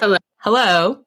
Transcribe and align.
Hello. 0.00 0.16
Hello. 0.38 0.98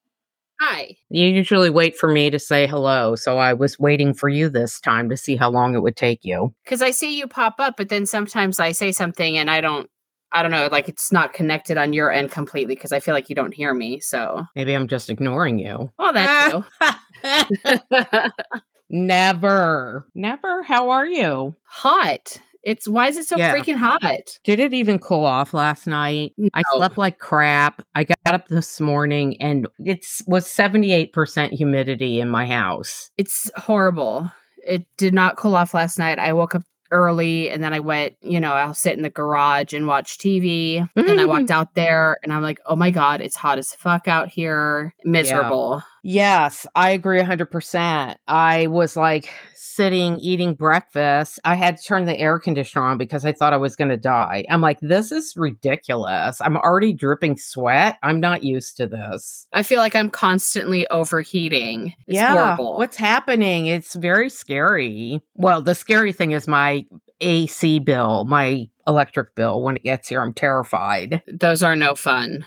Hi. 0.60 0.96
You 1.10 1.28
usually 1.28 1.70
wait 1.70 1.96
for 1.98 2.12
me 2.12 2.30
to 2.30 2.40
say 2.40 2.68
hello, 2.68 3.16
so 3.16 3.38
I 3.38 3.54
was 3.54 3.80
waiting 3.80 4.14
for 4.14 4.28
you 4.28 4.50
this 4.50 4.80
time 4.80 5.08
to 5.10 5.16
see 5.16 5.36
how 5.36 5.50
long 5.50 5.74
it 5.74 5.80
would 5.80 5.96
take 5.96 6.26
you. 6.26 6.54
Because 6.66 6.82
I 6.82 6.92
see 6.92 7.18
you 7.18 7.28
pop 7.28 7.56
up, 7.60 7.76
but 7.78 7.90
then 7.90 8.06
sometimes 8.06 8.60
I 8.60 8.74
say 8.74 8.92
something 8.92 9.38
and 9.38 9.50
I 9.50 9.62
don't, 9.62 9.90
I 10.34 10.42
don't 10.42 10.52
know, 10.52 10.68
like 10.72 10.90
it's 10.90 11.12
not 11.12 11.34
connected 11.34 11.78
on 11.78 11.94
your 11.94 12.12
end 12.12 12.32
completely 12.32 12.76
because 12.76 12.92
I 12.92 13.00
feel 13.00 13.14
like 13.14 13.30
you 13.30 13.36
don't 13.36 13.54
hear 13.54 13.74
me. 13.74 14.00
So, 14.02 14.46
Maybe 14.56 14.74
I'm 14.74 14.88
just 14.88 15.10
ignoring 15.10 15.60
you. 15.60 15.92
Oh, 15.98 16.12
that 16.12 16.52
too. 16.52 18.48
Never. 18.90 20.08
Never. 20.16 20.64
How 20.64 20.90
are 20.90 21.06
you? 21.08 21.56
hot. 21.64 22.42
It's 22.70 22.88
why 22.88 23.08
is 23.08 23.18
it 23.18 23.26
so 23.26 23.36
Yeah. 23.36 23.52
freaking 23.56 23.78
hot? 23.78 24.38
Did 24.44 24.60
it 24.60 24.76
even 24.76 25.00
cool 25.00 25.26
off 25.26 25.56
last 25.56 25.88
night? 25.88 26.34
I 26.54 26.62
slept 26.76 27.00
like 27.00 27.18
crap. 27.18 27.82
I 27.96 28.04
got 28.04 28.18
up 28.26 28.48
this 28.48 28.80
morning 28.80 29.42
and 29.42 29.68
it 29.80 30.06
was 30.28 30.46
78% 30.46 31.52
humidity 31.52 32.20
in 32.20 32.30
my 32.30 32.46
house. 32.46 33.10
It's 33.18 33.50
horrible. 33.56 34.32
It 34.68 34.86
did 34.98 35.16
not 35.16 35.36
cool 35.36 35.56
off 35.56 35.74
last 35.74 35.98
night. 35.98 36.20
I 36.20 36.32
woke 36.34 36.54
up 36.54 36.62
early 36.92 37.50
and 37.50 37.64
then 37.64 37.74
I 37.74 37.80
went, 37.80 38.14
you 38.22 38.40
know, 38.40 38.54
I'll 38.54 38.76
sit 38.76 38.94
in 38.96 39.02
the 39.02 39.10
garage 39.10 39.74
and 39.74 39.88
watch 39.88 40.20
TV. 40.20 40.88
and 40.96 41.20
I 41.20 41.26
walked 41.26 41.50
out 41.52 41.74
there 41.74 42.18
and 42.22 42.32
I'm 42.32 42.44
like, 42.44 42.60
oh 42.68 42.76
my 42.76 42.92
God, 42.92 43.20
it's 43.20 43.36
hot 43.36 43.58
as 43.58 43.74
fuck 43.74 44.08
out 44.08 44.28
here. 44.28 44.94
Miserable. 45.04 45.82
Yes, 46.04 46.66
I 46.76 46.92
agree 46.92 47.20
100%. 47.20 48.16
I 48.28 48.68
was 48.68 48.96
like 48.96 49.30
sitting 49.56 50.18
eating 50.20 50.54
breakfast. 50.54 51.40
I 51.46 51.56
had 51.56 51.78
to 51.78 51.84
turn 51.84 52.06
the 52.06 52.18
air 52.18 52.38
conditioner 52.40 52.86
on 52.86 52.98
because 52.98 53.26
I 53.26 53.32
thought 53.32 53.54
I 53.54 53.58
was 53.58 53.76
going 53.76 53.90
to 53.90 53.98
die. 53.98 54.44
I'm 54.50 54.62
like, 54.62 54.80
this 54.82 55.12
is 55.12 55.34
ridiculous. 55.38 56.42
I'm 56.42 56.58
already 56.58 56.94
dripping 56.94 57.38
sweat. 57.38 57.98
I'm 58.04 58.20
not 58.20 58.44
used 58.44 58.78
to 58.78 58.88
this. 58.88 59.48
I 59.54 59.64
feel 59.64 59.80
like 59.80 59.96
I'm 59.96 60.10
constantly 60.10 60.88
overheating. 60.90 61.94
It's 62.08 62.16
yeah. 62.16 62.34
horrible. 62.34 62.78
What's 62.78 62.98
happening? 62.98 63.68
It's 63.68 63.96
very 63.96 64.30
scary. 64.30 65.22
Well, 65.36 65.62
the 65.62 65.76
scary 65.76 66.12
thing 66.12 66.32
is 66.32 66.48
my 66.48 66.86
AC 67.22 67.80
bill, 67.80 68.26
my 68.26 68.68
electric 68.88 69.36
bill. 69.36 69.62
When 69.62 69.78
it 69.78 69.84
gets 69.84 70.10
here, 70.10 70.22
I'm 70.22 70.34
terrified. 70.34 71.22
Those 71.28 71.64
are 71.64 71.76
no 71.76 71.96
fun. 71.96 72.46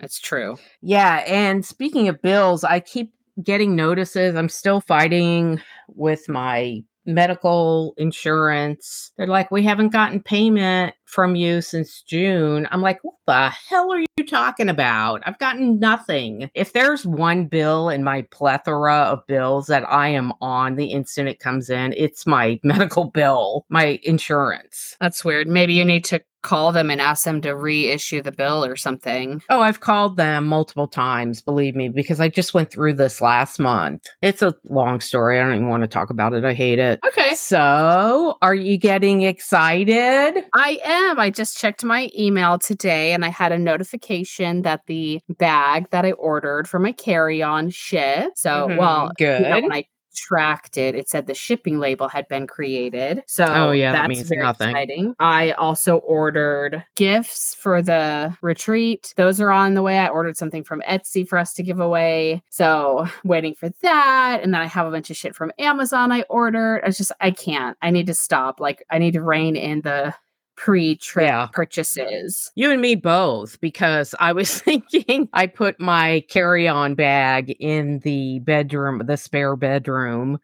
That's 0.00 0.18
true. 0.18 0.56
Yeah, 0.80 1.16
and 1.26 1.64
speaking 1.64 2.08
of 2.08 2.22
bills, 2.22 2.64
I 2.64 2.80
keep 2.80 3.12
getting 3.42 3.76
notices. 3.76 4.34
I'm 4.34 4.48
still 4.48 4.80
fighting 4.80 5.60
with 5.88 6.28
my 6.28 6.82
medical 7.06 7.94
insurance. 7.98 9.12
They're 9.16 9.26
like, 9.26 9.50
"We 9.50 9.62
haven't 9.64 9.90
gotten 9.90 10.22
payment 10.22 10.94
from 11.10 11.36
you 11.36 11.60
since 11.60 12.02
June." 12.02 12.66
I'm 12.70 12.82
like, 12.82 13.00
"What 13.02 13.14
the 13.26 13.50
hell 13.50 13.92
are 13.92 14.00
you 14.00 14.26
talking 14.26 14.68
about? 14.68 15.22
I've 15.26 15.38
gotten 15.38 15.78
nothing." 15.78 16.50
If 16.54 16.72
there's 16.72 17.06
one 17.06 17.46
bill 17.46 17.88
in 17.88 18.04
my 18.04 18.22
plethora 18.30 18.96
of 18.96 19.26
bills 19.26 19.66
that 19.66 19.84
I 19.90 20.08
am 20.08 20.32
on 20.40 20.76
the 20.76 20.86
instant 20.86 21.28
it 21.28 21.40
comes 21.40 21.70
in, 21.70 21.94
it's 21.96 22.26
my 22.26 22.58
medical 22.64 23.04
bill, 23.04 23.66
my 23.68 23.98
insurance. 24.02 24.96
That's 25.00 25.24
weird. 25.24 25.48
Maybe 25.48 25.74
you 25.74 25.84
need 25.84 26.04
to 26.06 26.20
call 26.42 26.72
them 26.72 26.90
and 26.90 27.00
ask 27.00 27.24
them 27.24 27.40
to 27.42 27.54
reissue 27.54 28.22
the 28.22 28.32
bill 28.32 28.64
or 28.64 28.76
something. 28.76 29.42
Oh, 29.50 29.60
I've 29.60 29.80
called 29.80 30.16
them 30.16 30.46
multiple 30.46 30.88
times, 30.88 31.40
believe 31.42 31.76
me, 31.76 31.88
because 31.88 32.20
I 32.20 32.28
just 32.28 32.54
went 32.54 32.70
through 32.70 32.94
this 32.94 33.20
last 33.20 33.58
month. 33.58 34.06
It's 34.22 34.42
a 34.42 34.54
long 34.64 35.00
story. 35.00 35.38
I 35.38 35.42
don't 35.42 35.54
even 35.54 35.68
want 35.68 35.82
to 35.82 35.88
talk 35.88 36.10
about 36.10 36.32
it. 36.32 36.44
I 36.44 36.54
hate 36.54 36.78
it. 36.78 37.00
Okay. 37.06 37.34
So, 37.34 38.38
are 38.42 38.54
you 38.54 38.78
getting 38.78 39.22
excited? 39.22 40.44
I 40.54 40.78
am. 40.84 40.99
I 41.18 41.30
just 41.34 41.58
checked 41.58 41.84
my 41.84 42.10
email 42.18 42.58
today 42.58 43.12
and 43.12 43.24
I 43.24 43.28
had 43.28 43.52
a 43.52 43.58
notification 43.58 44.62
that 44.62 44.82
the 44.86 45.20
bag 45.38 45.88
that 45.90 46.04
I 46.04 46.12
ordered 46.12 46.68
for 46.68 46.78
my 46.78 46.92
carry 46.92 47.42
on 47.42 47.70
shipped. 47.70 48.38
So, 48.38 48.68
Mhm, 48.68 48.76
well, 48.78 49.10
you 49.18 49.26
know, 49.26 49.40
good. 49.54 49.62
when 49.64 49.72
I 49.72 49.84
tracked 50.14 50.76
it, 50.76 50.94
it 50.96 51.08
said 51.08 51.26
the 51.26 51.34
shipping 51.34 51.78
label 51.78 52.08
had 52.08 52.26
been 52.28 52.46
created. 52.46 53.22
So, 53.26 53.44
Oh, 53.44 53.70
yeah, 53.70 53.92
that 53.92 53.98
that's 54.02 54.08
means 54.08 54.28
very 54.28 54.42
nothing. 54.42 54.70
exciting. 54.70 55.14
I 55.20 55.52
also 55.52 55.98
ordered 55.98 56.84
gifts 56.96 57.54
for 57.54 57.80
the 57.80 58.36
retreat. 58.42 59.14
Those 59.16 59.40
are 59.40 59.50
on 59.52 59.74
the 59.74 59.82
way. 59.82 59.98
I 59.98 60.08
ordered 60.08 60.36
something 60.36 60.64
from 60.64 60.82
Etsy 60.88 61.26
for 61.26 61.38
us 61.38 61.52
to 61.54 61.62
give 61.62 61.78
away. 61.80 62.42
So, 62.50 63.06
waiting 63.24 63.54
for 63.54 63.68
that. 63.82 64.40
And 64.42 64.52
then 64.52 64.60
I 64.60 64.66
have 64.66 64.86
a 64.86 64.90
bunch 64.90 65.10
of 65.10 65.16
shit 65.16 65.34
from 65.36 65.52
Amazon 65.58 66.10
I 66.12 66.22
ordered. 66.22 66.82
I 66.84 66.90
just, 66.90 67.12
I 67.20 67.30
can't. 67.30 67.76
I 67.80 67.90
need 67.90 68.06
to 68.08 68.14
stop. 68.14 68.58
Like, 68.60 68.84
I 68.90 68.98
need 68.98 69.12
to 69.12 69.22
rein 69.22 69.54
in 69.56 69.80
the 69.82 70.12
pre 70.60 70.94
trip 70.96 71.24
Yeah. 71.24 71.46
purchases. 71.52 72.52
You 72.54 72.70
and 72.70 72.82
me 72.82 72.94
both, 72.94 73.58
because 73.60 74.14
I 74.20 74.32
was 74.32 74.60
thinking 74.62 75.28
I 75.32 75.46
put 75.46 75.80
my 75.80 76.22
carry 76.28 76.68
on 76.68 76.94
bag 76.94 77.56
in 77.58 78.00
the 78.00 78.40
bedroom, 78.40 79.02
the 79.06 79.16
spare 79.16 79.56
bedroom 79.56 80.38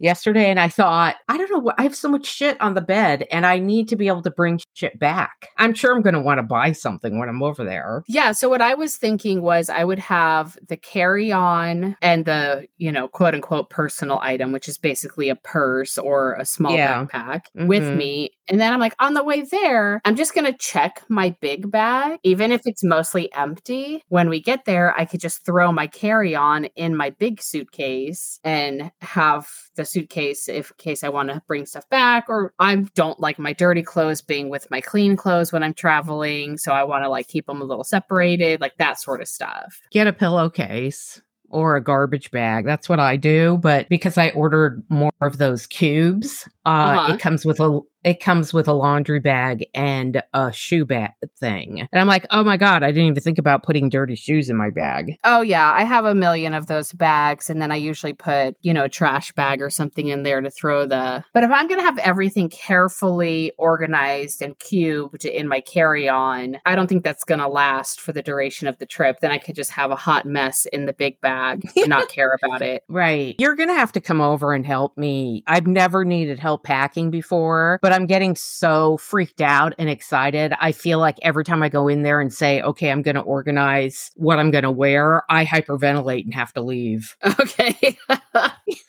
yesterday, 0.00 0.50
and 0.50 0.58
I 0.58 0.68
thought, 0.68 1.16
I 1.28 1.36
don't 1.36 1.50
know 1.50 1.58
what, 1.58 1.74
I 1.78 1.82
have 1.82 1.94
so 1.94 2.08
much 2.08 2.26
shit 2.26 2.60
on 2.60 2.74
the 2.74 2.80
bed 2.80 3.26
and 3.30 3.46
I 3.46 3.58
need 3.58 3.88
to 3.88 3.96
be 3.96 4.08
able 4.08 4.22
to 4.22 4.30
bring 4.30 4.60
shit 4.74 4.98
back. 4.98 5.48
I'm 5.58 5.74
sure 5.74 5.94
I'm 5.94 6.02
going 6.02 6.14
to 6.14 6.20
want 6.20 6.38
to 6.38 6.42
buy 6.42 6.72
something 6.72 7.18
when 7.18 7.28
I'm 7.28 7.42
over 7.42 7.64
there. 7.64 8.02
Yeah. 8.08 8.32
So, 8.32 8.48
what 8.48 8.62
I 8.62 8.74
was 8.74 8.96
thinking 8.96 9.42
was 9.42 9.68
I 9.70 9.84
would 9.84 9.98
have 9.98 10.56
the 10.68 10.76
carry 10.76 11.30
on 11.32 11.96
and 12.02 12.24
the, 12.24 12.66
you 12.78 12.90
know, 12.90 13.08
quote 13.08 13.34
unquote 13.34 13.70
personal 13.70 14.18
item, 14.22 14.52
which 14.52 14.68
is 14.68 14.78
basically 14.78 15.28
a 15.28 15.36
purse 15.36 15.98
or 15.98 16.34
a 16.34 16.44
small 16.44 16.74
Yeah. 16.74 17.04
backpack 17.04 17.42
with 17.54 17.82
Mhm. 17.84 17.96
me. 17.96 18.30
And 18.48 18.60
then 18.60 18.72
I'm 18.72 18.80
like, 18.80 18.94
on 18.98 19.14
the 19.14 19.22
way 19.22 19.42
there, 19.42 20.00
I'm 20.04 20.16
just 20.16 20.34
going 20.34 20.50
to 20.50 20.58
check 20.58 21.02
my 21.08 21.36
big 21.40 21.70
bag, 21.70 22.18
even 22.24 22.50
if 22.50 22.62
it's 22.64 22.82
mostly 22.82 23.32
empty. 23.34 24.02
When 24.08 24.28
we 24.28 24.40
get 24.40 24.64
there, 24.64 24.92
I 24.98 25.04
could 25.04 25.20
just 25.20 25.44
throw 25.46 25.70
my 25.70 25.86
carry 25.86 26.34
on 26.34 26.64
in 26.74 26.96
my 26.96 27.10
big 27.10 27.40
suitcase 27.40 28.40
and 28.42 28.90
have 29.02 29.46
the 29.76 29.84
suitcase 29.90 30.48
if 30.48 30.70
in 30.70 30.76
case 30.78 31.04
I 31.04 31.08
want 31.08 31.28
to 31.30 31.42
bring 31.46 31.66
stuff 31.66 31.88
back 31.90 32.26
or 32.28 32.52
I 32.58 32.76
don't 32.94 33.18
like 33.20 33.38
my 33.38 33.52
dirty 33.52 33.82
clothes 33.82 34.22
being 34.22 34.48
with 34.48 34.70
my 34.70 34.80
clean 34.80 35.16
clothes 35.16 35.52
when 35.52 35.62
I'm 35.62 35.74
traveling, 35.74 36.56
so 36.58 36.72
I 36.72 36.84
want 36.84 37.04
to 37.04 37.08
like 37.08 37.28
keep 37.28 37.46
them 37.46 37.60
a 37.60 37.64
little 37.64 37.84
separated, 37.84 38.60
like 38.60 38.76
that 38.78 39.00
sort 39.00 39.20
of 39.20 39.28
stuff. 39.28 39.80
get 39.90 40.06
a 40.06 40.12
pillowcase 40.12 41.20
or 41.52 41.74
a 41.74 41.82
garbage 41.82 42.30
bag. 42.30 42.64
That's 42.64 42.88
what 42.88 43.00
I 43.00 43.16
do. 43.16 43.58
But 43.60 43.88
because 43.88 44.16
I 44.16 44.30
ordered 44.30 44.84
more 44.88 45.10
of 45.20 45.38
those 45.38 45.66
cubes, 45.66 46.48
uh, 46.64 46.68
Uh-huh. 46.68 47.14
it 47.14 47.20
comes 47.20 47.44
with 47.44 47.58
a 47.58 47.80
it 48.04 48.20
comes 48.20 48.52
with 48.52 48.68
a 48.68 48.72
laundry 48.72 49.20
bag 49.20 49.66
and 49.74 50.22
a 50.32 50.52
shoe 50.52 50.84
bag 50.84 51.12
thing. 51.38 51.88
And 51.92 52.00
I'm 52.00 52.06
like, 52.06 52.26
oh 52.30 52.42
my 52.42 52.56
god, 52.56 52.82
I 52.82 52.90
didn't 52.90 53.08
even 53.08 53.22
think 53.22 53.38
about 53.38 53.62
putting 53.62 53.88
dirty 53.88 54.14
shoes 54.14 54.48
in 54.48 54.56
my 54.56 54.70
bag. 54.70 55.16
Oh 55.24 55.42
yeah, 55.42 55.70
I 55.72 55.84
have 55.84 56.04
a 56.04 56.14
million 56.14 56.54
of 56.54 56.66
those 56.66 56.92
bags 56.92 57.50
and 57.50 57.60
then 57.60 57.70
I 57.70 57.76
usually 57.76 58.12
put, 58.12 58.56
you 58.62 58.72
know, 58.72 58.84
a 58.84 58.88
trash 58.88 59.32
bag 59.32 59.60
or 59.60 59.70
something 59.70 60.08
in 60.08 60.22
there 60.22 60.40
to 60.40 60.50
throw 60.50 60.86
the 60.86 61.24
But 61.34 61.44
if 61.44 61.50
I'm 61.50 61.68
going 61.68 61.80
to 61.80 61.84
have 61.84 61.98
everything 61.98 62.48
carefully 62.48 63.52
organized 63.58 64.42
and 64.42 64.58
cubed 64.58 65.24
in 65.24 65.48
my 65.48 65.60
carry-on, 65.60 66.58
I 66.66 66.76
don't 66.76 66.86
think 66.86 67.04
that's 67.04 67.24
going 67.24 67.40
to 67.40 67.48
last 67.48 68.00
for 68.00 68.12
the 68.12 68.22
duration 68.22 68.68
of 68.68 68.78
the 68.78 68.86
trip. 68.86 69.20
Then 69.20 69.30
I 69.30 69.38
could 69.38 69.54
just 69.54 69.72
have 69.72 69.90
a 69.90 69.96
hot 69.96 70.26
mess 70.26 70.66
in 70.66 70.86
the 70.86 70.92
big 70.92 71.20
bag 71.20 71.68
and 71.76 71.88
not 71.88 72.08
care 72.08 72.38
about 72.42 72.62
it. 72.62 72.84
Right. 72.88 73.36
You're 73.38 73.56
going 73.56 73.68
to 73.68 73.74
have 73.74 73.92
to 73.92 74.00
come 74.00 74.20
over 74.20 74.54
and 74.54 74.64
help 74.64 74.96
me. 74.96 75.42
I've 75.46 75.66
never 75.66 76.04
needed 76.04 76.38
help 76.38 76.64
packing 76.64 77.10
before, 77.10 77.78
but 77.82 77.89
I'm 77.92 78.06
getting 78.06 78.36
so 78.36 78.96
freaked 78.98 79.40
out 79.40 79.74
and 79.78 79.88
excited. 79.88 80.54
I 80.60 80.72
feel 80.72 80.98
like 80.98 81.18
every 81.22 81.44
time 81.44 81.62
I 81.62 81.68
go 81.68 81.88
in 81.88 82.02
there 82.02 82.20
and 82.20 82.32
say, 82.32 82.60
okay, 82.62 82.90
I'm 82.90 83.02
going 83.02 83.14
to 83.14 83.20
organize 83.20 84.10
what 84.16 84.38
I'm 84.38 84.50
going 84.50 84.64
to 84.64 84.70
wear, 84.70 85.22
I 85.30 85.44
hyperventilate 85.44 86.24
and 86.24 86.34
have 86.34 86.52
to 86.54 86.62
leave. 86.62 87.16
Okay. 87.40 87.96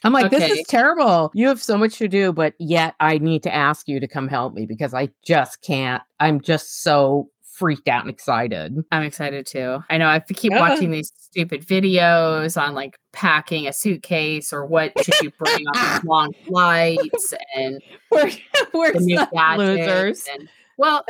I'm 0.04 0.12
like, 0.14 0.30
this 0.30 0.52
is 0.52 0.66
terrible. 0.68 1.32
You 1.34 1.48
have 1.48 1.62
so 1.62 1.78
much 1.78 1.98
to 1.98 2.08
do, 2.08 2.34
but 2.34 2.54
yet 2.60 2.96
I 3.00 3.18
need 3.18 3.44
to 3.44 3.54
ask 3.54 3.88
you 3.88 4.00
to 4.00 4.08
come 4.08 4.28
help 4.28 4.54
me 4.54 4.66
because 4.66 4.94
I 4.94 5.10
just 5.24 5.62
can't. 5.62 6.04
I'm 6.20 6.42
just 6.42 6.84
so 6.84 7.30
freaked 7.62 7.88
out 7.88 8.02
and 8.02 8.10
excited. 8.10 8.76
I'm 8.92 9.04
excited 9.04 9.46
too. 9.46 9.80
I 9.90 9.98
know 10.00 10.08
I 10.08 10.14
have 10.14 10.26
to 10.26 10.34
keep 10.34 10.52
Yeah. 10.52 10.60
watching 10.60 10.90
these 10.92 11.14
stupid 11.16 11.64
videos 11.66 12.60
on 12.62 12.74
like 12.74 12.98
packing 13.14 13.68
a 13.68 13.74
suitcase 13.74 14.52
or 14.52 14.66
what 14.66 14.92
should 15.04 15.14
you 15.22 15.32
bring 15.38 15.66
on 15.78 16.02
long 16.06 16.34
flights 16.48 17.34
and 17.56 17.80
We're, 18.12 18.32
we're 18.74 18.94
the 18.94 19.00
new 19.00 19.16
such 19.18 19.32
gadgets. 19.32 19.80
losers. 19.80 20.28
And, 20.34 20.50
well, 20.78 21.06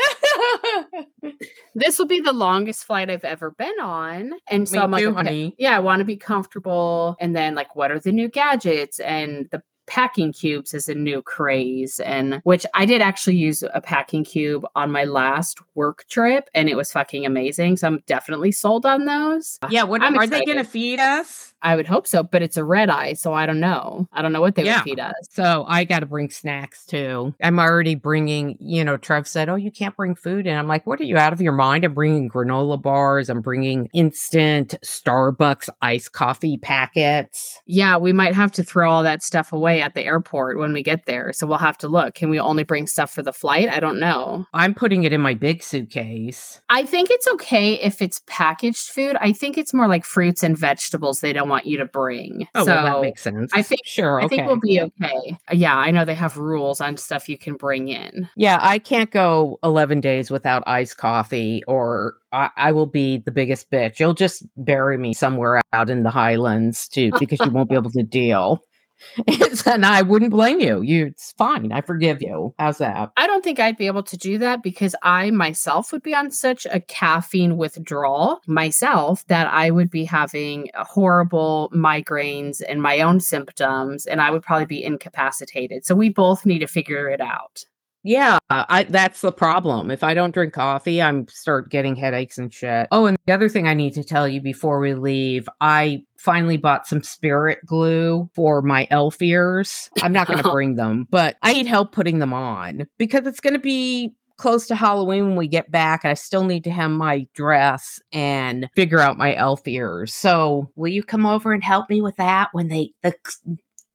this 1.76 1.98
will 1.98 2.06
be 2.08 2.20
the 2.20 2.34
longest 2.34 2.84
flight 2.86 3.10
I've 3.10 3.24
ever 3.24 3.52
been 3.52 3.80
on. 3.80 4.34
And 4.50 4.68
so 4.68 4.78
Me 4.78 4.84
I'm 4.84 4.92
like, 4.92 5.02
too, 5.04 5.10
okay, 5.10 5.16
honey. 5.16 5.56
yeah, 5.58 5.76
I 5.76 5.80
want 5.80 6.00
to 6.00 6.06
be 6.06 6.18
comfortable. 6.18 7.16
And 7.20 7.36
then 7.36 7.56
like, 7.56 7.76
what 7.76 7.92
are 7.92 8.00
the 8.00 8.12
new 8.12 8.28
gadgets? 8.28 9.00
And 9.00 9.48
the 9.52 9.64
packing 9.92 10.32
cubes 10.32 10.74
is 10.74 10.88
a 10.88 10.96
new 10.96 11.22
craze. 11.22 12.00
And 12.00 12.40
which 12.46 12.66
I 12.74 12.86
did 12.86 13.02
actually 13.02 13.36
use 13.36 13.62
a 13.74 13.82
packing 13.82 14.24
cube 14.24 14.66
on 14.74 14.90
my 14.90 15.04
last 15.04 15.60
work 15.76 16.06
trip 16.08 16.50
and 16.54 16.70
it 16.70 16.78
was 16.78 16.94
fucking 16.94 17.26
amazing. 17.26 17.76
So 17.76 17.88
I'm 17.88 18.04
definitely 18.08 18.54
sold 18.54 18.86
on 18.86 19.04
those. 19.04 19.60
yeah, 19.70 19.84
what 19.84 20.02
I'm 20.02 20.18
are 20.18 20.26
they 20.26 20.46
going 20.46 20.58
to 20.58 20.64
feed 20.64 21.02
us? 21.02 21.51
I 21.64 21.76
would 21.76 21.88
hope 21.88 22.08
so, 22.08 22.24
but 22.24 22.42
it's 22.42 22.58
a 22.58 22.64
red 22.64 22.90
eye. 22.90 23.14
So 23.14 23.34
I 23.34 23.46
don't 23.46 23.60
know. 23.60 24.08
I 24.14 24.22
don't 24.22 24.34
know 24.34 24.42
what 24.42 24.56
they 24.56 24.64
Yeah. 24.66 24.78
would 24.78 24.84
feed 24.84 25.00
us. 25.00 25.14
So 25.30 25.66
I 25.68 25.84
got 25.84 26.00
to 26.00 26.06
bring 26.06 26.30
snacks 26.30 26.86
too. 26.86 27.34
I'm 27.42 27.60
already 27.60 27.96
bringing, 27.96 28.58
you 28.60 28.84
know, 28.84 28.98
Trev 28.98 29.28
said, 29.28 29.50
Oh, 29.50 29.56
you 29.56 29.72
can't 29.72 29.96
bring 29.96 30.16
food. 30.16 30.48
And 30.48 30.58
I'm 30.58 30.68
like, 30.68 30.88
What 30.88 31.00
are 31.00 31.04
you 31.06 31.18
out 31.18 31.34
of 31.34 31.42
your 31.42 31.54
mind? 31.54 31.84
I'm 31.86 31.94
bringing 31.94 32.30
granola 32.30 32.82
bars. 32.82 33.30
I'm 33.30 33.42
bringing 33.42 33.90
instant 33.94 34.76
Starbucks 34.84 35.70
iced 35.82 36.12
coffee 36.14 36.58
packets. 36.58 37.60
Yeah, 37.66 37.98
we 37.98 38.14
might 38.14 38.34
have 38.36 38.52
to 38.54 38.64
throw 38.64 38.92
all 38.92 39.04
that 39.04 39.24
stuff 39.24 39.54
away 39.54 39.82
at 39.82 39.94
the 39.94 40.04
airport 40.04 40.58
when 40.58 40.74
we 40.74 40.84
get 40.84 41.06
there. 41.06 41.32
So 41.34 41.46
we'll 41.48 41.58
have 41.58 41.78
to 41.80 41.88
look. 41.88 42.16
Can 42.16 42.30
we 42.30 42.40
only 42.40 42.64
bring 42.64 42.88
stuff 42.88 43.12
for 43.14 43.22
the 43.24 43.34
flight? 43.34 43.70
I 43.70 43.80
don't 43.80 44.00
know. 44.00 44.46
I'm 44.54 44.74
putting 44.74 45.04
it 45.04 45.14
in 45.14 45.22
my 45.22 45.34
big 45.34 45.64
suitcase. 45.64 46.60
I 46.70 46.84
think 46.86 47.10
it's 47.12 47.28
okay 47.28 47.76
if 47.76 48.02
it's 48.02 48.22
packaged 48.28 48.90
food. 48.90 49.16
I 49.20 49.32
think 49.34 49.58
it's 49.58 49.74
more 49.74 49.88
like 49.88 50.06
fruits 50.06 50.44
and 50.44 50.58
vegetables 50.58 51.22
they 51.22 51.34
don't 51.34 51.50
want 51.52 51.66
you 51.68 51.78
to 51.78 51.86
bring. 51.86 52.48
Oh, 52.56 52.66
so 52.66 52.74
well, 52.74 52.96
that 52.96 53.02
makes 53.02 53.22
sense. 53.22 53.52
I 53.54 53.62
think- 53.62 53.82
sure. 53.86 54.22
I 54.22 54.28
think 54.28 54.48
we'll 54.48 54.60
be 54.60 54.82
okay. 54.82 55.38
Yeah, 55.52 55.76
I 55.78 55.92
know 55.92 56.06
they 56.06 56.16
have 56.16 56.38
rules 56.38 56.82
on 56.82 56.98
stuff 56.98 57.30
you 57.30 57.38
can 57.38 57.56
bring 57.56 57.90
in. 57.90 58.28
yeah, 58.36 58.58
I 58.62 58.80
can't 58.80 59.12
go 59.12 59.60
11 59.64 60.02
days 60.02 60.32
without 60.32 60.64
iced 60.66 60.98
coffee 60.98 61.64
or 61.68 62.16
I, 62.32 62.50
I 62.58 62.72
will 62.72 62.86
be 62.86 63.18
the 63.18 63.32
biggest 63.32 63.70
bitch. 63.70 64.00
You'll 64.00 64.14
just 64.14 64.44
bury 64.58 64.98
me 64.98 65.14
somewhere 65.14 65.62
out 65.74 65.90
in 65.90 66.04
the 66.04 66.10
highlands 66.10 66.88
too 66.88 67.12
because 67.20 67.40
you 67.42 67.52
won't 67.52 67.70
be 67.70 67.76
able 67.76 67.92
to 67.92 68.04
deal. 68.22 68.62
and 69.66 69.86
I 69.86 70.02
wouldn't 70.02 70.32
blame 70.32 70.60
you. 70.60 70.82
You 70.82 71.08
it's 71.08 71.34
fine. 71.34 71.72
I 71.72 71.82
forgive 71.82 72.22
you. 72.22 72.54
How's 72.60 72.78
that? 72.80 73.12
I 73.18 73.28
don't 73.28 73.44
think 73.44 73.60
I'd 73.60 73.78
be 73.78 73.88
able 73.88 74.04
to 74.04 74.18
do 74.18 74.38
that 74.40 74.64
because 74.64 74.96
I 75.04 75.32
myself 75.32 75.92
would 75.92 76.04
be 76.04 76.16
on 76.16 76.32
such 76.32 76.66
a 76.70 76.80
caffeine 76.80 77.58
withdrawal 77.58 78.42
myself 78.48 79.26
that 79.28 79.48
I 79.48 79.72
would 79.72 79.90
be 79.90 80.06
having 80.06 80.70
horrible 80.76 81.72
migraines 81.74 82.62
and 82.68 82.82
my 82.82 83.02
own 83.02 83.20
symptoms, 83.20 84.06
and 84.06 84.22
I 84.22 84.32
would 84.32 84.44
probably 84.44 84.66
be 84.66 84.84
incapacitated. 84.84 85.86
So 85.86 85.96
we 85.96 86.10
both 86.10 86.46
need 86.46 86.60
to 86.60 86.68
figure 86.68 87.10
it 87.10 87.22
out. 87.22 87.66
Yeah, 88.04 88.40
I 88.50 88.84
that's 88.84 89.22
the 89.22 89.32
problem. 89.32 89.92
If 89.92 90.04
I 90.04 90.14
don't 90.14 90.34
drink 90.34 90.54
coffee, 90.54 91.02
I'm 91.02 91.28
start 91.28 91.70
getting 91.70 91.96
headaches 91.96 92.38
and 92.38 92.52
shit. 92.52 92.88
Oh, 92.92 93.06
and 93.06 93.18
the 93.28 93.34
other 93.34 93.50
thing 93.50 93.68
I 93.68 93.76
need 93.76 93.94
to 93.94 94.04
tell 94.04 94.28
you 94.28 94.42
before 94.42 94.80
we 94.80 94.96
leave, 94.96 95.48
I 95.62 96.04
finally 96.18 96.58
bought 96.58 96.88
some 96.88 97.04
spirit 97.04 97.60
glue 97.66 98.30
for 98.34 98.62
my 98.62 98.88
elf 98.90 99.22
ears. 99.22 99.90
I'm 100.02 100.14
not 100.14 100.28
going 100.28 100.42
to 100.44 100.52
bring 100.52 100.76
them, 100.76 101.08
but 101.12 101.38
I 101.44 101.54
need 101.54 101.68
help 101.68 101.92
putting 101.92 102.20
them 102.20 102.34
on 102.34 102.88
because 102.98 103.28
it's 103.28 103.40
going 103.40 103.54
to 103.54 103.60
be 103.60 104.14
close 104.38 104.66
to 104.66 104.76
Halloween 104.76 105.28
when 105.28 105.36
we 105.36 105.48
get 105.48 105.70
back. 105.70 106.04
I 106.04 106.16
still 106.16 106.44
need 106.44 106.64
to 106.64 106.72
hem 106.72 106.98
my 106.98 107.28
dress 107.36 108.00
and 108.12 108.68
figure 108.76 109.00
out 109.00 109.18
my 109.18 109.36
elf 109.36 109.68
ears. 109.68 110.14
So, 110.16 110.72
will 110.76 110.88
you 110.88 111.04
come 111.04 111.28
over 111.28 111.54
and 111.54 111.64
help 111.64 111.90
me 111.90 112.02
with 112.02 112.16
that 112.16 112.50
when 112.52 112.68
they 112.68 112.94
the 113.04 113.14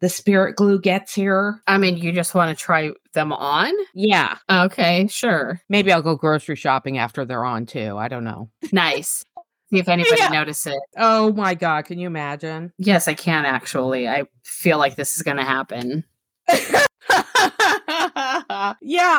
the 0.07 0.11
spirit 0.11 0.55
glue 0.55 0.79
gets 0.79 1.13
here? 1.13 1.61
I 1.67 1.79
mean, 1.79 1.97
you 1.97 2.13
just 2.13 2.33
want 2.33 2.57
to 2.57 2.65
try 2.65 2.93
them 3.13 3.33
on? 3.33 3.73
Yeah. 3.93 4.37
Okay, 4.49 5.09
sure. 5.09 5.61
Maybe 5.69 5.91
I'll 5.91 6.01
go 6.01 6.15
grocery 6.15 6.55
shopping 6.55 6.97
after 6.97 7.25
they're 7.25 7.45
on 7.45 7.67
too. 7.67 7.99
I 7.99 8.07
don't 8.07 8.23
know. 8.23 8.49
Nice. 8.71 9.25
See 9.71 9.81
if 9.81 9.89
anybody 9.89 10.21
Yeah. 10.21 10.29
notices. 10.29 10.79
Oh 10.97 11.33
my 11.33 11.57
god, 11.57 11.87
can 11.87 11.99
you 11.99 12.07
imagine? 12.07 12.73
Yes, 12.79 13.09
I 13.09 13.15
can 13.15 13.47
actually. 13.47 14.07
I 14.07 14.27
feel 14.45 14.79
like 14.79 14.95
this 14.95 15.17
is 15.17 15.23
going 15.23 15.39
to 15.39 15.43
happen. 15.43 16.05
yeah, 16.49 16.85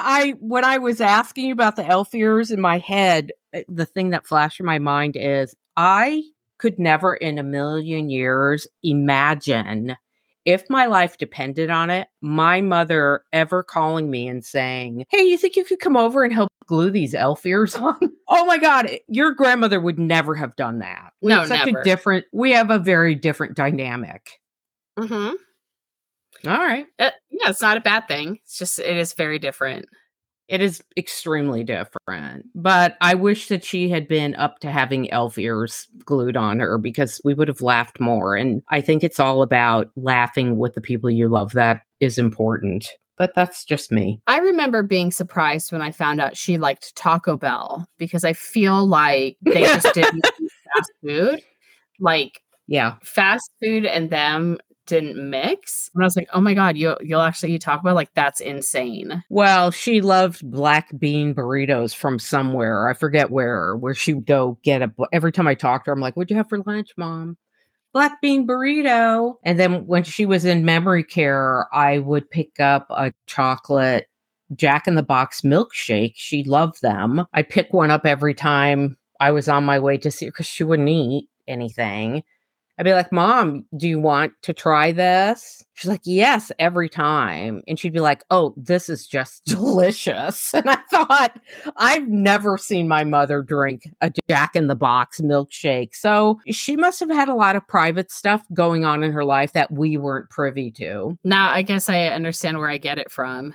I 0.01 0.35
when 0.39 0.63
I 0.63 0.77
was 0.77 1.01
asking 1.01 1.47
you 1.47 1.51
about 1.51 1.75
the 1.75 1.85
elf 1.85 2.15
ears 2.15 2.49
in 2.49 2.61
my 2.61 2.77
head, 2.77 3.33
uh, 3.53 3.59
the 3.67 3.85
thing 3.85 4.11
that 4.11 4.25
flashed 4.25 4.61
in 4.61 4.65
my 4.65 4.79
mind 4.79 5.17
is 5.17 5.53
I 5.75 6.23
could 6.59 6.79
never 6.79 7.13
in 7.13 7.39
a 7.39 7.43
million 7.43 8.09
years 8.09 8.67
imagine 8.83 9.97
if 10.47 10.63
my 10.69 10.85
life 10.85 11.17
depended 11.17 11.69
on 11.69 11.89
it, 11.89 12.07
my 12.21 12.61
mother 12.61 13.21
ever 13.33 13.63
calling 13.63 14.09
me 14.09 14.29
and 14.29 14.45
saying, 14.45 15.05
Hey, 15.09 15.23
you 15.23 15.37
think 15.37 15.57
you 15.57 15.65
could 15.65 15.79
come 15.79 15.97
over 15.97 16.23
and 16.23 16.31
help 16.33 16.49
glue 16.67 16.89
these 16.89 17.13
elf 17.13 17.45
ears 17.45 17.75
on? 17.75 17.97
oh 18.29 18.45
my 18.45 18.57
God, 18.57 18.89
your 19.09 19.33
grandmother 19.33 19.81
would 19.81 19.99
never 19.99 20.35
have 20.35 20.55
done 20.55 20.79
that. 20.79 21.11
We 21.21 21.29
No, 21.29 21.39
have 21.39 21.49
such 21.49 21.65
never. 21.65 21.81
a 21.81 21.83
different, 21.83 22.25
we 22.31 22.51
have 22.53 22.71
a 22.71 22.79
very 22.79 23.13
different 23.13 23.55
dynamic. 23.57 24.39
Mm-hmm. 24.97 26.49
All 26.49 26.57
right. 26.57 26.85
Uh, 26.97 27.11
yeah, 27.29 27.49
it's 27.49 27.61
not 27.61 27.75
a 27.77 27.81
bad 27.81 28.07
thing. 28.07 28.39
It's 28.45 28.57
just, 28.57 28.79
it 28.79 28.95
is 28.95 29.13
very 29.13 29.39
different. 29.39 29.85
It 30.47 30.61
is 30.61 30.81
extremely 30.95 31.63
different, 31.63 32.45
but 32.55 32.95
I 33.01 33.15
wish 33.15 33.49
that 33.49 33.65
she 33.65 33.89
had 33.89 34.07
been 34.07 34.33
up 34.35 34.59
to 34.59 34.71
having 34.71 35.11
elf 35.11 35.37
ears 35.37 35.87
glued 36.05 36.37
on 36.37 36.59
her 36.59 36.77
because 36.77 37.19
we 37.25 37.33
would 37.33 37.49
have 37.49 37.61
laughed 37.61 37.99
more. 37.99 38.35
And 38.35 38.63
I 38.69 38.79
think 38.79 39.03
it's 39.03 39.19
all 39.19 39.41
about 39.41 39.89
laughing 39.97 40.57
with 40.57 40.73
the 40.73 40.81
people 40.81 41.09
you 41.09 41.27
love. 41.27 41.51
That 41.51 41.81
is 41.99 42.17
important. 42.17 42.87
But 43.17 43.33
that's 43.35 43.65
just 43.65 43.91
me. 43.91 44.21
I 44.27 44.37
remember 44.37 44.83
being 44.83 45.11
surprised 45.11 45.71
when 45.71 45.81
I 45.81 45.91
found 45.91 46.21
out 46.21 46.37
she 46.37 46.57
liked 46.57 46.95
Taco 46.95 47.35
Bell 47.35 47.85
because 47.97 48.23
I 48.23 48.33
feel 48.33 48.85
like 48.87 49.37
they 49.41 49.63
just 49.63 49.91
didn't 49.93 50.23
fast 50.75 50.91
food. 51.03 51.41
Like 51.99 52.41
Yeah. 52.67 52.95
fast 53.03 53.49
food 53.61 53.85
and 53.85 54.11
them 54.11 54.59
didn't 54.87 55.29
mix. 55.29 55.89
And 55.93 56.03
I 56.03 56.05
was 56.05 56.15
like, 56.15 56.29
oh 56.33 56.41
my 56.41 56.53
God, 56.53 56.77
you, 56.77 56.95
you'll 57.01 57.21
actually 57.21 57.53
eat 57.53 57.61
Taco 57.61 57.83
Bell? 57.83 57.95
Like, 57.95 58.13
that's 58.13 58.39
insane. 58.39 59.23
Well, 59.29 59.71
she 59.71 60.01
loved 60.01 60.49
black 60.49 60.89
bean 60.97 61.35
burritos 61.35 61.95
from 61.95 62.19
somewhere. 62.19 62.89
I 62.89 62.93
forget 62.93 63.29
where, 63.29 63.75
where 63.75 63.93
she 63.93 64.13
would 64.13 64.25
go 64.25 64.57
get 64.63 64.81
a. 64.81 64.91
Every 65.13 65.31
time 65.31 65.47
I 65.47 65.55
talked 65.55 65.85
to 65.85 65.91
her, 65.91 65.93
I'm 65.93 66.01
like, 66.01 66.15
"What'd 66.15 66.31
you 66.31 66.37
have 66.37 66.49
for 66.49 66.59
lunch, 66.59 66.91
mom?" 66.97 67.37
Black 67.93 68.19
bean 68.21 68.47
burrito. 68.47 69.35
And 69.43 69.59
then 69.59 69.85
when 69.87 70.03
she 70.03 70.25
was 70.25 70.45
in 70.45 70.65
memory 70.65 71.03
care, 71.03 71.67
I 71.73 71.99
would 71.99 72.29
pick 72.29 72.59
up 72.59 72.87
a 72.89 73.13
chocolate 73.27 74.07
Jack 74.55 74.87
in 74.87 74.95
the 74.95 75.03
Box 75.03 75.41
milkshake. 75.41 76.13
She 76.15 76.43
loved 76.43 76.81
them. 76.81 77.25
I'd 77.33 77.49
pick 77.49 77.73
one 77.73 77.91
up 77.91 78.05
every 78.05 78.33
time 78.33 78.97
I 79.19 79.31
was 79.31 79.49
on 79.49 79.65
my 79.65 79.79
way 79.79 79.97
to 79.97 80.11
see 80.11 80.25
her 80.25 80.31
because 80.31 80.45
she 80.45 80.63
wouldn't 80.63 80.89
eat 80.89 81.27
anything. 81.47 82.23
I'd 82.77 82.83
be 82.83 82.93
like, 82.93 83.11
Mom, 83.11 83.65
do 83.75 83.87
you 83.87 83.99
want 83.99 84.33
to 84.43 84.53
try 84.53 84.91
this? 84.91 85.63
She's 85.73 85.89
like, 85.89 86.01
Yes, 86.03 86.51
every 86.59 86.89
time. 86.89 87.61
And 87.67 87.79
she'd 87.79 87.93
be 87.93 87.99
like, 87.99 88.23
Oh, 88.29 88.53
this 88.55 88.89
is 88.89 89.07
just 89.07 89.43
delicious. 89.45 90.53
And 90.57 90.69
I 90.69 90.79
thought, 90.89 91.39
I've 91.77 92.07
never 92.07 92.57
seen 92.57 92.87
my 92.87 93.03
mother 93.03 93.41
drink 93.41 93.87
a 94.01 94.11
Jack 94.27 94.55
in 94.55 94.67
the 94.67 94.75
Box 94.75 95.21
milkshake. 95.21 95.95
So 95.95 96.39
she 96.47 96.75
must 96.75 96.99
have 96.99 97.11
had 97.11 97.29
a 97.29 97.35
lot 97.35 97.55
of 97.55 97.67
private 97.67 98.11
stuff 98.11 98.41
going 98.53 98.85
on 98.85 99.03
in 99.03 99.11
her 99.11 99.23
life 99.23 99.53
that 99.53 99.71
we 99.71 99.97
weren't 99.97 100.29
privy 100.29 100.71
to. 100.71 101.17
Now 101.23 101.51
I 101.51 101.61
guess 101.61 101.89
I 101.89 102.07
understand 102.07 102.57
where 102.57 102.69
I 102.69 102.77
get 102.77 102.97
it 102.97 103.11
from. 103.11 103.53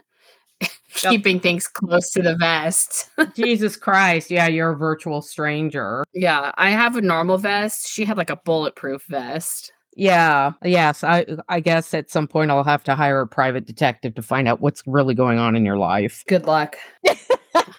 Keeping 0.95 1.41
things 1.41 1.67
close 1.67 2.11
to 2.11 2.23
the 2.23 2.37
vest. 2.37 3.11
Jesus 3.35 3.77
Christ. 3.77 4.31
Yeah, 4.31 4.47
you're 4.47 4.71
a 4.71 4.77
virtual 4.77 5.23
stranger. 5.23 6.05
yeah, 6.15 6.53
I 6.57 6.71
have 6.71 6.97
a 6.97 7.01
normal 7.01 7.39
vest. 7.39 7.89
She 7.89 8.05
had 8.05 8.17
like 8.17 8.31
a 8.31 8.37
bulletproof 8.37 9.05
vest. 9.09 9.73
Yeah. 9.97 10.53
Yes. 10.65 11.05
I 11.05 11.27
I 11.49 11.61
guess 11.61 11.93
at 11.95 12.11
some 12.11 12.27
point 12.27 12.51
I'll 12.51 12.65
have 12.65 12.83
to 12.85 12.95
hire 12.95 13.21
a 13.21 13.27
private 13.27 13.67
detective 13.67 14.15
to 14.15 14.23
find 14.23 14.49
out 14.49 14.61
what's 14.61 14.83
really 14.87 15.15
going 15.15 15.39
on 15.39 15.55
in 15.57 15.65
your 15.65 15.77
life. 15.77 16.25
Good 16.29 16.47
luck. 16.47 16.77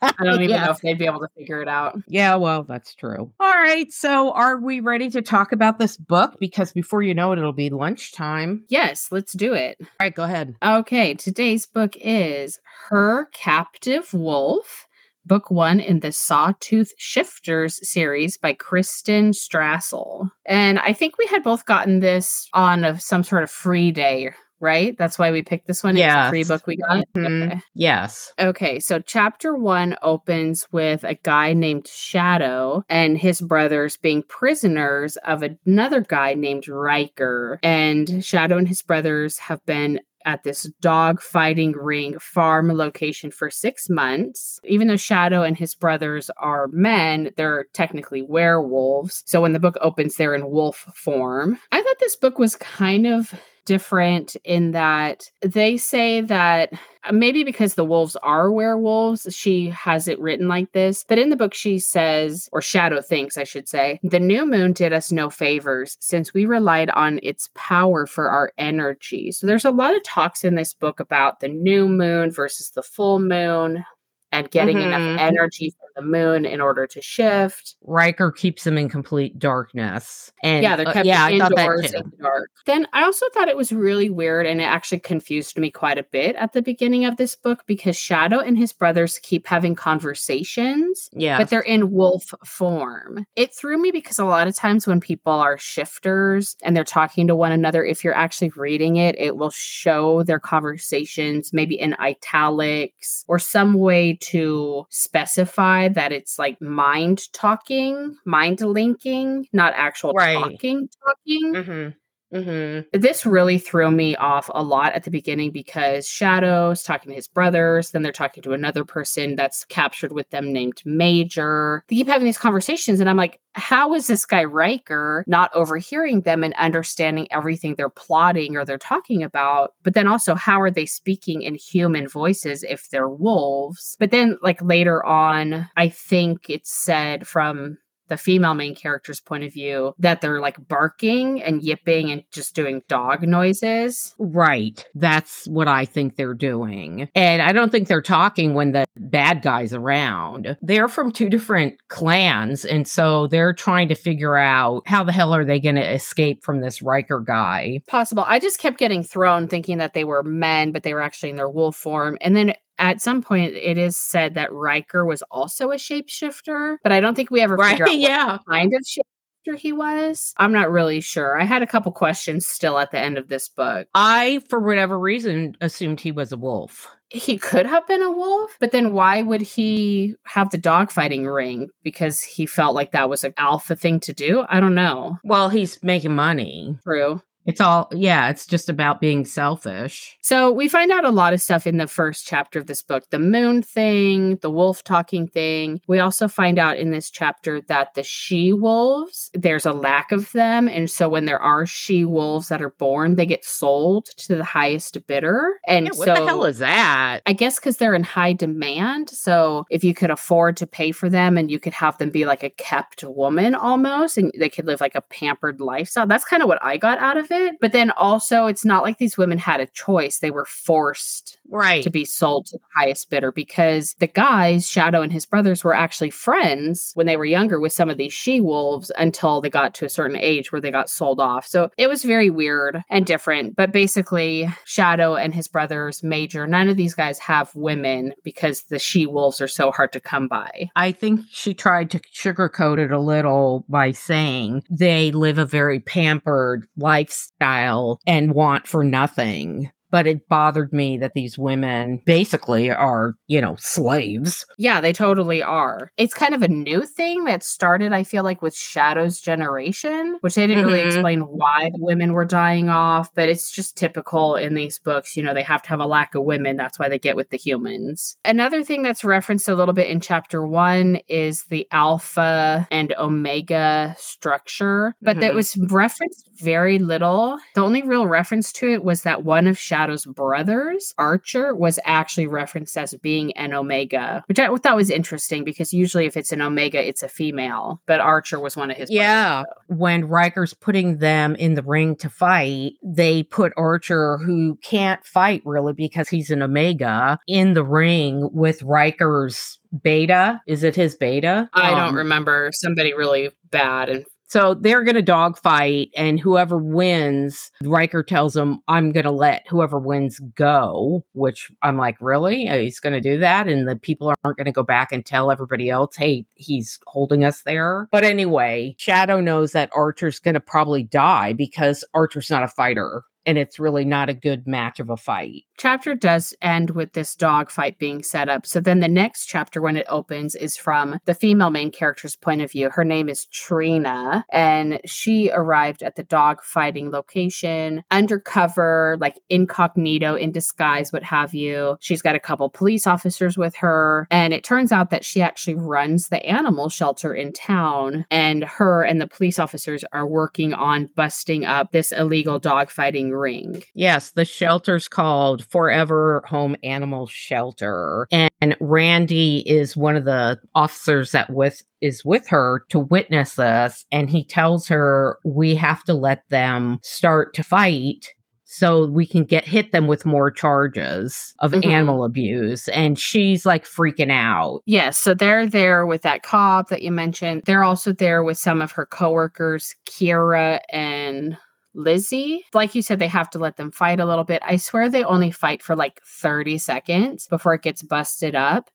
I 0.02 0.14
don't 0.24 0.36
even 0.42 0.50
Yeah. 0.50 0.66
know 0.66 0.72
if 0.72 0.82
they'd 0.82 0.98
be 0.98 1.06
able 1.06 1.22
to 1.22 1.28
figure 1.38 1.62
it 1.62 1.68
out. 1.68 1.98
Yeah, 2.08 2.36
well, 2.36 2.64
that's 2.64 2.94
true. 2.94 3.32
All 3.40 3.54
right. 3.54 3.92
So, 3.92 4.32
are 4.34 4.58
we 4.60 4.80
ready 4.82 5.10
to 5.10 5.22
talk 5.22 5.52
about 5.52 5.80
this 5.80 5.98
book? 5.98 6.36
Because 6.40 6.72
before 6.74 7.02
you 7.02 7.14
know 7.14 7.32
it, 7.32 7.40
it'll 7.40 7.54
be 7.54 7.70
lunchtime. 7.70 8.64
Yes, 8.70 9.08
let's 9.12 9.34
do 9.34 9.54
it. 9.54 9.78
All 9.82 9.88
right, 10.00 10.14
go 10.14 10.24
ahead. 10.24 10.56
Okay, 10.64 11.14
today's 11.16 11.66
book 11.66 11.96
is 12.00 12.60
Her 12.90 13.26
Captive 13.34 14.14
Wolf, 14.14 14.88
book 15.26 15.50
one 15.52 15.80
in 15.80 16.00
the 16.00 16.12
Sawtooth 16.12 16.94
Shifters 16.98 17.80
series 17.88 18.38
by 18.38 18.54
Kristen 18.54 19.32
Strassel. 19.32 20.30
And 20.46 20.80
I 20.80 20.94
think 20.94 21.18
we 21.18 21.28
had 21.28 21.44
both 21.44 21.66
gotten 21.66 22.00
this 22.00 22.48
on 22.54 22.84
a, 22.84 23.00
some 23.00 23.24
sort 23.24 23.44
of 23.44 23.52
free 23.52 23.92
day 23.92 24.32
right? 24.64 24.98
That's 24.98 25.20
why 25.20 25.30
we 25.30 25.44
picked 25.44 25.68
this 25.68 25.84
one. 25.84 25.98
Yeah. 25.98 26.30
Free 26.30 26.46
book 26.46 26.66
we 26.66 26.78
got. 26.78 27.06
Mm-hmm. 27.16 27.52
Okay. 27.52 27.62
Yes. 27.76 28.32
Okay. 28.40 28.80
So 28.80 29.00
chapter 29.00 29.56
one 29.56 29.98
opens 30.02 30.66
with 30.72 31.04
a 31.04 31.16
guy 31.16 31.52
named 31.52 31.86
Shadow 31.88 32.84
and 32.88 33.18
his 33.18 33.42
brothers 33.42 33.98
being 33.98 34.24
prisoners 34.24 35.18
of 35.18 35.44
another 35.44 36.00
guy 36.00 36.34
named 36.34 36.70
Riker. 36.70 37.60
And 37.62 38.24
Shadow 38.24 38.58
and 38.58 38.68
his 38.68 38.82
brothers 38.82 39.38
have 39.38 39.64
been 39.66 40.00
at 40.26 40.44
this 40.44 40.64
dog 40.82 41.22
fighting 41.22 41.74
ring 41.74 42.18
farm 42.20 42.72
location 42.72 43.32
for 43.32 43.50
six 43.50 43.90
months. 43.90 44.60
Even 44.64 44.88
though 44.88 44.98
Shadow 44.98 45.44
and 45.44 45.58
his 45.58 45.76
brothers 45.76 46.30
are 46.38 46.68
men, 46.70 47.32
they're 47.38 47.66
technically 47.74 48.22
werewolves. 48.22 49.24
So 49.26 49.42
when 49.42 49.54
the 49.54 49.60
book 49.60 49.78
opens, 49.82 50.16
they're 50.16 50.36
in 50.36 50.50
wolf 50.50 50.88
form. 50.96 51.60
I 51.72 51.82
thought 51.82 52.00
this 52.00 52.16
book 52.16 52.40
was 52.40 52.56
kind 52.56 53.08
of 53.08 53.34
different 53.66 54.36
in 54.44 54.72
that 54.72 55.30
they 55.42 55.78
say 55.78 56.22
that 56.22 56.74
uh, 57.06 57.12
maybe 57.12 57.44
because 57.44 57.76
the 57.76 57.86
wolves 57.86 58.16
are 58.18 58.52
werewolves, 58.52 59.28
she 59.30 59.70
has 59.70 60.08
it 60.08 60.20
written 60.20 60.48
like 60.48 60.72
this. 60.72 61.04
But 61.08 61.20
in 61.20 61.30
the 61.30 61.36
book, 61.36 61.54
she 61.54 61.80
says, 61.80 62.50
or 62.52 62.62
Shadow 62.62 63.02
thinks, 63.02 63.38
I 63.38 63.44
should 63.44 63.68
say, 63.68 64.00
the 64.04 64.20
new 64.20 64.46
moon 64.46 64.74
did 64.74 64.94
us 64.94 65.12
no 65.12 65.30
favors 65.30 65.98
since 66.00 66.34
we 66.34 66.46
relied 66.46 66.90
on 66.92 67.20
its 67.24 67.50
power 67.56 68.06
for 68.06 68.30
our 68.30 68.52
energy. 68.58 69.32
So 69.32 69.48
there's 69.48 69.66
a 69.66 69.72
lot 69.72 69.96
of 69.96 70.04
talks 70.04 70.44
in 70.44 70.56
this 70.56 70.74
book 70.74 71.00
about 71.00 71.40
the 71.40 71.50
new 71.50 71.88
moon 71.88 72.32
versus 72.32 72.72
the 72.72 72.84
full 72.84 73.20
moon, 73.20 73.84
and 74.32 74.50
getting 74.50 74.78
mm-hmm. 74.78 74.88
enough 74.88 75.20
energy 75.20 75.70
from 75.70 75.93
the 75.96 76.02
moon 76.02 76.46
in 76.46 76.62
order 76.62 76.88
to 76.88 77.02
shift. 77.02 77.76
Riker 77.84 78.32
keeps 78.32 78.64
them 78.64 78.78
in 78.78 78.90
complete 78.90 79.38
darkness. 79.40 80.32
And 80.44 80.64
yeah, 80.64 80.76
they're 80.76 80.88
uh, 80.88 80.94
kept 80.94 81.06
uh, 81.06 81.10
yeah, 81.10 81.30
indoors 81.30 81.94
in 81.94 82.10
the 82.10 82.24
dark. 82.24 82.50
Then 82.66 82.88
I 82.94 83.04
also 83.04 83.26
thought 83.34 83.48
it 83.48 83.58
was 83.58 83.72
really 83.72 84.10
weird 84.10 84.46
and 84.46 84.62
it 84.62 84.66
actually 84.66 85.00
confused 85.00 85.58
me 85.58 85.70
quite 85.70 85.98
a 85.98 86.04
bit 86.04 86.36
at 86.36 86.54
the 86.54 86.62
beginning 86.62 87.06
of 87.06 87.18
this 87.18 87.36
book 87.36 87.64
because 87.66 87.98
Shadow 87.98 88.40
and 88.40 88.58
his 88.58 88.74
brothers 88.74 89.20
keep 89.20 89.48
having 89.48 89.76
conversations. 89.76 91.10
Yeah. 91.14 91.38
But 91.38 91.50
they're 91.50 91.62
in 91.62 91.92
wolf 91.92 92.34
form. 92.46 93.26
It 93.36 93.54
threw 93.54 93.78
me 93.78 93.92
because 93.92 94.20
a 94.20 94.26
lot 94.26 94.48
of 94.48 94.56
times 94.56 94.88
when 94.88 95.00
people 95.00 95.34
are 95.34 95.58
shifters 95.58 96.56
and 96.64 96.76
they're 96.76 96.84
talking 96.84 97.28
to 97.28 97.36
one 97.36 97.52
another, 97.52 97.84
if 97.84 98.04
you're 98.04 98.16
actually 98.16 98.50
reading 98.56 98.98
it, 98.98 99.16
it 99.18 99.38
will 99.38 99.52
show 99.52 100.24
their 100.24 100.40
conversations 100.40 101.52
maybe 101.54 101.80
in 101.80 101.96
italics 102.00 103.24
or 103.28 103.40
some 103.40 103.74
way 103.74 104.18
to 104.22 104.86
specify 104.90 105.83
that 105.90 106.12
it's 106.12 106.38
like 106.40 106.62
mind 106.62 107.32
talking, 107.34 108.18
mind 108.26 108.62
linking, 108.62 109.48
not 109.54 109.74
actual 109.76 110.14
right. 110.14 110.38
talking, 110.38 110.90
talking. 111.06 111.54
Mm-hmm. 111.54 111.90
Mm-hmm. 112.34 113.00
This 113.00 113.26
really 113.26 113.60
threw 113.60 113.92
me 113.92 114.16
off 114.16 114.50
a 114.54 114.64
lot 114.64 114.94
at 114.94 115.04
the 115.04 115.12
beginning 115.12 115.52
because 115.52 116.08
Shadow's 116.08 116.84
talking 116.84 117.12
to 117.12 117.16
his 117.16 117.28
brothers, 117.28 117.92
then 117.92 118.02
they're 118.02 118.12
talking 118.12 118.42
to 118.44 118.54
another 118.54 118.84
person 118.84 119.36
that's 119.36 119.66
captured 119.66 120.12
with 120.12 120.30
them 120.32 120.52
named 120.52 120.82
Major. 120.86 121.84
They 121.88 121.98
keep 121.98 122.08
having 122.08 122.26
these 122.26 122.38
conversations, 122.38 123.00
and 123.00 123.10
I'm 123.10 123.18
like, 123.18 123.40
how 123.56 123.94
is 123.94 124.08
this 124.08 124.26
guy 124.26 124.44
Riker 124.44 125.24
not 125.28 125.52
overhearing 125.54 126.22
them 126.22 126.44
and 126.44 126.56
understanding 126.56 127.28
everything 127.32 127.76
they're 127.76 127.90
plotting 127.90 128.58
or 128.58 128.66
they're 128.66 128.78
talking 128.80 129.22
about? 129.22 129.74
But 129.84 129.94
then 129.94 130.08
also, 130.08 130.34
how 130.34 130.60
are 130.60 130.72
they 130.72 130.88
speaking 130.88 131.44
in 131.44 131.56
human 131.56 132.08
voices 132.08 132.64
if 132.64 132.90
they're 132.90 133.10
wolves? 133.10 133.96
But 134.00 134.10
then, 134.10 134.40
like 134.42 134.62
later 134.62 135.06
on, 135.06 135.70
I 135.78 135.90
think 135.90 136.50
it's 136.50 136.72
said 136.72 137.28
from 137.28 137.78
the 138.08 138.18
female 138.18 138.54
main 138.54 138.76
character's 138.76 139.20
point 139.20 139.44
of 139.44 139.54
view 139.54 139.94
that 140.00 140.22
they're 140.22 140.40
like 140.40 140.68
barking 140.68 141.42
and 141.42 141.62
yipping 141.64 142.12
and 142.12 142.24
just 142.32 142.56
doing 142.56 142.82
dog 142.88 143.24
noises. 143.24 144.14
Right. 144.18 144.86
That's 144.96 145.48
what 145.48 145.68
I 145.68 145.86
think 145.86 146.16
they're 146.16 146.34
doing. 146.34 147.10
And 147.16 147.42
I 147.42 147.52
don't 147.52 147.72
think 147.72 147.88
they're 147.88 148.02
talking 148.02 148.54
when 148.54 148.72
the 148.72 148.86
bad 148.98 149.42
guy's 149.42 149.74
around. 149.74 150.58
They're 150.62 150.88
from 150.88 151.12
two 151.12 151.30
different 151.30 151.76
clans. 151.88 152.66
And 152.66 152.88
so 152.88 153.28
they're 153.28 153.54
trying 153.54 153.88
to 153.90 153.96
figure 153.96 154.38
out 154.38 154.84
how 154.86 155.04
the 155.04 155.12
hell 155.12 155.34
are 155.34 155.46
they 155.46 155.60
going 155.60 155.76
to 155.76 155.94
escape 155.94 156.44
from 156.44 156.62
this 156.62 156.82
Riker 156.82 157.20
guy? 157.20 157.82
Possible. 157.88 158.26
I 158.28 158.40
just 158.40 158.60
kept 158.60 158.78
getting 158.78 159.04
thrown 159.04 159.48
thinking 159.48 159.78
that 159.78 159.94
they 159.94 160.04
were 160.04 160.24
men, 160.24 160.72
but 160.72 160.84
they 160.84 160.94
were 160.94 161.02
actually 161.02 161.30
in 161.30 161.36
their 161.36 161.50
wolf 161.50 161.76
form. 161.76 162.18
And 162.22 162.36
then 162.36 162.54
at 162.80 163.02
some 163.02 163.22
point 163.22 163.54
it 163.56 163.78
is 163.78 163.98
said 163.98 164.34
that 164.36 164.52
Riker 164.52 165.06
was 165.06 165.22
also 165.32 165.72
a 165.72 165.76
shapeshifter, 165.76 166.78
but 166.84 166.92
I 166.92 167.00
don't 167.00 167.16
think 167.16 167.32
we 167.32 167.42
ever 167.42 167.56
right, 167.56 167.72
figured 167.72 167.90
out 167.90 167.96
yeah. 168.00 168.38
kind 168.50 168.74
of 168.74 168.82
shapeshifter 168.82 169.58
he 169.58 169.74
was. 169.74 170.34
I'm 170.38 170.54
not 170.54 170.72
really 170.72 171.02
sure. 171.02 171.40
I 171.40 171.44
had 171.44 171.62
a 171.62 171.68
couple 171.68 171.92
questions 171.92 172.46
still 172.46 172.80
at 172.80 172.92
the 172.92 173.00
end 173.00 173.18
of 173.18 173.28
this 173.28 173.50
book. 173.50 173.88
I, 173.94 174.42
for 174.50 174.60
whatever 174.60 174.98
reason, 174.98 175.58
assumed 175.62 176.00
he 176.00 176.12
was 176.12 176.32
a 176.32 176.38
wolf. 176.38 176.88
He 177.10 177.38
could 177.38 177.66
have 177.66 177.86
been 177.88 178.02
a 178.02 178.10
wolf, 178.10 178.58
but 178.60 178.72
then 178.72 178.94
why 178.94 179.22
would 179.22 179.42
he 179.42 180.16
have 180.26 180.50
the 180.50 180.58
dogfighting 180.58 181.32
ring? 181.32 181.70
Because 181.84 182.24
he 182.24 182.46
felt 182.46 182.74
like 182.74 182.92
that 182.92 183.10
was 183.10 183.24
an 183.24 183.34
alpha 183.38 183.76
thing 183.76 184.00
to 184.02 184.14
do? 184.14 184.46
I 184.50 184.60
don't 184.60 184.74
know. 184.74 185.20
Well, 185.24 185.50
he's 185.50 185.82
making 185.84 186.16
money. 186.16 186.76
True. 186.84 187.22
It's 187.46 187.60
all, 187.60 187.90
yeah, 187.92 188.30
it's 188.30 188.46
just 188.46 188.70
about 188.70 189.02
being 189.02 189.26
selfish. 189.26 190.18
So 190.22 190.52
we 190.52 190.70
find 190.70 190.92
out 190.92 191.06
a 191.06 191.10
lot 191.10 191.34
of 191.34 191.42
stuff 191.42 191.68
in 191.68 191.78
the 191.78 191.88
first 191.88 192.26
chapter 192.26 192.60
of 192.60 192.68
this 192.68 192.82
book 192.82 193.04
the 193.10 193.20
moon 193.20 193.62
thing, 193.62 194.38
the 194.38 194.50
wolf 194.50 194.84
talking 194.84 195.28
thing. 195.28 195.82
We 195.88 196.00
also 196.00 196.28
find 196.28 196.58
out 196.58 196.78
in 196.78 196.92
this 196.92 197.10
chapter 197.10 197.62
that 197.62 197.94
the 197.96 198.04
she 198.04 198.54
wolves, 198.54 199.30
there's 199.34 199.66
a 199.66 199.74
lack 199.74 200.12
of 200.12 200.32
them. 200.32 200.68
And 200.68 200.90
so 200.90 201.10
when 201.10 201.26
there 201.26 201.42
are 201.42 201.66
she 201.66 202.06
wolves 202.06 202.48
that 202.48 202.62
are 202.62 202.72
born, 202.72 203.16
they 203.16 203.26
get 203.26 203.44
sold 203.44 204.06
to 204.18 204.36
the 204.36 204.44
highest 204.44 205.06
bidder. 205.08 205.60
And 205.68 205.88
yeah, 205.88 205.92
what 205.96 206.06
so, 206.06 206.16
the 206.16 206.26
hell 206.26 206.46
is 206.46 206.60
that? 206.60 207.22
I 207.26 207.34
guess 207.34 207.60
because 207.60 207.78
they're 207.78 207.96
in 207.96 208.04
high 208.04 208.34
demand. 208.34 209.10
So 209.10 209.66
if 209.70 209.84
you 209.84 209.94
could 209.94 210.12
afford 210.12 210.56
to 210.58 210.68
pay 210.68 210.92
for 210.92 211.10
them 211.10 211.38
and 211.38 211.52
you 211.52 211.60
could 211.60 211.74
have 211.74 211.98
them 211.98 212.10
be 212.10 212.26
like 212.26 212.44
a 212.44 212.50
kept 212.52 213.04
woman 213.04 213.54
almost, 213.54 214.18
and 214.18 214.32
they 214.38 214.50
could 214.50 214.66
live 214.66 214.80
like 214.80 214.96
a 214.96 215.02
pampered 215.02 215.60
lifestyle, 215.60 216.08
that's 216.08 216.26
kind 216.26 216.42
of 216.42 216.48
what 216.48 216.64
I 216.64 216.78
got 216.78 217.00
out 217.00 217.18
of 217.18 217.32
it 217.32 217.33
it. 217.34 217.58
But 217.60 217.72
then 217.72 217.92
also, 217.92 218.48
it's 218.48 218.66
not 218.66 218.84
like 218.84 218.98
these 218.98 219.18
women 219.18 219.38
had 219.38 219.60
a 219.60 219.68
choice. 219.68 220.20
They 220.20 220.32
were 220.32 220.46
forced 220.46 221.38
right 221.54 221.84
to 221.84 221.90
be 221.90 222.06
sold 222.06 222.48
to 222.48 222.58
the 222.58 222.64
highest 222.74 223.10
bidder 223.10 223.32
because 223.32 223.96
the 224.00 224.08
guys, 224.08 224.70
Shadow 224.70 225.02
and 225.02 225.12
his 225.12 225.26
brothers, 225.26 225.64
were 225.64 225.74
actually 225.74 226.10
friends 226.10 226.92
when 226.96 227.08
they 227.08 227.18
were 227.18 227.26
younger 227.26 227.60
with 227.60 227.74
some 227.74 227.90
of 227.90 227.98
these 227.98 228.14
she 228.14 228.40
wolves 228.40 228.92
until 228.98 229.42
they 229.42 229.50
got 229.50 229.74
to 229.76 229.86
a 229.86 229.90
certain 229.90 230.18
age 230.18 230.52
where 230.52 230.62
they 230.62 230.72
got 230.72 230.90
sold 230.90 231.20
off. 231.20 231.46
So 231.46 231.70
it 231.78 231.88
was 231.88 232.04
very 232.04 232.30
weird 232.30 232.82
and 232.90 233.06
different. 233.06 233.56
But 233.56 233.72
basically, 233.72 234.48
Shadow 234.66 235.16
and 235.16 235.34
his 235.34 235.48
brothers, 235.48 236.04
Major, 236.04 236.48
none 236.48 236.70
of 236.70 236.78
these 236.78 236.94
guys 236.94 237.20
have 237.20 237.54
women 237.56 238.14
because 238.24 238.64
the 238.64 238.80
she 238.80 239.06
wolves 239.06 239.42
are 239.42 239.48
so 239.48 239.72
hard 239.72 239.94
to 239.94 240.00
come 240.00 240.28
by. 240.28 240.70
I 240.76 240.92
think 240.92 241.22
she 241.32 241.54
tried 241.54 241.92
to 241.92 242.00
sugarcoat 242.00 242.80
it 242.80 242.92
a 242.92 243.00
little 243.00 243.66
by 243.70 243.92
saying 243.92 244.64
they 244.70 245.12
live 245.12 245.38
a 245.38 245.46
very 245.46 245.80
pampered 245.80 246.68
lifestyle 246.78 247.34
lifestyle 247.44 248.00
and 248.08 248.34
want 248.34 248.68
for 248.68 248.84
nothing 248.84 249.72
but 249.94 250.08
it 250.08 250.28
bothered 250.28 250.74
me 250.74 250.98
that 250.98 251.14
these 251.14 251.38
women 251.38 252.02
basically 252.04 252.72
are, 252.72 253.14
you 253.28 253.40
know, 253.40 253.56
slaves. 253.60 254.44
Yeah, 254.58 254.82
they 254.82 254.92
totally 254.92 255.44
are. 255.44 255.92
It's 255.98 256.16
kind 256.16 256.34
of 256.34 256.42
a 256.42 256.48
new 256.48 256.88
thing 256.88 257.26
that 257.26 257.44
started, 257.44 257.94
I 257.94 258.04
feel 258.04 258.24
like, 258.24 258.42
with 258.42 258.56
Shadow's 258.56 259.22
generation, 259.22 260.18
which 260.22 260.34
they 260.34 260.48
didn't 260.48 260.64
mm-hmm. 260.64 260.74
really 260.74 260.88
explain 260.88 261.20
why 261.20 261.70
the 261.72 261.78
women 261.80 262.14
were 262.14 262.26
dying 262.26 262.70
off, 262.70 263.14
but 263.14 263.30
it's 263.30 263.52
just 263.52 263.78
typical 263.78 264.36
in 264.36 264.56
these 264.56 264.80
books. 264.80 265.16
You 265.16 265.22
know, 265.22 265.36
they 265.36 265.44
have 265.44 265.62
to 265.62 265.70
have 265.70 265.80
a 265.80 265.86
lack 265.86 266.16
of 266.16 266.24
women. 266.24 266.58
That's 266.58 266.80
why 266.80 266.90
they 266.90 266.98
get 266.98 267.16
with 267.16 267.30
the 267.30 267.38
humans. 267.38 268.18
Another 268.26 268.64
thing 268.64 268.82
that's 268.82 269.04
referenced 269.04 269.48
a 269.48 269.54
little 269.54 269.76
bit 269.76 269.92
in 269.92 270.00
chapter 270.00 270.44
one 270.44 271.02
is 271.08 271.44
the 271.52 271.68
alpha 271.70 272.68
and 272.72 272.96
omega 272.98 273.96
structure, 274.00 274.96
but 275.04 275.12
mm-hmm. 275.12 275.20
that 275.20 275.36
was 275.36 275.56
referenced 275.56 276.28
very 276.38 276.80
little. 276.80 277.38
The 277.54 277.62
only 277.62 277.84
real 277.84 278.08
reference 278.08 278.52
to 278.54 278.72
it 278.72 278.84
was 278.84 279.04
that 279.04 279.24
one 279.24 279.46
of 279.46 279.60
Shadow's 279.60 279.83
Shadow's 279.84 280.06
brothers, 280.06 280.94
Archer, 280.98 281.54
was 281.54 281.78
actually 281.84 282.28
referenced 282.28 282.78
as 282.78 282.94
being 283.02 283.34
an 283.34 283.54
Omega, 283.54 284.24
which 284.28 284.40
I 284.40 284.54
thought 284.56 284.76
was 284.76 284.90
interesting 284.90 285.44
because 285.44 285.74
usually 285.74 286.06
if 286.06 286.16
it's 286.16 286.32
an 286.32 286.42
Omega, 286.42 286.86
it's 286.86 287.04
a 287.04 287.10
female, 287.10 287.82
but 287.86 288.00
Archer 288.00 288.40
was 288.40 288.56
one 288.56 288.72
of 288.72 288.78
his. 288.78 288.90
Yeah. 288.90 289.44
Brothers, 289.44 289.54
when 289.68 290.08
Riker's 290.08 290.54
putting 290.54 291.00
them 291.00 291.36
in 291.36 291.56
the 291.56 291.64
ring 291.64 291.96
to 291.98 292.10
fight, 292.10 292.74
they 292.82 293.24
put 293.24 293.52
Archer, 293.58 294.18
who 294.20 294.58
can't 294.64 295.06
fight 295.06 295.42
really 295.44 295.74
because 295.74 296.08
he's 296.08 296.32
an 296.32 296.42
Omega, 296.42 297.20
in 297.28 297.54
the 297.54 297.64
ring 297.64 298.30
with 298.32 298.64
Riker's 298.64 299.60
beta. 299.82 300.42
Is 300.48 300.64
it 300.64 300.76
his 300.76 300.96
beta? 300.96 301.50
I 301.54 301.72
um, 301.72 301.78
don't 301.78 301.96
remember. 301.96 302.52
Somebody 302.54 302.94
really 302.94 303.32
bad 303.52 303.90
and 303.90 304.06
so 304.28 304.56
they're 304.56 304.84
going 304.84 304.96
to 304.96 305.02
dogfight, 305.02 305.92
and 305.96 306.20
whoever 306.20 306.58
wins, 306.58 307.52
Riker 307.64 308.04
tells 308.04 308.34
them, 308.34 308.62
I'm 308.68 308.92
going 308.92 309.04
to 309.04 309.12
let 309.12 309.48
whoever 309.48 309.78
wins 309.78 310.20
go, 310.36 311.06
which 311.14 311.52
I'm 311.62 311.78
like, 311.78 311.98
really? 312.00 312.50
Uh, 312.50 312.58
he's 312.58 312.80
going 312.80 312.94
to 312.94 313.02
do 313.02 313.20
that? 313.20 313.48
And 313.48 313.68
the 313.68 313.76
people 313.76 314.14
aren't 314.24 314.38
going 314.38 314.46
to 314.46 314.52
go 314.52 314.64
back 314.64 314.92
and 314.92 315.06
tell 315.06 315.32
everybody 315.32 315.70
else, 315.70 315.96
hey, 315.96 316.26
he's 316.36 316.80
holding 316.88 317.24
us 317.24 317.44
there. 317.44 317.88
But 317.92 318.04
anyway, 318.04 318.76
Shadow 318.78 319.20
knows 319.20 319.52
that 319.52 319.70
Archer's 319.74 320.20
going 320.20 320.34
to 320.34 320.40
probably 320.40 320.84
die 320.84 321.34
because 321.34 321.84
Archer's 321.94 322.30
not 322.30 322.44
a 322.44 322.48
fighter 322.48 323.04
and 323.26 323.38
it's 323.38 323.60
really 323.60 323.86
not 323.86 324.10
a 324.10 324.14
good 324.14 324.48
match 324.48 324.80
of 324.80 324.90
a 324.90 324.98
fight. 324.98 325.44
Chapter 325.58 325.96
does 325.96 326.34
end 326.42 326.72
with 326.72 326.94
this 326.94 327.16
dog 327.16 327.50
fight 327.50 327.78
being 327.78 328.04
set 328.04 328.28
up. 328.28 328.46
So 328.46 328.60
then 328.60 328.80
the 328.80 328.88
next 328.88 329.28
chapter, 329.28 329.62
when 329.62 329.78
it 329.78 329.86
opens, 329.88 330.36
is 330.36 330.58
from 330.58 331.00
the 331.06 331.14
female 331.14 331.52
main 331.52 331.72
character's 331.72 332.16
point 332.16 332.42
of 332.42 332.52
view. 332.52 332.70
Her 332.70 332.84
name 332.84 333.08
is 333.08 333.26
Trina, 333.28 334.26
and 334.32 334.82
she 334.86 335.30
arrived 335.32 335.84
at 335.84 335.96
the 335.96 336.04
dog 336.04 336.44
fighting 336.44 336.92
location 336.92 337.84
undercover, 337.92 338.98
like 339.00 339.20
incognito, 339.30 340.16
in 340.16 340.32
disguise, 340.32 340.92
what 340.92 341.04
have 341.04 341.34
you. 341.34 341.78
She's 341.80 342.02
got 342.02 342.16
a 342.16 342.20
couple 342.20 342.50
police 342.50 342.88
officers 342.88 343.38
with 343.38 343.56
her, 343.56 344.08
and 344.10 344.34
it 344.34 344.44
turns 344.44 344.72
out 344.72 344.90
that 344.90 345.06
she 345.06 345.22
actually 345.22 345.56
runs 345.56 346.08
the 346.08 346.26
animal 346.26 346.70
shelter 346.70 347.14
in 347.14 347.32
town, 347.32 348.06
and 348.10 348.44
her 348.44 348.84
and 348.84 349.00
the 349.00 349.08
police 349.08 349.40
officers 349.40 349.86
are 349.94 350.08
working 350.08 350.54
on 350.54 350.90
busting 350.96 351.46
up 351.46 351.72
this 351.72 351.92
illegal 351.92 352.40
dog 352.40 352.70
fighting 352.70 353.13
ring. 353.14 353.64
Yes, 353.74 354.12
the 354.12 354.26
shelter's 354.26 354.88
called 354.88 355.46
Forever 355.46 356.24
Home 356.28 356.56
Animal 356.64 357.08
Shelter. 357.08 358.08
And 358.12 358.56
Randy 358.60 359.40
is 359.50 359.78
one 359.78 359.96
of 359.96 360.06
the 360.06 360.40
officers 360.56 361.12
that 361.12 361.30
with 361.30 361.64
is 361.82 362.04
with 362.06 362.28
her 362.28 362.64
to 362.70 362.80
witness 362.80 363.36
this. 363.36 363.86
And 363.92 364.10
he 364.10 364.24
tells 364.24 364.68
her 364.68 365.20
we 365.26 365.56
have 365.56 365.84
to 365.86 365.94
let 365.94 366.28
them 366.30 366.80
start 366.82 367.34
to 367.36 367.44
fight 367.44 368.14
so 368.54 368.86
we 368.86 369.08
can 369.08 369.24
get 369.24 369.48
hit 369.48 369.72
them 369.72 369.88
with 369.88 370.06
more 370.06 370.30
charges 370.30 371.34
of 371.40 371.52
mm-hmm. 371.54 371.70
animal 371.70 372.06
abuse 372.06 372.68
and 372.68 373.00
she's 373.00 373.48
like 373.48 373.66
freaking 373.66 374.12
out 374.12 374.62
yes 374.68 374.96
so 374.96 375.16
they're 375.16 375.48
there 375.48 375.88
with 375.88 376.04
that 376.04 376.22
cop 376.22 376.70
that 376.70 376.84
you 376.84 376.92
mentioned 376.92 377.42
they're 377.46 377.64
also 377.64 377.92
there 377.92 378.24
with 378.24 378.38
some 378.38 378.62
of 378.62 378.72
her 378.72 378.86
coworkers 378.86 379.76
kira 379.88 380.60
and 380.70 381.36
Lizzie. 381.76 382.46
Like 382.54 382.76
you 382.76 382.82
said, 382.82 383.00
they 383.00 383.08
have 383.08 383.30
to 383.32 383.40
let 383.40 383.58
them 383.58 383.72
fight 383.72 384.00
a 384.00 384.06
little 384.06 384.24
bit. 384.24 384.42
I 384.46 384.58
swear 384.58 384.90
they 384.90 385.04
only 385.04 385.32
fight 385.32 385.62
for 385.62 385.76
like 385.76 386.02
30 386.06 386.58
seconds 386.58 387.28
before 387.28 387.54
it 387.54 387.62
gets 387.62 387.82
busted 387.82 388.36
up. 388.36 388.70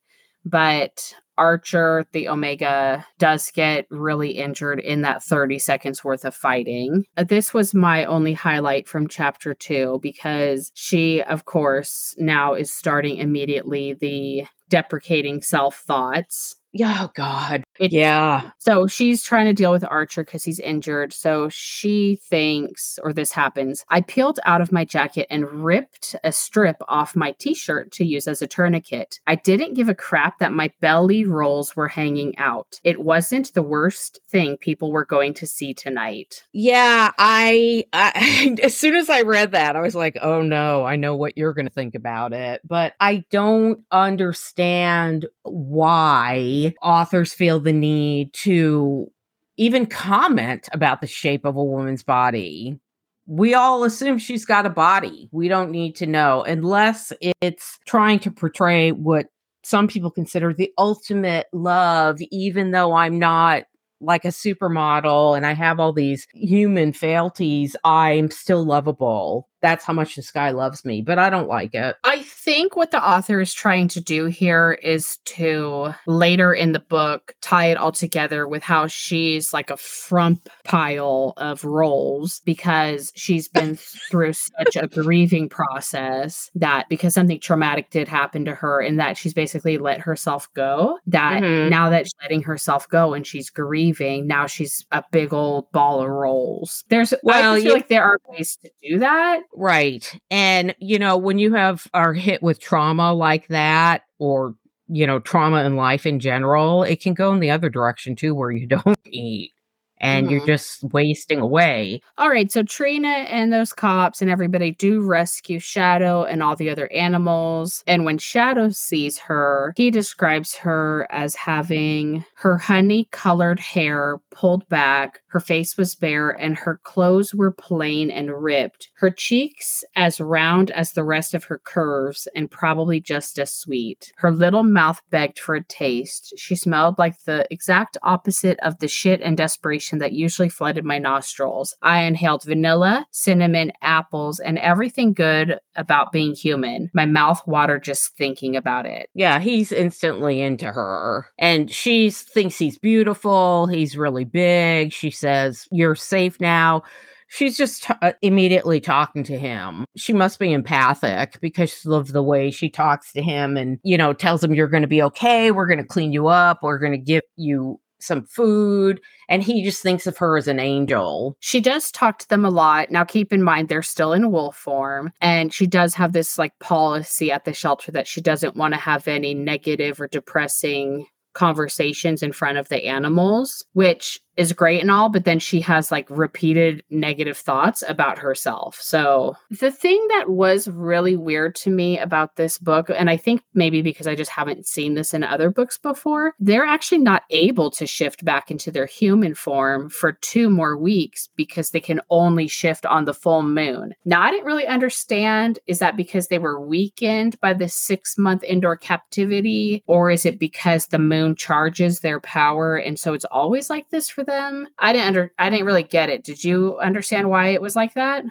But 0.45 1.13
Archer, 1.37 2.05
the 2.11 2.27
Omega, 2.27 3.05
does 3.17 3.49
get 3.51 3.87
really 3.89 4.31
injured 4.31 4.79
in 4.81 5.01
that 5.03 5.23
30 5.23 5.57
seconds 5.57 6.03
worth 6.03 6.25
of 6.25 6.35
fighting. 6.35 7.05
Uh, 7.15 7.23
this 7.23 7.53
was 7.53 7.73
my 7.73 8.03
only 8.05 8.33
highlight 8.33 8.87
from 8.87 9.07
chapter 9.07 9.53
two 9.53 9.99
because 10.03 10.71
she, 10.75 11.21
of 11.23 11.45
course, 11.45 12.13
now 12.17 12.53
is 12.53 12.71
starting 12.71 13.17
immediately 13.17 13.93
the 13.93 14.45
deprecating 14.67 15.41
self 15.41 15.77
thoughts 15.79 16.55
Oh 16.77 17.09
God. 17.15 17.63
It, 17.79 17.91
yeah. 17.91 18.51
So 18.59 18.85
she's 18.85 19.23
trying 19.23 19.47
to 19.47 19.53
deal 19.53 19.71
with 19.71 19.83
Archer 19.85 20.23
because 20.23 20.43
he's 20.43 20.59
injured. 20.59 21.13
So 21.13 21.49
she 21.49 22.19
thinks, 22.29 22.99
or 23.01 23.11
this 23.11 23.31
happens, 23.31 23.83
I 23.89 24.01
peeled 24.01 24.39
out 24.45 24.61
of 24.61 24.71
my 24.71 24.85
jacket 24.85 25.25
and 25.31 25.63
ripped 25.63 26.15
a 26.23 26.31
strip 26.31 26.75
off 26.87 27.15
my 27.15 27.31
t 27.39 27.55
shirt 27.55 27.91
to 27.93 28.05
use 28.05 28.27
as 28.27 28.41
a 28.41 28.47
tourniquet. 28.47 29.19
I 29.25 29.35
didn't 29.35 29.73
give 29.73 29.89
a 29.89 29.95
crap 29.95 30.39
that 30.39 30.51
my 30.51 30.71
belly 30.79 31.25
rolls 31.25 31.75
were 31.75 31.87
hanging 31.87 32.37
out. 32.37 32.79
It 32.83 33.01
wasn't 33.01 33.53
the 33.53 33.63
worst 33.63 34.19
thing 34.29 34.57
people 34.57 34.91
were 34.91 35.05
going 35.05 35.33
to 35.35 35.47
see 35.47 35.73
tonight. 35.73 36.43
Yeah. 36.53 37.11
I, 37.17 37.85
I 37.93 38.57
as 38.63 38.77
soon 38.77 38.95
as 38.95 39.09
I 39.09 39.21
read 39.21 39.53
that, 39.53 39.75
I 39.75 39.81
was 39.81 39.95
like, 39.95 40.17
oh 40.21 40.41
no, 40.43 40.85
I 40.85 40.97
know 40.97 41.15
what 41.15 41.37
you're 41.37 41.53
going 41.53 41.67
to 41.67 41.73
think 41.73 41.95
about 41.95 42.33
it. 42.33 42.61
But 42.63 42.93
I 42.99 43.23
don't 43.31 43.83
understand 43.91 45.25
why 45.43 46.58
authors 46.81 47.33
feel 47.33 47.59
the 47.59 47.73
need 47.73 48.33
to 48.33 49.09
even 49.57 49.85
comment 49.85 50.69
about 50.71 51.01
the 51.01 51.07
shape 51.07 51.45
of 51.45 51.55
a 51.55 51.63
woman's 51.63 52.03
body. 52.03 52.79
We 53.27 53.53
all 53.53 53.83
assume 53.83 54.17
she's 54.17 54.45
got 54.45 54.65
a 54.65 54.69
body. 54.69 55.29
We 55.31 55.47
don't 55.47 55.69
need 55.69 55.95
to 55.97 56.07
know 56.07 56.43
unless 56.43 57.13
it's 57.41 57.77
trying 57.85 58.19
to 58.19 58.31
portray 58.31 58.91
what 58.91 59.27
some 59.63 59.87
people 59.87 60.09
consider 60.09 60.53
the 60.53 60.71
ultimate 60.77 61.47
love, 61.51 62.19
even 62.31 62.71
though 62.71 62.93
I'm 62.93 63.19
not 63.19 63.63
like 64.01 64.25
a 64.25 64.29
supermodel 64.29 65.35
and 65.35 65.45
I 65.45 65.53
have 65.53 65.79
all 65.79 65.93
these 65.93 66.25
human 66.33 66.93
frailties, 66.93 67.75
I'm 67.83 68.31
still 68.31 68.63
lovable 68.63 69.49
that's 69.61 69.85
how 69.85 69.93
much 69.93 70.15
this 70.15 70.31
guy 70.31 70.51
loves 70.51 70.85
me, 70.85 71.01
but 71.01 71.19
I 71.19 71.29
don't 71.29 71.47
like 71.47 71.73
it. 71.73 71.97
I 72.03 72.21
think 72.21 72.75
what 72.75 72.91
the 72.91 73.05
author 73.05 73.39
is 73.41 73.53
trying 73.53 73.87
to 73.89 74.01
do 74.01 74.25
here 74.25 74.79
is 74.81 75.17
to 75.25 75.93
later 76.07 76.53
in 76.53 76.71
the 76.71 76.79
book 76.79 77.35
tie 77.41 77.67
it 77.67 77.77
all 77.77 77.91
together 77.91 78.47
with 78.47 78.63
how 78.63 78.87
she's 78.87 79.53
like 79.53 79.69
a 79.69 79.77
frump 79.77 80.49
pile 80.63 81.33
of 81.37 81.63
rolls 81.63 82.41
because 82.45 83.11
she's 83.15 83.47
been 83.47 83.75
through 84.09 84.33
such 84.33 84.75
a 84.75 84.87
grieving 84.87 85.49
process 85.49 86.49
that 86.55 86.87
because 86.89 87.13
something 87.13 87.39
traumatic 87.39 87.89
did 87.89 88.07
happen 88.07 88.45
to 88.45 88.55
her 88.55 88.79
and 88.79 88.99
that 88.99 89.17
she's 89.17 89.33
basically 89.33 89.77
let 89.77 89.99
herself 89.99 90.51
go 90.53 90.97
that 91.07 91.41
mm-hmm. 91.41 91.69
now 91.69 91.89
that 91.89 92.05
she's 92.05 92.13
letting 92.21 92.41
herself 92.41 92.87
go 92.89 93.13
and 93.13 93.25
she's 93.25 93.49
grieving 93.49 94.27
now 94.27 94.45
she's 94.45 94.85
a 94.91 95.03
big 95.11 95.33
old 95.33 95.71
ball 95.71 96.01
of 96.01 96.09
rolls 96.09 96.83
there's 96.89 97.13
well, 97.23 97.55
I 97.55 97.61
feel 97.61 97.73
like 97.73 97.87
there 97.87 98.03
are 98.03 98.19
ways 98.29 98.57
to 98.57 98.69
do 98.81 98.99
that 98.99 99.41
Right. 99.55 100.19
And, 100.29 100.75
you 100.79 100.99
know, 100.99 101.17
when 101.17 101.39
you 101.39 101.53
have 101.53 101.87
are 101.93 102.13
hit 102.13 102.41
with 102.43 102.59
trauma 102.59 103.13
like 103.13 103.47
that, 103.47 104.03
or, 104.19 104.55
you 104.87 105.07
know, 105.07 105.19
trauma 105.19 105.63
in 105.63 105.75
life 105.75 106.05
in 106.05 106.19
general, 106.19 106.83
it 106.83 107.01
can 107.01 107.13
go 107.13 107.33
in 107.33 107.39
the 107.39 107.51
other 107.51 107.69
direction 107.69 108.15
too, 108.15 108.35
where 108.35 108.51
you 108.51 108.67
don't 108.67 108.99
eat 109.05 109.51
and 109.99 110.25
mm-hmm. 110.25 110.35
you're 110.37 110.45
just 110.45 110.83
wasting 110.85 111.39
away. 111.39 112.01
All 112.17 112.29
right, 112.29 112.51
so 112.51 112.63
Trina 112.63 113.07
and 113.07 113.51
those 113.51 113.73
cops 113.73 114.21
and 114.21 114.29
everybody 114.29 114.71
do 114.71 115.01
rescue 115.01 115.59
Shadow 115.59 116.23
and 116.23 116.41
all 116.41 116.55
the 116.55 116.69
other 116.69 116.91
animals. 116.91 117.83
And 117.87 118.05
when 118.05 118.17
Shadow 118.17 118.69
sees 118.69 119.17
her, 119.19 119.73
he 119.75 119.91
describes 119.91 120.55
her 120.55 121.07
as 121.09 121.35
having 121.35 122.25
her 122.35 122.57
honey 122.57 123.07
colored 123.11 123.59
hair 123.59 124.19
pulled 124.31 124.67
back, 124.69 125.19
her 125.27 125.39
face 125.39 125.77
was 125.77 125.95
bare, 125.95 126.29
and 126.29 126.57
her 126.57 126.79
clothes 126.83 127.33
were 127.33 127.51
plain 127.51 128.09
and 128.09 128.31
ripped. 128.31 128.89
Her 128.95 129.09
cheeks 129.09 129.83
as 129.95 130.21
round 130.21 130.71
as 130.71 130.93
the 130.93 131.03
rest 131.03 131.33
of 131.33 131.43
her 131.45 131.59
curves 131.59 132.27
and 132.35 132.49
probably 132.49 133.01
just 133.01 133.37
as 133.37 133.51
sweet. 133.51 134.13
Her 134.17 134.31
little 134.31 134.63
mouth 134.63 135.01
begged 135.09 135.39
for 135.39 135.55
a 135.55 135.63
taste. 135.63 136.33
She 136.37 136.55
smelled 136.55 136.97
like 136.97 137.21
the 137.25 137.45
exact 137.51 137.97
opposite 138.01 138.59
of 138.61 138.79
the 138.79 138.87
shit 138.87 139.19
and 139.21 139.35
desperation 139.35 139.88
that 139.97 140.13
usually 140.13 140.49
flooded 140.49 140.85
my 140.85 140.99
nostrils. 140.99 141.75
I 141.81 142.03
inhaled 142.03 142.43
vanilla, 142.43 143.07
cinnamon, 143.11 143.71
apples, 143.81 144.39
and 144.39 144.59
everything 144.59 145.13
good 145.13 145.59
about 145.75 146.11
being 146.11 146.35
human. 146.35 146.91
My 146.93 147.05
mouth 147.05 147.41
watered 147.47 147.83
just 147.83 148.15
thinking 148.15 148.55
about 148.55 148.85
it. 148.85 149.09
Yeah, 149.15 149.39
he's 149.39 149.71
instantly 149.71 150.41
into 150.41 150.71
her. 150.71 151.25
And 151.39 151.71
she 151.71 152.11
thinks 152.11 152.57
he's 152.57 152.77
beautiful. 152.77 153.65
He's 153.65 153.97
really 153.97 154.25
big. 154.25 154.93
She 154.93 155.09
says, 155.09 155.67
You're 155.71 155.95
safe 155.95 156.39
now 156.39 156.83
she's 157.29 157.57
just 157.57 157.83
t- 157.83 157.93
uh, 158.01 158.11
immediately 158.21 158.81
talking 158.81 159.23
to 159.23 159.39
him. 159.39 159.85
She 159.95 160.13
must 160.13 160.39
be 160.39 160.51
empathic 160.51 161.39
because 161.39 161.85
of 161.85 162.11
the 162.11 162.23
way 162.23 162.51
she 162.51 162.69
talks 162.69 163.13
to 163.13 163.21
him 163.21 163.55
and, 163.55 163.79
you 163.83 163.97
know, 163.97 164.13
tells 164.13 164.43
him, 164.43 164.53
You're 164.53 164.67
going 164.67 164.81
to 164.81 164.87
be 164.87 165.01
okay. 165.03 165.51
We're 165.51 165.67
going 165.67 165.79
to 165.79 165.85
clean 165.85 166.11
you 166.11 166.27
up. 166.27 166.59
We're 166.61 166.79
going 166.79 166.91
to 166.91 166.97
give 166.97 167.23
you 167.37 167.79
some 167.99 168.23
food 168.23 169.01
and 169.27 169.43
he 169.43 169.63
just 169.63 169.81
thinks 169.81 170.07
of 170.07 170.17
her 170.17 170.37
as 170.37 170.47
an 170.47 170.59
angel. 170.59 171.37
She 171.39 171.61
does 171.61 171.91
talk 171.91 172.19
to 172.19 172.29
them 172.29 172.45
a 172.45 172.49
lot. 172.49 172.91
Now 172.91 173.03
keep 173.03 173.31
in 173.31 173.43
mind 173.43 173.69
they're 173.69 173.81
still 173.81 174.13
in 174.13 174.31
wolf 174.31 174.55
form 174.55 175.11
and 175.21 175.53
she 175.53 175.67
does 175.67 175.93
have 175.95 176.13
this 176.13 176.37
like 176.37 176.57
policy 176.59 177.31
at 177.31 177.45
the 177.45 177.53
shelter 177.53 177.91
that 177.91 178.07
she 178.07 178.21
doesn't 178.21 178.55
want 178.55 178.73
to 178.73 178.79
have 178.79 179.07
any 179.07 179.33
negative 179.33 179.99
or 180.01 180.07
depressing 180.07 181.05
conversations 181.33 182.23
in 182.23 182.31
front 182.33 182.57
of 182.57 182.69
the 182.69 182.85
animals, 182.85 183.63
which 183.73 184.19
is 184.39 184.53
great 184.53 184.81
and 184.81 184.89
all, 184.89 185.09
but 185.09 185.25
then 185.25 185.37
she 185.37 185.59
has 185.59 185.91
like 185.91 186.09
repeated 186.09 186.81
negative 186.89 187.37
thoughts 187.37 187.83
about 187.89 188.17
herself. 188.17 188.79
So, 188.81 189.35
the 189.51 189.69
thing 189.69 190.07
that 190.11 190.29
was 190.29 190.69
really 190.69 191.17
weird 191.17 191.55
to 191.55 191.69
me 191.69 191.99
about 191.99 192.37
this 192.37 192.57
book, 192.57 192.89
and 192.89 193.09
I 193.09 193.17
think 193.17 193.41
maybe 193.53 193.81
because 193.81 194.07
I 194.07 194.15
just 194.15 194.31
haven't 194.31 194.65
seen 194.65 194.93
this 194.93 195.13
in 195.13 195.25
other 195.25 195.51
books 195.51 195.77
before, 195.77 196.35
they're 196.39 196.65
actually 196.65 196.99
not 196.99 197.23
able 197.31 197.69
to 197.71 197.85
shift 197.85 198.23
back 198.23 198.49
into 198.49 198.71
their 198.71 198.85
human 198.85 199.35
form 199.35 199.89
for 199.89 200.13
two 200.13 200.49
more 200.49 200.77
weeks 200.77 201.27
because 201.35 201.71
they 201.71 201.81
can 201.81 201.99
only 202.09 202.47
shift 202.47 202.85
on 202.85 203.03
the 203.03 203.13
full 203.13 203.43
moon. 203.43 203.93
Now, 204.05 204.21
I 204.21 204.31
didn't 204.31 204.45
really 204.45 204.67
understand 204.67 205.59
is 205.67 205.79
that 205.79 205.97
because 205.97 206.29
they 206.29 206.39
were 206.39 206.65
weakened 206.65 207.37
by 207.41 207.53
the 207.53 207.67
six 207.67 208.17
month 208.17 208.45
indoor 208.45 208.77
captivity, 208.77 209.83
or 209.85 210.09
is 210.11 210.25
it 210.25 210.39
because 210.39 210.85
the 210.85 210.97
moon 210.97 211.35
charges 211.35 211.99
their 211.99 212.21
power? 212.21 212.77
And 212.77 212.97
so 212.97 213.13
it's 213.13 213.25
always 213.25 213.69
like 213.69 213.89
this 213.89 214.09
for 214.09 214.23
them. 214.29 214.67
I 214.77 214.93
didn't 214.93 215.07
under 215.07 215.33
I 215.37 215.49
didn't 215.49 215.65
really 215.65 215.83
get 215.83 216.09
it. 216.09 216.23
Did 216.23 216.43
you 216.43 216.77
understand 216.79 217.29
why 217.29 217.49
it 217.49 217.61
was 217.61 217.75
like 217.75 217.95
that? 217.95 218.23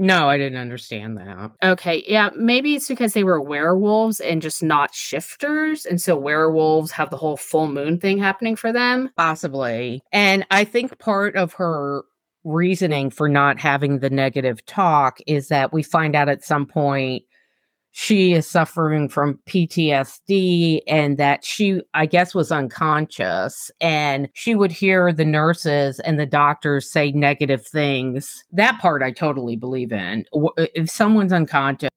No, 0.00 0.28
I 0.28 0.38
didn't 0.38 0.60
understand 0.60 1.16
that. 1.18 1.50
Okay. 1.62 2.04
Yeah, 2.06 2.30
maybe 2.36 2.76
it's 2.76 2.86
because 2.86 3.14
they 3.14 3.24
were 3.24 3.40
werewolves 3.40 4.20
and 4.20 4.40
just 4.40 4.62
not 4.62 4.94
shifters. 4.94 5.84
And 5.84 6.00
so 6.00 6.16
werewolves 6.16 6.92
have 6.92 7.10
the 7.10 7.16
whole 7.16 7.36
full 7.36 7.66
moon 7.66 7.98
thing 7.98 8.16
happening 8.16 8.54
for 8.54 8.72
them. 8.72 9.10
Possibly. 9.16 10.00
And 10.12 10.46
I 10.52 10.62
think 10.62 10.96
part 11.00 11.34
of 11.34 11.52
her 11.54 12.04
reasoning 12.44 13.10
for 13.10 13.28
not 13.28 13.58
having 13.58 13.98
the 13.98 14.08
negative 14.08 14.64
talk 14.66 15.18
is 15.26 15.48
that 15.48 15.72
we 15.72 15.82
find 15.82 16.14
out 16.14 16.28
at 16.28 16.44
some 16.44 16.64
point 16.64 17.24
she 18.00 18.32
is 18.32 18.46
suffering 18.46 19.08
from 19.08 19.40
PTSD 19.46 20.82
and 20.86 21.18
that 21.18 21.44
she, 21.44 21.82
I 21.94 22.06
guess, 22.06 22.32
was 22.32 22.52
unconscious. 22.52 23.72
And 23.80 24.28
she 24.34 24.54
would 24.54 24.70
hear 24.70 25.12
the 25.12 25.24
nurses 25.24 25.98
and 26.00 26.16
the 26.16 26.24
doctors 26.24 26.88
say 26.88 27.10
negative 27.10 27.66
things. 27.66 28.44
That 28.52 28.78
part 28.78 29.02
I 29.02 29.10
totally 29.10 29.56
believe 29.56 29.90
in. 29.90 30.24
If 30.56 30.88
someone's 30.88 31.32
unconscious, 31.32 31.90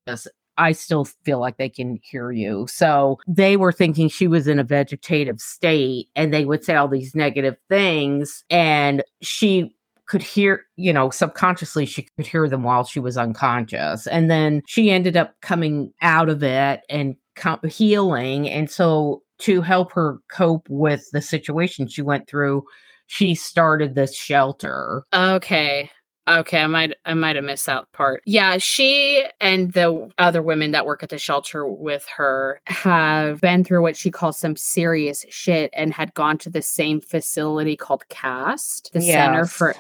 I 0.58 0.72
still 0.72 1.06
feel 1.06 1.40
like 1.40 1.58
they 1.58 1.70
can 1.70 2.00
hear 2.02 2.32
you. 2.32 2.66
So 2.68 3.20
they 3.28 3.56
were 3.56 3.72
thinking 3.72 4.10
she 4.10 4.28
was 4.28 4.48
in 4.48 4.58
a 4.58 4.64
vegetative 4.64 5.40
state 5.40 6.10
and 6.16 6.34
they 6.34 6.46
would 6.46 6.66
say 6.66 6.74
all 6.74 6.88
these 6.88 7.14
negative 7.14 7.58
things. 7.70 8.44
And 8.50 9.04
she 9.22 9.76
could 10.12 10.22
hear, 10.22 10.66
you 10.76 10.92
know, 10.92 11.10
subconsciously 11.10 11.86
she 11.86 12.06
could 12.18 12.28
hear 12.28 12.50
them 12.50 12.64
while 12.64 12.84
she 12.84 13.00
was 13.00 13.16
unconscious. 13.18 14.08
And 14.08 14.30
then 14.30 14.62
she 14.68 14.92
ended 14.92 15.16
up 15.16 15.40
coming 15.40 15.94
out 16.02 16.28
of 16.28 16.44
it 16.44 16.82
and 16.90 17.16
com- 17.38 17.62
healing. 17.64 18.50
And 18.50 18.70
so 18.70 19.24
to 19.40 19.62
help 19.62 19.94
her 19.94 20.18
cope 20.30 20.68
with 20.70 21.10
the 21.14 21.22
situation 21.22 21.88
she 21.88 22.02
went 22.02 22.28
through, 22.28 22.66
she 23.08 23.36
started 23.36 23.96
this 23.96 24.14
shelter. 24.14 25.04
Okay. 25.14 25.90
Okay, 26.28 26.62
I 26.62 26.68
might 26.68 26.94
I 27.06 27.14
might 27.14 27.36
have 27.36 27.46
missed 27.46 27.66
that 27.66 27.92
part. 27.94 28.22
Yeah, 28.26 28.58
she 28.58 29.26
and 29.40 29.74
the 29.74 30.10
other 30.18 30.42
women 30.42 30.72
that 30.72 30.86
work 30.86 31.02
at 31.02 31.10
the 31.10 31.18
shelter 31.18 31.66
with 31.66 32.06
her 32.16 32.62
have 32.68 33.42
been 33.42 33.64
through 33.64 33.82
what 33.82 33.98
she 33.98 34.12
calls 34.12 34.38
some 34.38 34.56
serious 34.56 35.26
shit 35.30 35.72
and 35.74 35.94
had 35.94 36.14
gone 36.14 36.38
to 36.40 36.50
the 36.50 36.62
same 36.62 37.02
facility 37.02 37.76
called 37.76 38.08
CAST, 38.10 38.92
the 38.94 39.02
yes. 39.02 39.16
Center 39.16 39.46
for 39.46 39.76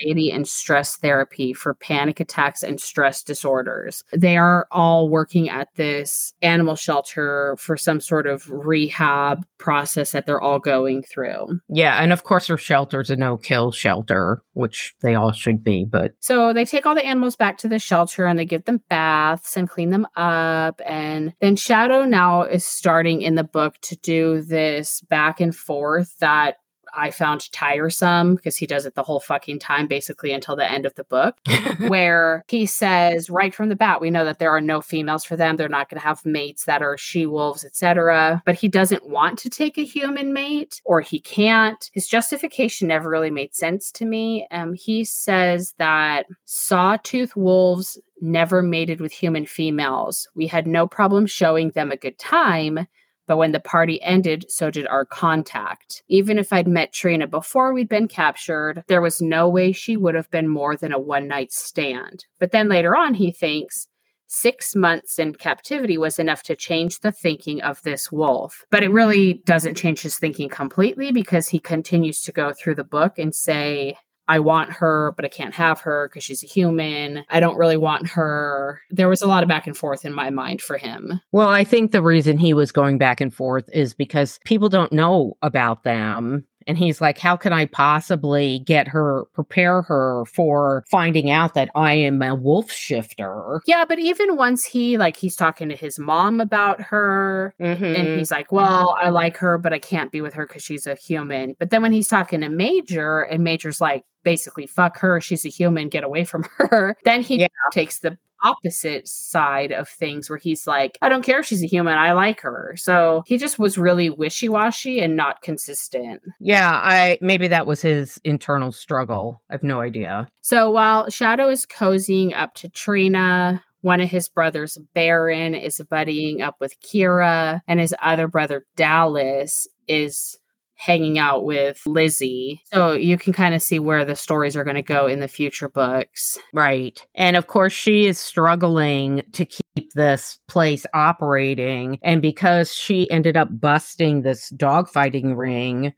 anxiety 0.00 0.30
and 0.30 0.46
stress 0.46 0.96
therapy 0.96 1.52
for 1.52 1.74
panic 1.74 2.20
attacks 2.20 2.62
and 2.62 2.80
stress 2.80 3.22
disorders. 3.22 4.02
They 4.12 4.36
are 4.36 4.66
all 4.70 5.08
working 5.08 5.48
at 5.48 5.68
this 5.76 6.32
animal 6.42 6.76
shelter 6.76 7.56
for 7.58 7.76
some 7.76 8.00
sort 8.00 8.26
of 8.26 8.48
rehab 8.50 9.46
process 9.58 10.12
that 10.12 10.26
they're 10.26 10.40
all 10.40 10.58
going 10.58 11.02
through. 11.02 11.60
Yeah. 11.68 12.02
And 12.02 12.12
of 12.12 12.24
course, 12.24 12.46
her 12.48 12.56
shelter's 12.56 13.10
a 13.10 13.16
no 13.16 13.36
kill 13.36 13.72
shelter, 13.72 14.42
which 14.54 14.94
they 15.02 15.14
all 15.14 15.32
should 15.32 15.62
be. 15.62 15.84
But 15.84 16.12
so 16.20 16.52
they 16.52 16.64
take 16.64 16.86
all 16.86 16.94
the 16.94 17.04
animals 17.04 17.36
back 17.36 17.58
to 17.58 17.68
the 17.68 17.78
shelter 17.78 18.26
and 18.26 18.38
they 18.38 18.44
give 18.44 18.64
them 18.64 18.82
baths 18.88 19.56
and 19.56 19.68
clean 19.68 19.90
them 19.90 20.06
up. 20.16 20.80
And 20.84 21.34
then 21.40 21.56
Shadow 21.56 22.04
now 22.04 22.42
is 22.42 22.64
starting 22.64 23.22
in 23.22 23.34
the 23.34 23.44
book 23.44 23.76
to 23.82 23.96
do 23.96 24.42
this 24.42 25.00
back 25.02 25.40
and 25.40 25.54
forth 25.54 26.18
that 26.18 26.56
I 26.94 27.10
found 27.10 27.50
tiresome 27.52 28.36
because 28.36 28.56
he 28.56 28.66
does 28.66 28.86
it 28.86 28.94
the 28.94 29.02
whole 29.02 29.20
fucking 29.20 29.58
time, 29.58 29.86
basically 29.86 30.32
until 30.32 30.56
the 30.56 30.70
end 30.70 30.86
of 30.86 30.94
the 30.94 31.04
book, 31.04 31.36
where 31.88 32.44
he 32.48 32.66
says 32.66 33.30
right 33.30 33.54
from 33.54 33.68
the 33.68 33.76
bat, 33.76 34.00
we 34.00 34.10
know 34.10 34.24
that 34.24 34.38
there 34.38 34.50
are 34.50 34.60
no 34.60 34.80
females 34.80 35.24
for 35.24 35.36
them. 35.36 35.56
They're 35.56 35.68
not 35.68 35.88
going 35.88 36.00
to 36.00 36.06
have 36.06 36.24
mates 36.24 36.64
that 36.64 36.82
are 36.82 36.98
she 36.98 37.26
wolves, 37.26 37.64
etc. 37.64 38.42
But 38.44 38.56
he 38.56 38.68
doesn't 38.68 39.08
want 39.08 39.38
to 39.40 39.50
take 39.50 39.78
a 39.78 39.84
human 39.84 40.32
mate, 40.32 40.80
or 40.84 41.00
he 41.00 41.20
can't. 41.20 41.90
His 41.92 42.08
justification 42.08 42.88
never 42.88 43.08
really 43.08 43.30
made 43.30 43.54
sense 43.54 43.90
to 43.92 44.04
me. 44.04 44.46
Um, 44.50 44.74
he 44.74 45.04
says 45.04 45.74
that 45.78 46.26
sawtooth 46.44 47.36
wolves 47.36 47.98
never 48.20 48.62
mated 48.62 49.00
with 49.00 49.12
human 49.12 49.46
females. 49.46 50.28
We 50.34 50.46
had 50.46 50.66
no 50.66 50.86
problem 50.86 51.26
showing 51.26 51.70
them 51.70 51.90
a 51.90 51.96
good 51.96 52.18
time 52.18 52.86
but 53.26 53.36
when 53.36 53.52
the 53.52 53.60
party 53.60 54.00
ended, 54.02 54.44
so 54.48 54.70
did 54.70 54.86
our 54.86 55.04
contact. 55.04 56.02
Even 56.08 56.38
if 56.38 56.52
I'd 56.52 56.68
met 56.68 56.92
Trina 56.92 57.26
before 57.26 57.72
we'd 57.72 57.88
been 57.88 58.08
captured, 58.08 58.84
there 58.88 59.00
was 59.00 59.22
no 59.22 59.48
way 59.48 59.72
she 59.72 59.96
would 59.96 60.14
have 60.14 60.30
been 60.30 60.48
more 60.48 60.76
than 60.76 60.92
a 60.92 60.98
one 60.98 61.28
night 61.28 61.52
stand. 61.52 62.24
But 62.38 62.52
then 62.52 62.68
later 62.68 62.96
on, 62.96 63.14
he 63.14 63.32
thinks, 63.32 63.88
six 64.32 64.74
months 64.74 65.18
in 65.18 65.34
captivity 65.34 65.98
was 65.98 66.18
enough 66.18 66.42
to 66.42 66.56
change 66.56 67.00
the 67.00 67.12
thinking 67.12 67.60
of 67.60 67.82
this 67.82 68.10
wolf. 68.10 68.64
But 68.70 68.82
it 68.82 68.90
really 68.90 69.34
doesn't 69.44 69.76
change 69.76 70.00
his 70.00 70.18
thinking 70.18 70.48
completely 70.48 71.12
because 71.12 71.48
he 71.48 71.58
continues 71.58 72.22
to 72.22 72.32
go 72.32 72.52
through 72.52 72.76
the 72.76 72.84
book 72.84 73.18
and 73.18 73.34
say, 73.34 73.98
I 74.28 74.38
want 74.38 74.70
her, 74.70 75.12
but 75.16 75.24
I 75.24 75.28
can't 75.28 75.54
have 75.54 75.80
her 75.80 76.08
because 76.08 76.24
she's 76.24 76.42
a 76.42 76.46
human. 76.46 77.24
I 77.28 77.40
don't 77.40 77.56
really 77.56 77.76
want 77.76 78.08
her. 78.08 78.80
There 78.90 79.08
was 79.08 79.22
a 79.22 79.26
lot 79.26 79.42
of 79.42 79.48
back 79.48 79.66
and 79.66 79.76
forth 79.76 80.04
in 80.04 80.12
my 80.12 80.30
mind 80.30 80.62
for 80.62 80.78
him. 80.78 81.20
Well, 81.32 81.48
I 81.48 81.64
think 81.64 81.90
the 81.92 82.02
reason 82.02 82.38
he 82.38 82.54
was 82.54 82.72
going 82.72 82.98
back 82.98 83.20
and 83.20 83.34
forth 83.34 83.68
is 83.72 83.94
because 83.94 84.38
people 84.44 84.68
don't 84.68 84.92
know 84.92 85.36
about 85.42 85.84
them. 85.84 86.46
And 86.66 86.78
he's 86.78 87.00
like, 87.00 87.18
How 87.18 87.36
can 87.36 87.52
I 87.52 87.66
possibly 87.66 88.60
get 88.60 88.88
her, 88.88 89.24
prepare 89.34 89.82
her 89.82 90.24
for 90.26 90.84
finding 90.90 91.30
out 91.30 91.54
that 91.54 91.70
I 91.74 91.94
am 91.94 92.22
a 92.22 92.34
wolf 92.34 92.70
shifter? 92.70 93.60
Yeah, 93.66 93.84
but 93.84 93.98
even 93.98 94.36
once 94.36 94.64
he, 94.64 94.98
like, 94.98 95.16
he's 95.16 95.36
talking 95.36 95.68
to 95.68 95.76
his 95.76 95.98
mom 95.98 96.40
about 96.40 96.80
her, 96.80 97.54
mm-hmm. 97.60 97.84
and 97.84 98.18
he's 98.18 98.30
like, 98.30 98.52
Well, 98.52 98.96
I 99.00 99.08
like 99.08 99.36
her, 99.38 99.58
but 99.58 99.72
I 99.72 99.78
can't 99.78 100.12
be 100.12 100.20
with 100.20 100.34
her 100.34 100.46
because 100.46 100.62
she's 100.62 100.86
a 100.86 100.94
human. 100.94 101.56
But 101.58 101.70
then 101.70 101.82
when 101.82 101.92
he's 101.92 102.08
talking 102.08 102.40
to 102.40 102.48
Major, 102.48 103.22
and 103.22 103.42
Major's 103.42 103.80
like, 103.80 104.04
basically 104.22 104.66
fuck 104.66 104.98
her 104.98 105.20
she's 105.20 105.44
a 105.44 105.48
human 105.48 105.88
get 105.88 106.04
away 106.04 106.24
from 106.24 106.44
her 106.58 106.96
then 107.04 107.22
he 107.22 107.40
yeah. 107.40 107.48
takes 107.72 108.00
the 108.00 108.16
opposite 108.42 109.06
side 109.08 109.72
of 109.72 109.88
things 109.88 110.28
where 110.28 110.38
he's 110.38 110.66
like, 110.66 110.98
I 111.00 111.08
don't 111.08 111.22
care 111.24 111.40
if 111.40 111.46
she's 111.46 111.62
a 111.62 111.66
human, 111.66 111.96
I 111.96 112.12
like 112.12 112.40
her. 112.40 112.74
So 112.76 113.22
he 113.26 113.38
just 113.38 113.58
was 113.58 113.78
really 113.78 114.10
wishy 114.10 114.48
washy 114.48 115.00
and 115.00 115.16
not 115.16 115.42
consistent. 115.42 116.22
Yeah, 116.40 116.70
I 116.72 117.18
maybe 117.20 117.48
that 117.48 117.66
was 117.66 117.82
his 117.82 118.20
internal 118.24 118.72
struggle. 118.72 119.42
I 119.50 119.54
have 119.54 119.62
no 119.62 119.80
idea. 119.80 120.28
So 120.40 120.70
while 120.70 121.08
Shadow 121.10 121.48
is 121.48 121.66
cozying 121.66 122.36
up 122.36 122.54
to 122.54 122.68
Trina, 122.68 123.62
one 123.80 124.00
of 124.00 124.08
his 124.08 124.28
brothers, 124.28 124.78
Baron, 124.94 125.54
is 125.54 125.80
buddying 125.90 126.40
up 126.40 126.56
with 126.60 126.80
Kira, 126.80 127.60
and 127.66 127.80
his 127.80 127.94
other 128.00 128.28
brother, 128.28 128.64
Dallas, 128.76 129.66
is 129.88 130.38
hanging 130.82 131.16
out 131.16 131.44
with 131.44 131.80
Lizzie. 131.86 132.60
So 132.72 132.92
you 132.92 133.16
can 133.16 133.32
kind 133.32 133.54
of 133.54 133.62
see 133.62 133.78
where 133.78 134.04
the 134.04 134.16
stories 134.16 134.56
are 134.56 134.64
going 134.64 134.74
to 134.74 134.82
go 134.82 135.06
in 135.06 135.20
the 135.20 135.28
future 135.28 135.68
books. 135.68 136.40
Right. 136.52 137.00
And 137.14 137.36
of 137.36 137.46
course, 137.46 137.72
she 137.72 138.06
is 138.06 138.18
struggling 138.18 139.22
to 139.32 139.44
keep 139.44 139.92
this 139.94 140.40
place 140.48 140.84
operating. 140.92 142.00
And 142.02 142.20
because 142.20 142.74
she 142.74 143.08
ended 143.12 143.36
up 143.36 143.60
busting 143.60 144.22
this 144.22 144.50
dogfighting 144.56 145.36
ring, 145.36 145.92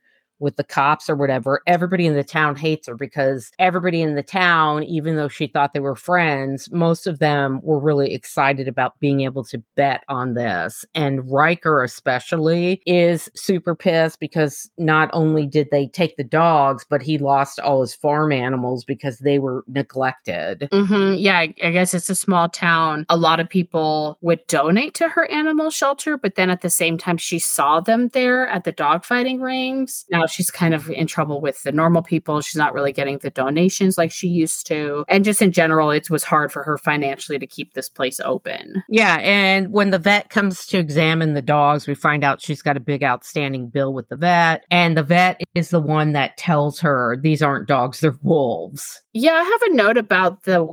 with 0.45 0.57
the 0.57 0.63
cops 0.63 1.09
or 1.09 1.17
whatever, 1.17 1.63
everybody 1.67 2.07
in 2.07 2.15
the 2.15 2.23
town 2.23 2.55
hates 2.55 2.87
her 2.87 2.95
because 2.95 3.51
everybody 3.59 4.03
in 4.03 4.15
the 4.15 4.23
town, 4.23 4.85
even 4.85 5.17
though 5.17 5.27
she 5.27 5.47
thought 5.47 5.73
they 5.73 5.81
were 5.81 5.97
friends, 5.97 6.71
most 6.71 7.07
of 7.07 7.19
them 7.19 7.61
were 7.63 7.81
really 7.81 8.13
excited 8.13 8.69
about 8.69 9.01
being 9.01 9.23
able 9.23 9.43
to 9.43 9.59
bet 9.75 10.05
on 10.09 10.35
this. 10.35 10.85
And 10.95 11.29
Riker, 11.31 11.83
especially, 11.83 12.83
is 12.87 13.31
super 13.35 13.75
pissed 13.75 14.21
because 14.21 14.71
not 14.77 15.09
only 15.15 15.47
did 15.47 15.69
they 15.71 15.87
take 15.87 16.17
the 16.17 16.25
dogs, 16.25 16.85
but 16.89 17.03
he 17.03 17.17
lost 17.17 17.59
all 17.59 17.81
his 17.81 17.95
farm 17.95 18.31
animals 18.31 18.85
because 18.85 19.19
they 19.19 19.39
were 19.39 19.65
neglected. 19.67 20.69
Mm-hmm. 20.71 21.15
Yeah, 21.15 21.39
I, 21.39 21.47
guess 21.47 21.95
it's 21.95 22.11
a 22.11 22.15
small 22.15 22.51
town. 22.51 23.07
A 23.09 23.17
lot 23.17 23.41
of 23.41 23.49
people 23.49 24.19
would 24.21 24.47
donate 24.47 24.93
to 24.95 25.09
her 25.09 25.31
animal 25.31 25.71
shelter, 25.71 26.19
but 26.19 26.35
then 26.35 26.51
at 26.51 26.61
the 26.61 26.69
same 26.69 26.99
time, 26.99 27.17
she 27.17 27.39
saw 27.39 27.81
them 27.81 28.09
there 28.09 28.47
at 28.49 28.65
the 28.65 28.73
dogfighting 28.73 29.41
rings. 29.41 30.05
Now 30.11 30.27
she's 30.35 30.51
kind 30.51 30.75
of 30.75 30.91
in 30.91 31.07
trouble 31.07 31.41
with 31.41 31.63
the 31.63 31.73
normal 31.73 32.03
people. 32.03 32.41
She's 32.41 32.57
not 32.57 32.75
really 32.75 32.93
getting 32.93 33.19
the 33.19 33.31
donations 33.31 33.97
like 33.97 34.11
she 34.11 34.29
used 34.29 34.67
to. 34.67 35.05
And 35.09 35.25
just 35.25 35.41
in 35.41 35.53
general, 35.53 35.91
it 35.91 36.11
was 36.11 36.25
hard 36.25 36.51
for 36.51 36.63
her 36.65 36.77
financially 36.77 37.39
to 37.39 37.47
keep 37.47 37.75
this 37.75 37.89
place 37.89 38.19
open. 38.21 38.83
Yeah. 38.89 39.19
And 39.21 39.73
when 39.73 39.91
the 39.91 39.99
vet 39.99 40.31
comes 40.31 40.67
to 40.67 40.79
examine 40.79 41.35
the 41.35 41.43
dogs, 41.43 41.87
we 41.87 41.95
find 41.95 42.25
out 42.25 42.43
she's 42.43 42.63
got 42.63 42.77
a 42.77 42.81
big 42.81 43.05
outstanding 43.05 43.69
bill 43.69 43.95
with 43.95 44.09
the 44.09 44.17
vet. 44.17 44.65
And 44.71 44.97
the 44.97 45.03
vet 45.03 45.41
is 45.55 45.71
the 45.71 45.81
one 45.81 46.13
that 46.13 46.37
tells 46.37 46.81
her 46.81 47.17
these 47.23 47.43
aren't 47.43 47.69
dogs, 47.69 48.01
they're 48.01 48.19
wolves. 48.23 49.03
Yeah. 49.13 49.35
I 49.35 49.43
have 49.43 49.63
a 49.63 49.75
note 49.75 49.97
about 49.97 50.45
the 50.45 50.67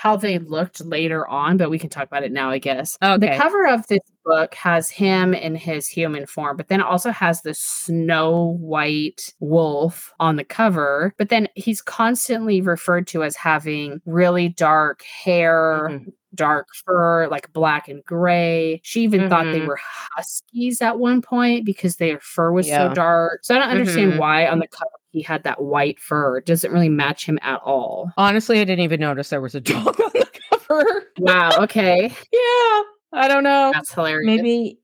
how 0.00 0.16
they 0.16 0.38
looked 0.38 0.82
later 0.82 1.28
on, 1.28 1.58
but 1.58 1.68
we 1.68 1.78
can 1.78 1.90
talk 1.90 2.04
about 2.04 2.22
it 2.22 2.32
now, 2.32 2.48
I 2.48 2.56
guess. 2.56 2.96
Okay. 3.02 3.18
The 3.18 3.36
cover 3.36 3.66
of 3.66 3.86
this 3.88 4.00
book 4.24 4.54
has 4.54 4.88
him 4.88 5.34
in 5.34 5.54
his 5.54 5.86
human 5.86 6.24
form, 6.24 6.56
but 6.56 6.68
then 6.68 6.80
it 6.80 6.86
also 6.86 7.10
has 7.10 7.42
the 7.42 7.52
snow 7.52 8.56
white 8.60 9.34
wolf 9.40 10.14
on 10.18 10.36
the 10.36 10.44
cover. 10.44 11.12
But 11.18 11.28
then 11.28 11.48
he's 11.54 11.82
constantly 11.82 12.62
referred 12.62 13.08
to 13.08 13.22
as 13.22 13.36
having 13.36 14.00
really 14.06 14.48
dark 14.48 15.02
hair. 15.02 15.88
Mm-hmm 15.90 16.08
dark 16.32 16.68
fur, 16.86 17.26
like 17.26 17.52
black 17.52 17.88
and 17.88 18.04
gray. 18.04 18.80
She 18.84 19.02
even 19.02 19.22
mm-hmm. 19.22 19.30
thought 19.30 19.46
they 19.46 19.58
mm-hmm. 19.58 19.66
were 19.66 19.80
huskies 19.82 20.80
at 20.80 20.96
one 20.96 21.22
point 21.22 21.66
because 21.66 21.96
their 21.96 22.20
fur 22.20 22.52
was 22.52 22.68
yeah. 22.68 22.86
so 22.86 22.94
dark. 22.94 23.40
So 23.42 23.56
I 23.56 23.58
don't 23.58 23.68
understand 23.68 24.12
mm-hmm. 24.12 24.20
why 24.20 24.46
on 24.46 24.60
the 24.60 24.68
cover 24.68 24.90
he 25.10 25.22
had 25.22 25.42
that 25.44 25.60
white 25.62 25.98
fur. 26.00 26.38
It 26.38 26.46
doesn't 26.46 26.72
really 26.72 26.88
match 26.88 27.26
him 27.26 27.38
at 27.42 27.60
all. 27.64 28.10
Honestly, 28.16 28.60
I 28.60 28.64
didn't 28.64 28.84
even 28.84 29.00
notice 29.00 29.28
there 29.30 29.40
was 29.40 29.54
a 29.54 29.60
dog 29.60 30.00
on 30.00 30.10
the 30.14 30.28
cover. 30.50 31.04
Wow. 31.18 31.50
Okay. 31.64 32.02
yeah. 32.32 32.82
I 33.12 33.26
don't 33.28 33.42
know. 33.44 33.70
That's 33.74 33.92
hilarious. 33.92 34.26
Maybe 34.26 34.78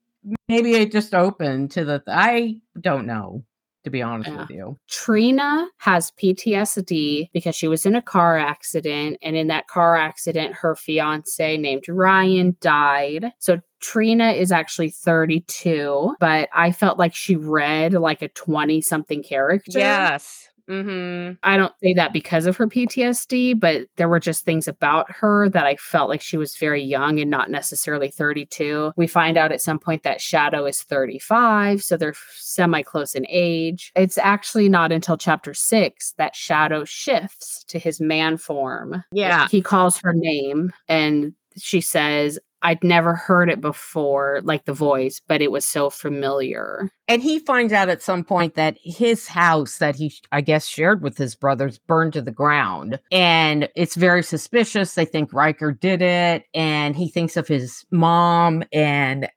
maybe 0.48 0.74
it 0.74 0.90
just 0.92 1.14
opened 1.14 1.70
to 1.72 1.84
the 1.84 2.00
th- 2.00 2.08
I 2.16 2.56
don't 2.80 3.06
know. 3.06 3.44
to 3.84 3.90
be 3.90 4.02
honest 4.02 4.28
Yeah. 4.30 4.40
with 4.40 4.50
you. 4.50 4.76
Trina 4.88 5.68
has 5.78 6.10
PTSD 6.20 7.30
because 7.32 7.54
she 7.54 7.68
was 7.68 7.86
in 7.86 7.94
a 7.94 8.02
car 8.02 8.36
accident, 8.36 9.18
and 9.22 9.36
in 9.36 9.46
that 9.46 9.68
car 9.68 9.94
accident, 9.96 10.54
her 10.54 10.74
fiance 10.74 11.56
named 11.56 11.84
Ryan 11.88 12.56
died. 12.60 13.32
So 13.38 13.60
Trina 13.80 14.32
is 14.32 14.52
actually 14.52 14.90
32, 14.90 16.16
but 16.18 16.48
I 16.54 16.72
felt 16.72 16.98
like 16.98 17.14
she 17.14 17.36
read 17.36 17.92
like 17.92 18.22
a 18.22 18.28
20 18.28 18.80
something 18.80 19.22
character. 19.22 19.78
Mm-hmm. 20.68 21.34
I 21.42 21.56
don't 21.56 21.72
say 21.80 21.94
that 21.94 22.12
because 22.12 22.46
of 22.46 22.56
her 22.56 22.66
PTSD, 22.66 23.58
but 23.58 23.86
there 23.96 24.08
were 24.08 24.20
just 24.20 24.44
things 24.44 24.66
about 24.66 25.10
her 25.10 25.48
that 25.50 25.64
I 25.64 25.76
felt 25.76 26.08
like 26.08 26.20
she 26.20 26.36
was 26.36 26.56
very 26.56 26.82
young 26.82 27.20
and 27.20 27.30
not 27.30 27.50
necessarily 27.50 28.10
32. 28.10 28.92
We 28.96 29.06
find 29.06 29.36
out 29.36 29.52
at 29.52 29.60
some 29.60 29.78
point 29.78 30.02
that 30.02 30.20
Shadow 30.20 30.66
is 30.66 30.82
35, 30.82 31.82
so 31.82 31.96
they're 31.96 32.14
semi 32.36 32.82
close 32.82 33.14
in 33.14 33.26
age. 33.28 33.92
It's 33.94 34.18
actually 34.18 34.68
not 34.68 34.92
until 34.92 35.16
chapter 35.16 35.54
six 35.54 36.14
that 36.18 36.34
Shadow 36.34 36.84
shifts 36.84 37.64
to 37.68 37.78
his 37.78 38.00
man 38.00 38.36
form. 38.36 39.04
Yeah. 39.12 39.48
He 39.48 39.62
calls 39.62 39.98
her 39.98 40.12
name 40.12 40.72
and 40.88 41.32
she 41.56 41.80
says, 41.80 42.38
I'd 42.62 42.82
never 42.82 43.14
heard 43.14 43.50
it 43.50 43.60
before, 43.60 44.40
like 44.42 44.64
the 44.64 44.72
voice, 44.72 45.20
but 45.26 45.42
it 45.42 45.50
was 45.50 45.64
so 45.64 45.90
familiar. 45.90 46.90
And 47.08 47.22
he 47.22 47.38
finds 47.38 47.72
out 47.72 47.88
at 47.88 48.02
some 48.02 48.24
point 48.24 48.54
that 48.54 48.76
his 48.82 49.28
house 49.28 49.78
that 49.78 49.94
he, 49.94 50.12
I 50.32 50.40
guess, 50.40 50.66
shared 50.66 51.02
with 51.02 51.16
his 51.16 51.36
brothers 51.36 51.78
burned 51.78 52.14
to 52.14 52.22
the 52.22 52.32
ground. 52.32 52.98
And 53.12 53.68
it's 53.76 53.94
very 53.94 54.22
suspicious. 54.22 54.94
They 54.94 55.04
think 55.04 55.32
Riker 55.32 55.70
did 55.70 56.02
it. 56.02 56.44
And 56.54 56.96
he 56.96 57.08
thinks 57.08 57.36
of 57.36 57.46
his 57.46 57.84
mom 57.90 58.64
and 58.72 59.28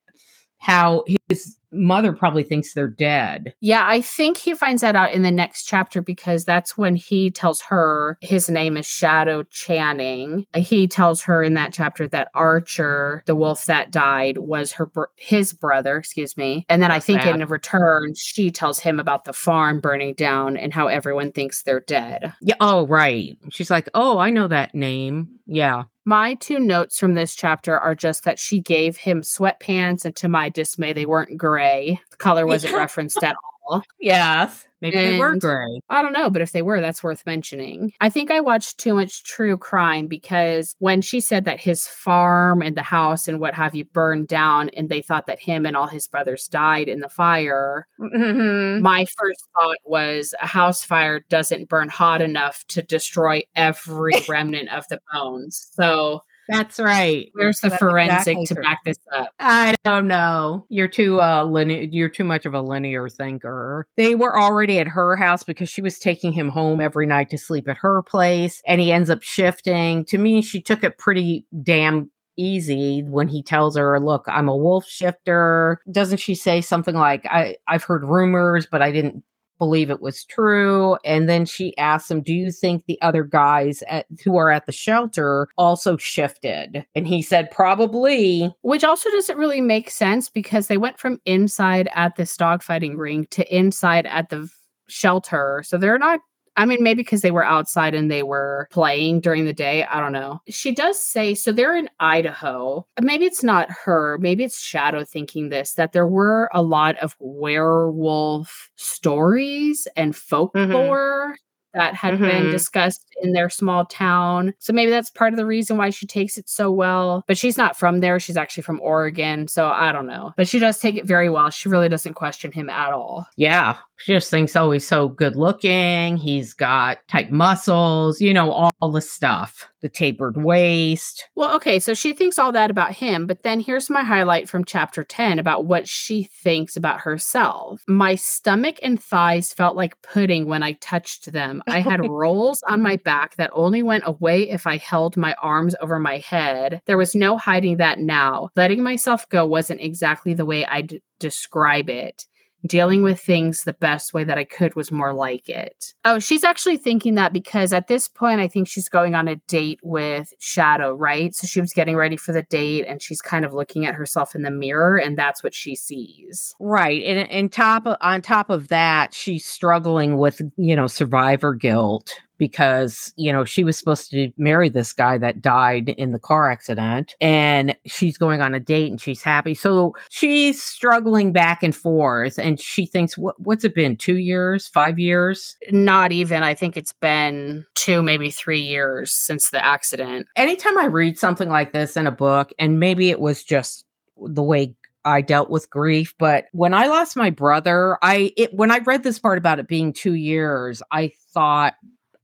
how 0.59 1.03
his 1.27 1.55
mother 1.71 2.13
probably 2.13 2.43
thinks 2.43 2.73
they're 2.73 2.87
dead. 2.87 3.53
Yeah, 3.59 3.85
I 3.85 4.01
think 4.01 4.37
he 4.37 4.53
finds 4.53 4.81
that 4.81 4.95
out 4.95 5.13
in 5.13 5.21
the 5.21 5.31
next 5.31 5.65
chapter 5.65 6.01
because 6.01 6.45
that's 6.45 6.77
when 6.77 6.95
he 6.95 7.29
tells 7.31 7.61
her 7.61 8.17
his 8.21 8.49
name 8.49 8.77
is 8.77 8.85
Shadow 8.85 9.43
Channing. 9.43 10.45
He 10.55 10.87
tells 10.87 11.21
her 11.23 11.43
in 11.43 11.53
that 11.55 11.73
chapter 11.73 12.07
that 12.07 12.29
Archer, 12.33 13.23
the 13.25 13.35
wolf 13.35 13.65
that 13.65 13.91
died, 13.91 14.37
was 14.39 14.71
her 14.73 14.87
br- 14.87 15.03
his 15.15 15.53
brother, 15.53 15.97
excuse 15.97 16.37
me. 16.37 16.65
And 16.69 16.81
then 16.81 16.91
I 16.91 16.99
think 16.99 17.21
sad. 17.21 17.39
in 17.39 17.47
return, 17.47 18.15
she 18.15 18.51
tells 18.51 18.79
him 18.79 18.99
about 18.99 19.25
the 19.25 19.33
farm 19.33 19.79
burning 19.79 20.13
down 20.13 20.57
and 20.57 20.73
how 20.73 20.87
everyone 20.87 21.31
thinks 21.31 21.63
they're 21.63 21.79
dead. 21.81 22.33
Yeah. 22.41 22.55
Oh, 22.59 22.87
right. 22.87 23.37
She's 23.51 23.69
like, 23.69 23.89
oh, 23.93 24.17
I 24.17 24.29
know 24.29 24.47
that 24.47 24.73
name. 24.73 25.29
Yeah. 25.45 25.83
My 26.09 26.33
two 26.33 26.57
notes 26.57 26.97
from 26.97 27.13
this 27.13 27.35
chapter 27.35 27.77
are 27.77 27.93
just 27.93 28.23
that 28.23 28.39
she 28.39 28.59
gave 28.59 28.97
him 28.97 29.21
sweatpants, 29.21 30.05
and 30.05 30.15
to 30.15 30.27
my 30.27 30.49
dismay, 30.49 30.91
they 30.91 31.05
weren't 31.05 31.37
gray. 31.37 32.01
The 32.09 32.17
color 32.17 32.47
wasn't 32.47 32.73
referenced 32.73 33.23
at 33.23 33.35
all. 33.35 33.58
Yes. 33.99 34.65
Maybe 34.81 34.95
they 34.95 35.19
were 35.19 35.33
And- 35.33 35.41
gray. 35.41 35.81
I 35.89 36.01
don't 36.01 36.13
know, 36.13 36.29
but 36.29 36.41
if 36.41 36.53
they 36.53 36.61
were, 36.61 36.79
that's 36.79 37.03
worth 37.03 37.25
mentioning. 37.25 37.91
I 37.99 38.09
think 38.09 38.31
I 38.31 38.39
watched 38.39 38.77
too 38.77 38.93
much 38.93 39.25
true 39.25 39.57
crime 39.57 40.07
because 40.07 40.73
when 40.79 41.01
she 41.01 41.19
said 41.19 41.43
that 41.45 41.59
his 41.59 41.85
farm 41.85 42.61
and 42.61 42.77
the 42.77 42.81
house 42.81 43.27
and 43.27 43.41
what 43.41 43.53
have 43.55 43.75
you 43.75 43.83
burned 43.83 44.29
down, 44.29 44.69
and 44.69 44.87
they 44.87 45.01
thought 45.01 45.27
that 45.27 45.41
him 45.41 45.65
and 45.65 45.75
all 45.75 45.87
his 45.87 46.07
brothers 46.07 46.47
died 46.47 46.87
in 46.87 47.01
the 47.01 47.09
fire, 47.09 47.87
Mhm. 47.99 48.79
my 48.81 49.05
first 49.17 49.43
thought 49.53 49.75
was 49.83 50.33
a 50.41 50.47
house 50.47 50.81
fire 50.85 51.19
doesn't 51.29 51.67
burn 51.67 51.89
hot 51.89 52.21
enough 52.21 52.63
to 52.69 52.81
destroy 52.81 53.41
every 53.57 54.13
remnant 54.29 54.69
of 54.69 54.85
the 54.89 55.01
bones. 55.11 55.71
So 55.73 56.21
That's 56.49 56.79
right. 56.79 57.29
where's 57.33 57.59
the 57.61 57.69
That's 57.69 57.79
forensic 57.79 58.37
exactly 58.39 58.45
to 58.47 58.53
true. 58.55 58.63
back 58.63 58.79
this 58.83 58.97
up? 59.13 59.29
I 59.39 59.75
don't 59.83 60.07
know. 60.07 60.65
You're 60.69 60.87
too 60.87 61.21
uh 61.21 61.43
linear 61.45 61.83
you're 61.83 62.09
too 62.09 62.23
much 62.23 62.45
of 62.45 62.53
a 62.55 62.61
linear 62.61 63.07
thinker. 63.07 63.87
They 63.97 64.15
were 64.15 64.39
already 64.39 64.79
at 64.79 64.87
her 64.87 65.15
house 65.15 65.43
because 65.43 65.69
she 65.69 65.81
was 65.81 65.99
taking 65.99 66.33
him 66.33 66.49
home 66.49 66.81
every 66.81 67.05
night 67.05 67.29
to 67.29 67.37
sleep 67.37 67.69
at 67.69 67.77
her 67.77 68.01
place 68.01 68.61
and 68.65 68.81
he 68.81 68.91
ends 68.91 69.09
up 69.09 69.21
shifting. 69.21 70.03
To 70.05 70.17
me, 70.17 70.41
she 70.41 70.59
took 70.61 70.83
it 70.83 70.97
pretty 70.97 71.45
damn 71.63 72.09
easy 72.35 73.03
when 73.03 73.27
he 73.27 73.43
tells 73.43 73.75
her, 73.77 73.99
"Look, 73.99 74.23
I'm 74.27 74.47
a 74.49 74.55
wolf 74.57 74.85
shifter." 74.87 75.81
Doesn't 75.91 76.17
she 76.19 76.35
say 76.35 76.61
something 76.61 76.95
like, 76.95 77.25
"I 77.25 77.57
I've 77.67 77.83
heard 77.83 78.03
rumors, 78.03 78.65
but 78.65 78.81
I 78.81 78.91
didn't 78.91 79.23
believe 79.59 79.91
it 79.91 80.01
was 80.01 80.25
true." 80.25 80.97
And 81.05 81.29
then 81.29 81.45
she 81.45 81.77
asks 81.77 82.09
him, 82.09 82.21
"Do 82.21 82.33
you 82.33 82.51
think 82.51 82.85
the 82.85 82.99
other 83.01 83.23
guys 83.23 83.83
at 83.87 84.07
who 84.23 84.37
are 84.37 84.49
at 84.49 84.65
the 84.65 84.71
shelter 84.71 85.47
also 85.57 85.97
shifted?" 85.97 86.83
And 86.95 87.07
he 87.07 87.21
said, 87.21 87.51
"Probably." 87.51 88.51
Which 88.61 88.83
also 88.83 89.11
doesn't 89.11 89.37
really 89.37 89.61
make 89.61 89.91
sense 89.91 90.29
because 90.29 90.67
they 90.67 90.77
went 90.77 90.97
from 90.97 91.21
inside 91.25 91.89
at 91.93 92.15
this 92.15 92.35
dogfighting 92.35 92.97
ring 92.97 93.27
to 93.31 93.55
inside 93.55 94.07
at 94.07 94.29
the 94.29 94.49
shelter. 94.87 95.61
So 95.65 95.77
they're 95.77 95.99
not, 95.99 96.19
I 96.59 96.65
mean, 96.65 96.83
maybe 96.83 97.01
because 97.03 97.21
they 97.21 97.31
were 97.31 97.45
outside 97.45 97.95
and 97.95 98.11
they 98.11 98.21
were 98.21 98.67
playing 98.69 99.21
during 99.21 99.45
the 99.45 99.53
day. 99.53 99.85
I 99.85 100.01
don't 100.01 100.11
know. 100.11 100.41
She 100.49 100.71
does 100.75 101.01
say, 101.01 101.33
so 101.33 101.53
they're 101.53 101.77
in 101.77 101.89
Idaho. 102.01 102.85
Maybe 103.01 103.23
it's 103.25 103.43
not 103.43 103.71
her, 103.71 104.17
maybe 104.19 104.43
it's 104.43 104.59
Shadow 104.61 105.05
thinking 105.05 105.47
this, 105.49 105.73
that 105.75 105.93
there 105.93 106.07
were 106.07 106.49
a 106.53 106.61
lot 106.61 106.97
of 106.97 107.15
werewolf 107.19 108.69
stories 108.75 109.87
and 109.95 110.15
folklore. 110.15 111.37
That 111.75 111.93
had 111.93 112.17
been 112.19 112.45
Mhm. 112.45 112.51
discussed 112.51 113.05
in 113.21 113.33
their 113.33 113.47
small 113.47 113.85
town. 113.85 114.55
So 114.57 114.73
maybe 114.73 114.89
that's 114.89 115.11
part 115.11 115.33
of 115.33 115.37
the 115.37 115.45
reason 115.45 115.77
why 115.77 115.91
she 115.91 116.07
takes 116.07 116.35
it 116.35 116.49
so 116.49 116.71
well. 116.71 117.23
But 117.27 117.37
she's 117.37 117.59
not 117.59 117.77
from 117.77 117.99
there. 117.99 118.19
She's 118.19 118.37
actually 118.37 118.63
from 118.63 118.81
Oregon. 118.81 119.47
So 119.47 119.67
I 119.67 119.91
don't 119.91 120.07
know. 120.07 120.33
But 120.35 120.47
she 120.47 120.57
does 120.57 120.79
take 120.79 120.95
it 120.95 121.05
very 121.05 121.29
well. 121.29 121.51
She 121.51 121.69
really 121.69 121.87
doesn't 121.87 122.15
question 122.15 122.51
him 122.51 122.71
at 122.71 122.91
all. 122.91 123.27
Yeah. 123.37 123.75
She 123.99 124.13
just 124.13 124.31
thinks, 124.31 124.55
oh, 124.55 124.71
he's 124.71 124.87
so 124.87 125.09
good 125.09 125.35
looking. 125.35 126.15
He's 126.15 126.53
got 126.53 126.99
tight 127.09 127.31
muscles, 127.31 128.21
you 128.21 128.33
know, 128.33 128.51
all 128.51 128.91
the 128.91 129.01
stuff. 129.01 129.67
The 129.81 129.89
tapered 129.89 130.37
waist. 130.37 131.25
Well, 131.35 131.53
okay. 131.55 131.79
So 131.79 131.93
she 131.93 132.13
thinks 132.13 132.39
all 132.39 132.51
that 132.53 132.71
about 132.71 132.93
him. 132.93 133.27
But 133.27 133.43
then 133.43 133.59
here's 133.59 133.89
my 133.89 134.03
highlight 134.03 134.49
from 134.49 134.65
chapter 134.65 135.03
10 135.03 135.37
about 135.37 135.65
what 135.65 135.87
she 135.87 136.23
thinks 136.23 136.77
about 136.77 137.01
herself. 137.01 137.81
My 137.87 138.15
stomach 138.15 138.79
and 138.81 139.01
thighs 139.01 139.53
felt 139.53 139.75
like 139.75 140.01
pudding 140.01 140.47
when 140.47 140.63
I 140.63 140.73
touched 140.73 141.31
them. 141.31 141.61
I 141.67 141.79
had 141.79 142.05
rolls 142.09 142.63
on 142.67 142.81
my 142.81 142.97
back 142.97 143.35
that 143.35 143.51
only 143.53 143.83
went 143.83 144.03
away 144.05 144.49
if 144.49 144.65
I 144.65 144.77
held 144.77 145.17
my 145.17 145.33
arms 145.41 145.75
over 145.81 145.99
my 145.99 146.17
head. 146.19 146.81
There 146.85 146.97
was 146.97 147.15
no 147.15 147.37
hiding 147.37 147.77
that 147.77 147.99
now. 147.99 148.49
Letting 148.55 148.81
myself 148.81 149.27
go 149.29 149.45
wasn't 149.45 149.81
exactly 149.81 150.33
the 150.33 150.45
way 150.45 150.65
I'd 150.65 151.01
describe 151.19 151.89
it. 151.89 152.25
Dealing 152.65 153.03
with 153.03 153.19
things 153.19 153.63
the 153.63 153.73
best 153.73 154.13
way 154.13 154.23
that 154.25 154.37
I 154.37 154.43
could 154.43 154.75
was 154.75 154.91
more 154.91 155.13
like 155.13 155.47
it. 155.47 155.93
Oh, 156.03 156.19
she's 156.19 156.43
actually 156.43 156.77
thinking 156.77 157.15
that 157.15 157.31
because 157.31 157.71
at 157.71 157.87
this 157.87 158.07
point, 158.07 158.41
I 158.41 158.47
think 158.47 158.67
she's 158.67 158.89
going 158.89 159.15
on 159.15 159.27
a 159.27 159.37
date 159.47 159.79
with 159.81 160.33
Shadow, 160.39 160.93
right? 160.93 161.33
So 161.33 161.47
she 161.47 161.61
was 161.61 161.71
getting 161.71 161.95
ready 161.95 162.17
for 162.17 162.33
the 162.33 162.43
date 162.43 162.85
and 162.85 163.01
she's 163.01 163.21
kind 163.21 163.45
of 163.45 163.53
looking 163.53 163.85
at 163.85 163.95
herself 163.95 164.35
in 164.35 164.41
the 164.41 164.51
mirror, 164.51 164.97
and 164.97 165.17
that's 165.17 165.43
what 165.43 165.53
she 165.53 165.75
sees. 165.75 166.53
Right. 166.59 167.03
And, 167.03 167.31
and 167.31 167.51
top 167.51 167.85
of, 167.85 167.95
on 168.01 168.21
top 168.21 168.49
of 168.49 168.67
that, 168.67 169.13
she's 169.13 169.45
struggling 169.45 170.17
with, 170.17 170.41
you 170.57 170.75
know, 170.75 170.87
survivor 170.87 171.53
guilt 171.53 172.13
because, 172.39 173.13
you 173.17 173.31
know, 173.31 173.45
she 173.45 173.63
was 173.63 173.77
supposed 173.77 174.09
to 174.09 174.31
marry 174.37 174.69
this 174.69 174.91
guy 174.93 175.19
that 175.19 175.41
died 175.41 175.89
in 175.89 176.11
the 176.11 176.17
car 176.17 176.49
accident 176.49 177.13
and 177.21 177.75
she's 177.85 178.17
going 178.17 178.41
on 178.41 178.55
a 178.55 178.59
date 178.59 178.89
and 178.89 178.99
she's 178.99 179.21
happy. 179.21 179.53
So 179.53 179.93
she's 180.09 180.59
struggling 180.59 181.31
back 181.31 181.61
and 181.61 181.75
forth 181.75 182.39
and 182.39 182.59
she 182.59 182.87
thinks, 182.87 183.17
what, 183.17 183.39
what's 183.39 183.63
it 183.63 183.75
been? 183.75 183.95
Two 183.95 184.17
years, 184.17 184.67
five 184.67 184.97
years? 184.97 185.55
Not 185.69 186.11
even, 186.11 186.41
I 186.41 186.55
think 186.55 186.75
it's 186.75 186.93
been 186.93 187.65
two, 187.75 188.01
maybe 188.01 188.31
three 188.31 188.61
years 188.61 189.11
since 189.11 189.51
the 189.51 189.63
accident. 189.63 190.25
anytime 190.35 190.77
I 190.77 190.85
read 190.85 191.19
something 191.19 191.49
like 191.49 191.73
this 191.73 191.97
in 191.97 192.07
a 192.07 192.11
book, 192.11 192.51
and 192.57 192.79
maybe 192.79 193.09
it 193.09 193.19
was 193.19 193.43
just 193.43 193.85
the 194.17 194.41
way 194.41 194.73
I 195.05 195.21
dealt 195.21 195.49
with 195.49 195.69
grief, 195.69 196.13
but 196.17 196.45
when 196.51 196.73
I 196.73 196.87
lost 196.87 197.15
my 197.15 197.29
brother, 197.29 197.97
I 198.01 198.33
it 198.35 198.53
when 198.53 198.71
I 198.71 198.79
read 198.79 199.03
this 199.03 199.19
part 199.19 199.37
about 199.37 199.59
it 199.59 199.67
being 199.67 199.93
2 199.93 200.13
years, 200.13 200.81
I 200.91 201.11
thought 201.33 201.75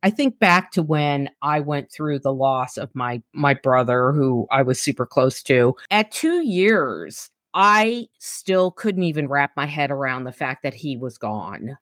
I 0.05 0.11
think 0.11 0.37
back 0.37 0.71
to 0.73 0.83
when 0.83 1.31
I 1.41 1.61
went 1.61 1.91
through 1.91 2.19
the 2.19 2.31
loss 2.31 2.77
of 2.77 2.93
my 2.93 3.23
my 3.33 3.55
brother 3.55 4.11
who 4.11 4.45
I 4.51 4.61
was 4.61 4.79
super 4.79 5.07
close 5.07 5.41
to. 5.43 5.75
At 5.89 6.11
2 6.11 6.45
years, 6.45 7.31
I 7.55 8.07
still 8.19 8.69
couldn't 8.69 9.01
even 9.01 9.27
wrap 9.27 9.53
my 9.57 9.65
head 9.65 9.89
around 9.89 10.25
the 10.25 10.31
fact 10.31 10.61
that 10.61 10.75
he 10.75 10.95
was 10.95 11.17
gone. 11.17 11.75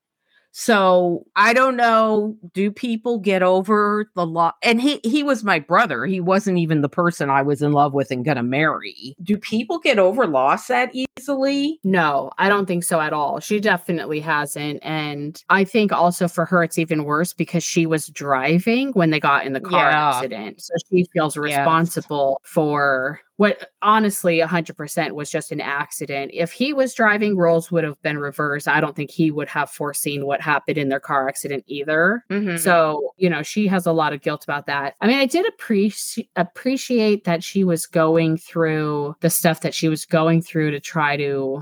So 0.56 1.26
I 1.36 1.52
don't 1.54 1.76
know. 1.76 2.38
Do 2.54 2.70
people 2.70 3.18
get 3.18 3.42
over 3.42 4.06
the 4.16 4.26
loss? 4.26 4.54
And 4.62 4.80
he 4.80 5.00
he 5.04 5.24
was 5.24 5.44
my 5.44 5.58
brother. 5.58 6.06
He 6.06 6.22
wasn't 6.22 6.60
even 6.60 6.82
the 6.82 6.90
person 6.90 7.32
I 7.32 7.42
was 7.42 7.64
in 7.64 7.72
love 7.72 7.94
with 7.94 8.12
and 8.12 8.24
gonna 8.24 8.44
marry. 8.44 9.16
Do 9.24 9.36
people 9.36 9.80
get 9.80 9.98
over 9.98 10.28
loss 10.28 10.68
that 10.68 10.92
easily? 11.18 11.80
No, 11.84 12.30
I 12.38 12.50
don't 12.50 12.68
think 12.68 12.84
so 12.84 13.02
at 13.02 13.14
all. 13.14 13.40
She 13.40 13.60
definitely 13.60 14.20
hasn't. 14.20 14.80
And 14.84 15.44
I 15.50 15.64
think 15.64 15.92
also 15.92 16.28
for 16.28 16.46
her, 16.46 16.64
it's 16.64 16.78
even 16.78 17.04
worse 17.04 17.34
because 17.34 17.64
she 17.64 17.88
was 17.88 18.08
driving 18.10 18.92
when 18.92 19.10
they 19.10 19.20
got 19.20 19.48
in 19.48 19.54
the 19.54 19.60
car 19.60 19.90
Yeah. 19.90 20.10
accident. 20.10 20.62
So 20.62 20.74
she 20.88 21.06
feels 21.14 21.36
Yes. 21.36 21.42
responsible 21.44 22.40
for 22.44 23.20
what 23.44 23.72
honestly 23.82 24.40
100% 24.40 25.12
was 25.12 25.30
just 25.30 25.52
an 25.52 25.60
accident. 25.60 26.32
If 26.34 26.54
he 26.54 26.72
was 26.72 26.94
driving, 26.94 27.36
roles 27.36 27.70
would 27.74 27.84
have 27.84 28.02
been 28.02 28.18
reversed. 28.18 28.70
I 28.70 28.80
don't 28.80 28.96
think 28.96 29.12
he 29.12 29.32
would 29.32 29.50
have 29.50 29.70
foreseen 29.70 30.26
what 30.26 30.40
happened 30.40 30.78
in 30.78 30.88
their 30.88 31.02
car 31.02 31.28
accident 31.28 31.66
either. 31.68 32.24
Mhm. 32.32 32.58
So, 32.58 33.14
you 33.18 33.30
know, 33.30 33.44
she 33.44 33.68
has 33.68 33.86
a 33.86 33.92
lot 33.92 34.14
of 34.14 34.22
guilt 34.22 34.46
about 34.46 34.66
that. 34.68 34.96
I 35.02 35.08
mean, 35.08 35.18
I 35.18 35.26
did 35.26 35.46
appreciate 35.46 36.30
appreciate 36.38 37.26
that 37.26 37.44
she 37.44 37.66
was 37.66 37.86
going 37.86 38.38
through 38.38 39.14
the 39.20 39.30
stuff 39.30 39.60
that 39.60 39.74
she 39.74 39.90
was 39.90 40.06
going 40.06 40.42
through 40.42 40.72
to 40.72 40.80
try 40.80 41.18
to 41.18 41.62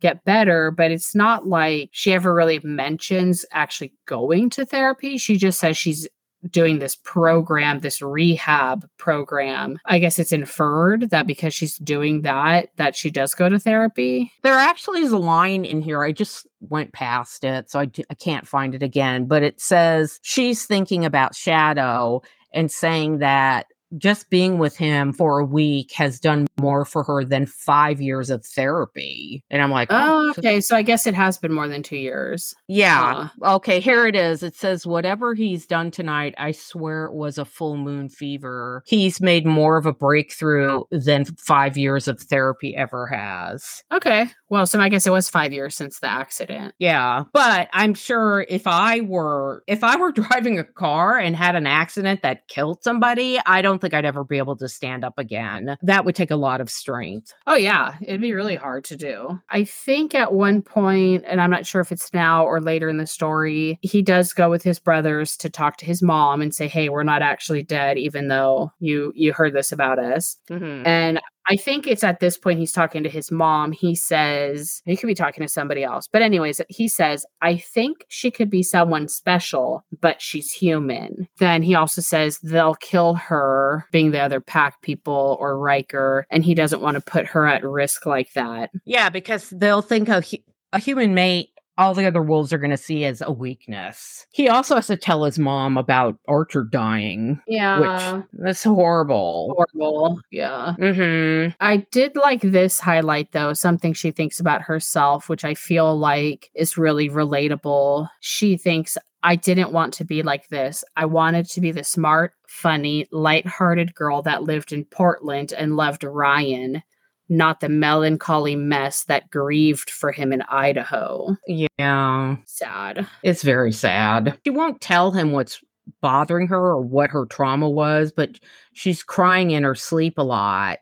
get 0.00 0.24
better, 0.24 0.70
but 0.70 0.90
it's 0.90 1.14
not 1.14 1.46
like 1.46 1.90
she 1.92 2.14
ever 2.14 2.32
really 2.32 2.60
mentions 2.64 3.44
actually 3.52 3.92
going 4.06 4.48
to 4.48 4.64
therapy. 4.64 5.18
She 5.18 5.36
just 5.36 5.60
says 5.60 5.76
she's 5.76 6.08
doing 6.48 6.78
this 6.78 6.96
program, 6.96 7.80
this 7.80 8.00
rehab 8.00 8.88
program. 8.96 9.78
I 9.84 9.98
guess 9.98 10.18
it's 10.18 10.32
inferred 10.32 11.10
that 11.10 11.26
because 11.26 11.54
she's 11.54 11.76
doing 11.76 12.22
that 12.22 12.70
that 12.76 12.96
she 12.96 13.10
does 13.10 13.34
go 13.34 13.48
to 13.48 13.58
therapy. 13.58 14.32
There 14.42 14.54
actually 14.54 15.02
is 15.02 15.12
a 15.12 15.18
line 15.18 15.64
in 15.64 15.82
here. 15.82 16.02
I 16.02 16.12
just 16.12 16.46
went 16.60 16.92
past 16.92 17.44
it, 17.44 17.70
so 17.70 17.80
I, 17.80 17.86
d- 17.86 18.04
I 18.10 18.14
can't 18.14 18.46
find 18.46 18.74
it 18.74 18.82
again. 18.82 19.26
But 19.26 19.42
it 19.42 19.60
says 19.60 20.18
she's 20.22 20.66
thinking 20.66 21.04
about 21.04 21.34
Shadow 21.34 22.22
and 22.52 22.70
saying 22.70 23.18
that 23.18 23.66
just 23.98 24.30
being 24.30 24.58
with 24.58 24.76
him 24.76 25.12
for 25.12 25.38
a 25.38 25.44
week 25.44 25.92
has 25.92 26.20
done 26.20 26.46
more 26.60 26.84
for 26.84 27.02
her 27.04 27.24
than 27.24 27.46
five 27.46 28.00
years 28.00 28.30
of 28.30 28.44
therapy. 28.44 29.44
And 29.50 29.62
I'm 29.62 29.70
like, 29.70 29.88
Oh, 29.90 30.26
oh 30.26 30.30
okay. 30.38 30.60
So 30.60 30.76
I 30.76 30.82
guess 30.82 31.06
it 31.06 31.14
has 31.14 31.38
been 31.38 31.52
more 31.52 31.68
than 31.68 31.82
2 31.82 31.96
years. 31.96 32.54
Yeah. 32.68 33.28
Okay, 33.42 33.80
here 33.80 34.06
it 34.06 34.14
is. 34.14 34.42
It 34.42 34.54
says, 34.54 34.86
whatever 34.86 35.34
he's 35.34 35.66
done 35.66 35.90
tonight, 35.90 36.34
I 36.38 36.52
swear 36.52 37.06
it 37.06 37.14
was 37.14 37.38
a 37.38 37.44
full 37.44 37.76
moon 37.76 38.08
fever. 38.08 38.82
He's 38.86 39.20
made 39.20 39.46
more 39.46 39.76
of 39.76 39.86
a 39.86 39.92
breakthrough 39.92 40.82
than 40.90 41.24
five 41.24 41.76
years 41.76 42.08
of 42.08 42.20
therapy 42.20 42.76
ever 42.76 43.06
has. 43.06 43.82
Okay. 43.92 44.26
Well, 44.48 44.66
so 44.66 44.80
I 44.80 44.88
guess 44.88 45.06
it 45.06 45.12
was 45.12 45.28
5 45.28 45.52
years 45.52 45.74
since 45.74 46.00
the 46.00 46.08
accident. 46.08 46.74
Yeah. 46.78 47.24
But 47.32 47.68
I'm 47.72 47.94
sure 47.94 48.46
if 48.48 48.66
I 48.66 49.00
were 49.00 49.62
if 49.66 49.82
I 49.82 49.96
were 49.96 50.12
driving 50.20 50.58
a 50.58 50.64
car 50.64 51.18
and 51.18 51.34
had 51.34 51.56
an 51.56 51.66
accident 51.66 52.22
that 52.22 52.48
killed 52.48 52.82
somebody, 52.82 53.38
I 53.46 53.62
don't 53.62 53.79
think 53.80 53.94
I'd 53.94 54.04
ever 54.04 54.24
be 54.24 54.38
able 54.38 54.56
to 54.56 54.68
stand 54.68 55.04
up 55.04 55.18
again. 55.18 55.76
That 55.82 56.04
would 56.04 56.14
take 56.14 56.30
a 56.30 56.36
lot 56.36 56.60
of 56.60 56.70
strength. 56.70 57.32
Oh 57.46 57.56
yeah, 57.56 57.94
it'd 58.02 58.20
be 58.20 58.32
really 58.32 58.56
hard 58.56 58.84
to 58.84 58.96
do. 58.96 59.40
I 59.50 59.64
think 59.64 60.14
at 60.14 60.32
one 60.32 60.62
point, 60.62 61.24
and 61.26 61.40
I'm 61.40 61.50
not 61.50 61.66
sure 61.66 61.80
if 61.80 61.92
it's 61.92 62.12
now 62.12 62.44
or 62.44 62.60
later 62.60 62.88
in 62.88 62.98
the 62.98 63.06
story, 63.06 63.78
he 63.82 64.02
does 64.02 64.32
go 64.32 64.50
with 64.50 64.62
his 64.62 64.78
brothers 64.78 65.36
to 65.38 65.50
talk 65.50 65.76
to 65.78 65.86
his 65.86 66.02
mom 66.02 66.42
and 66.42 66.54
say, 66.54 66.68
"Hey, 66.68 66.88
we're 66.88 67.02
not 67.02 67.22
actually 67.22 67.62
dead, 67.62 67.98
even 67.98 68.28
though 68.28 68.72
you 68.80 69.12
you 69.14 69.32
heard 69.32 69.54
this 69.54 69.72
about 69.72 69.98
us." 69.98 70.36
Mm-hmm. 70.50 70.86
And 70.86 71.20
I 71.50 71.56
think 71.56 71.86
it's 71.86 72.04
at 72.04 72.20
this 72.20 72.38
point 72.38 72.60
he's 72.60 72.72
talking 72.72 73.02
to 73.02 73.08
his 73.08 73.30
mom. 73.30 73.72
He 73.72 73.94
says, 73.96 74.82
he 74.84 74.96
could 74.96 75.08
be 75.08 75.14
talking 75.14 75.42
to 75.42 75.48
somebody 75.48 75.82
else. 75.82 76.08
But, 76.10 76.22
anyways, 76.22 76.60
he 76.68 76.86
says, 76.86 77.26
I 77.42 77.56
think 77.56 78.04
she 78.08 78.30
could 78.30 78.48
be 78.48 78.62
someone 78.62 79.08
special, 79.08 79.84
but 80.00 80.22
she's 80.22 80.52
human. 80.52 81.28
Then 81.38 81.62
he 81.62 81.74
also 81.74 82.00
says 82.00 82.38
they'll 82.38 82.76
kill 82.76 83.14
her, 83.14 83.86
being 83.90 84.12
the 84.12 84.20
other 84.20 84.40
pack 84.40 84.80
people 84.82 85.36
or 85.40 85.58
Riker, 85.58 86.24
and 86.30 86.44
he 86.44 86.54
doesn't 86.54 86.82
want 86.82 86.94
to 86.94 87.00
put 87.00 87.26
her 87.26 87.46
at 87.46 87.64
risk 87.64 88.06
like 88.06 88.32
that. 88.34 88.70
Yeah, 88.84 89.10
because 89.10 89.50
they'll 89.50 89.82
think 89.82 90.08
a, 90.08 90.20
hu- 90.20 90.44
a 90.72 90.78
human 90.78 91.14
mate, 91.14 91.50
all 91.78 91.94
the 91.94 92.06
other 92.06 92.22
wolves 92.22 92.52
are 92.52 92.58
going 92.58 92.70
to 92.70 92.76
see 92.76 93.04
as 93.04 93.22
a 93.22 93.32
weakness. 93.32 94.26
He 94.32 94.48
also 94.48 94.74
has 94.74 94.86
to 94.88 94.96
tell 94.96 95.24
his 95.24 95.38
mom 95.38 95.78
about 95.78 96.18
Archer 96.28 96.64
dying, 96.64 97.40
Yeah. 97.46 98.16
which 98.16 98.24
that's 98.34 98.64
horrible. 98.64 99.54
Horrible. 99.56 100.20
Yeah. 100.30 100.74
Mm-hmm. 100.78 101.52
I 101.60 101.78
did 101.90 102.16
like 102.16 102.42
this 102.42 102.80
highlight 102.80 103.32
though, 103.32 103.54
something 103.54 103.92
she 103.94 104.10
thinks 104.10 104.40
about 104.40 104.62
herself, 104.62 105.28
which 105.28 105.44
I 105.44 105.54
feel 105.54 105.98
like 105.98 106.50
is 106.54 106.76
really 106.76 107.08
relatable. 107.08 108.08
She 108.20 108.56
thinks, 108.56 108.98
I 109.22 109.36
didn't 109.36 109.72
want 109.72 109.94
to 109.94 110.04
be 110.04 110.22
like 110.22 110.48
this. 110.48 110.82
I 110.96 111.04
wanted 111.04 111.48
to 111.50 111.60
be 111.60 111.72
the 111.72 111.84
smart, 111.84 112.32
funny, 112.48 113.06
light-hearted 113.12 113.94
girl 113.94 114.22
that 114.22 114.42
lived 114.42 114.72
in 114.72 114.84
Portland 114.86 115.52
and 115.52 115.76
loved 115.76 116.04
Ryan, 116.04 116.82
not 117.30 117.60
the 117.60 117.68
melancholy 117.68 118.56
mess 118.56 119.04
that 119.04 119.30
grieved 119.30 119.88
for 119.88 120.12
him 120.12 120.32
in 120.32 120.42
Idaho. 120.42 121.36
Yeah, 121.46 122.36
Sad. 122.44 123.06
it's 123.22 123.42
very 123.42 123.72
sad. 123.72 124.36
She 124.44 124.50
won't 124.50 124.80
tell 124.80 125.12
him 125.12 125.32
what's 125.32 125.62
bothering 126.00 126.48
her 126.48 126.58
or 126.58 126.80
what 126.80 127.10
her 127.10 127.26
trauma 127.26 127.70
was, 127.70 128.12
but 128.12 128.38
she's 128.72 129.02
crying 129.02 129.52
in 129.52 129.62
her 129.62 129.74
sleep 129.74 130.18
a 130.18 130.22
lot. 130.22 130.78